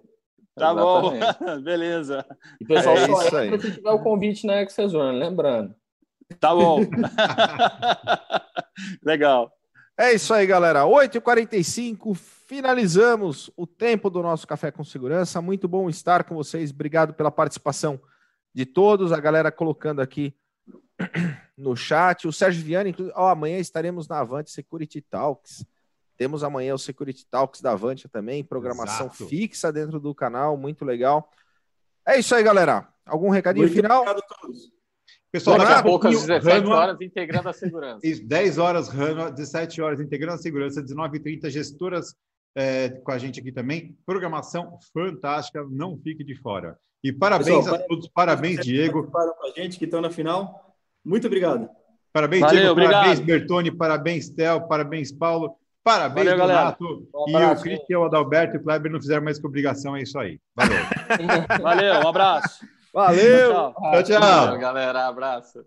Tá 0.54 0.72
bom. 0.72 1.14
Exatamente. 1.14 1.62
Beleza. 1.64 2.24
E 2.60 2.64
pessoal 2.64 2.96
É 2.96 3.06
só 3.06 3.22
isso 3.26 3.36
aí. 3.36 3.60
se 3.60 3.72
tiver 3.72 3.90
o 3.90 3.98
convite 3.98 4.46
na 4.46 4.60
Access 4.60 4.94
Run, 4.96 5.18
lembrando. 5.18 5.74
Tá 6.40 6.54
bom. 6.54 6.80
Legal. 9.04 9.50
É 9.99 10.12
isso 10.12 10.34
aí, 10.34 10.47
galera. 10.47 10.84
8h45, 10.84 12.14
finalizamos 12.14 13.51
o 13.57 13.66
tempo 13.66 14.11
do 14.11 14.22
nosso 14.22 14.47
Café 14.47 14.70
com 14.70 14.84
Segurança. 14.84 15.40
Muito 15.40 15.66
bom 15.66 15.88
estar 15.88 16.24
com 16.24 16.34
vocês. 16.34 16.70
Obrigado 16.70 17.14
pela 17.14 17.30
participação 17.30 17.99
de 18.53 18.66
todos. 18.66 19.11
A 19.11 19.18
galera 19.18 19.51
colocando 19.51 20.01
aqui 20.01 20.36
no 21.57 21.74
chat. 21.74 22.28
O 22.28 22.32
Sérgio 22.32 22.62
Viana, 22.62 22.90
inclusive, 22.90 23.16
oh, 23.16 23.24
amanhã 23.24 23.59
estaremos 23.59 24.07
na 24.07 24.20
Avante 24.20 24.51
Security 24.51 25.01
Talks. 25.01 25.64
Temos 26.14 26.44
amanhã 26.44 26.74
o 26.74 26.78
Security 26.78 27.26
Talks 27.26 27.62
da 27.62 27.72
Avante 27.72 28.07
também, 28.07 28.44
programação 28.44 29.07
Exato. 29.07 29.26
fixa 29.26 29.72
dentro 29.72 29.99
do 29.99 30.14
canal, 30.14 30.57
muito 30.57 30.84
legal. 30.84 31.30
É 32.07 32.18
isso 32.18 32.34
aí, 32.34 32.42
galera. 32.42 32.86
Algum 33.05 33.30
recadinho 33.30 33.66
muito 33.66 33.76
final? 33.76 34.03
Obrigado 34.03 34.24
a 34.24 34.34
todos. 34.34 34.76
Pessoal, 35.37 35.59
daqui 35.59 35.72
a 35.72 35.82
pouco 35.82 36.09
às 36.09 36.26
17 36.26 36.66
horas 36.66 37.01
integrando 37.03 37.49
a 37.51 37.53
segurança. 37.53 38.07
Isso, 38.07 38.26
10 38.26 38.57
horas 38.57 38.89
Rano, 38.89 39.30
17 39.30 39.82
horas 39.82 40.01
integrando 40.01 40.32
a 40.32 40.39
segurança, 40.39 40.82
19h30 40.82 41.51
gestoras 41.51 42.14
é, 42.57 42.89
com 42.89 43.12
a 43.12 43.18
gente 43.18 43.41
aqui 43.41 43.53
também. 43.53 43.95
Programação 44.07 44.78
fantástica, 44.95 45.62
não 45.70 45.99
fique 45.99 46.24
de 46.24 46.34
fora. 46.37 46.78
E 47.05 47.12
parabéns 47.12 47.59
Pessoal, 47.59 47.74
a 47.74 47.78
todos, 47.80 48.09
parabéns, 48.09 48.61
Diego. 48.61 49.11
Para 49.11 49.30
a 49.30 49.51
gente 49.55 49.78
que 49.78 49.84
estão 49.84 50.01
na 50.01 50.09
final. 50.09 50.74
Muito 51.05 51.26
obrigado. 51.26 51.68
Parabéns, 52.14 52.41
Valeu, 52.41 52.57
Diego, 52.57 52.72
obrigado. 52.72 52.93
parabéns, 52.93 53.20
Bertone, 53.20 53.70
parabéns, 53.70 54.30
Tel, 54.30 54.62
parabéns, 54.62 55.12
Paulo. 55.12 55.55
Parabéns, 55.84 56.30
Valeu, 56.30 56.47
Donato. 56.47 57.09
Um 57.14 57.39
e 57.39 57.45
o 57.45 57.61
Cristian, 57.61 57.99
o 57.99 58.05
Adalberto 58.05 58.57
e 58.57 58.59
o 58.59 58.62
Kleber 58.62 58.91
não 58.91 59.01
fizeram 59.01 59.22
mais 59.22 59.39
que 59.39 59.47
obrigação, 59.47 59.95
é 59.95 60.01
isso 60.01 60.18
aí. 60.18 60.41
Valeu. 60.57 60.78
Valeu, 61.62 61.95
um 61.97 62.09
abraço. 62.09 62.64
Valeu. 62.97 63.51
Tchau, 63.51 64.03
tchau. 64.03 64.03
tchau. 64.03 64.59
galera. 64.59 65.07
Abraço. 65.07 65.66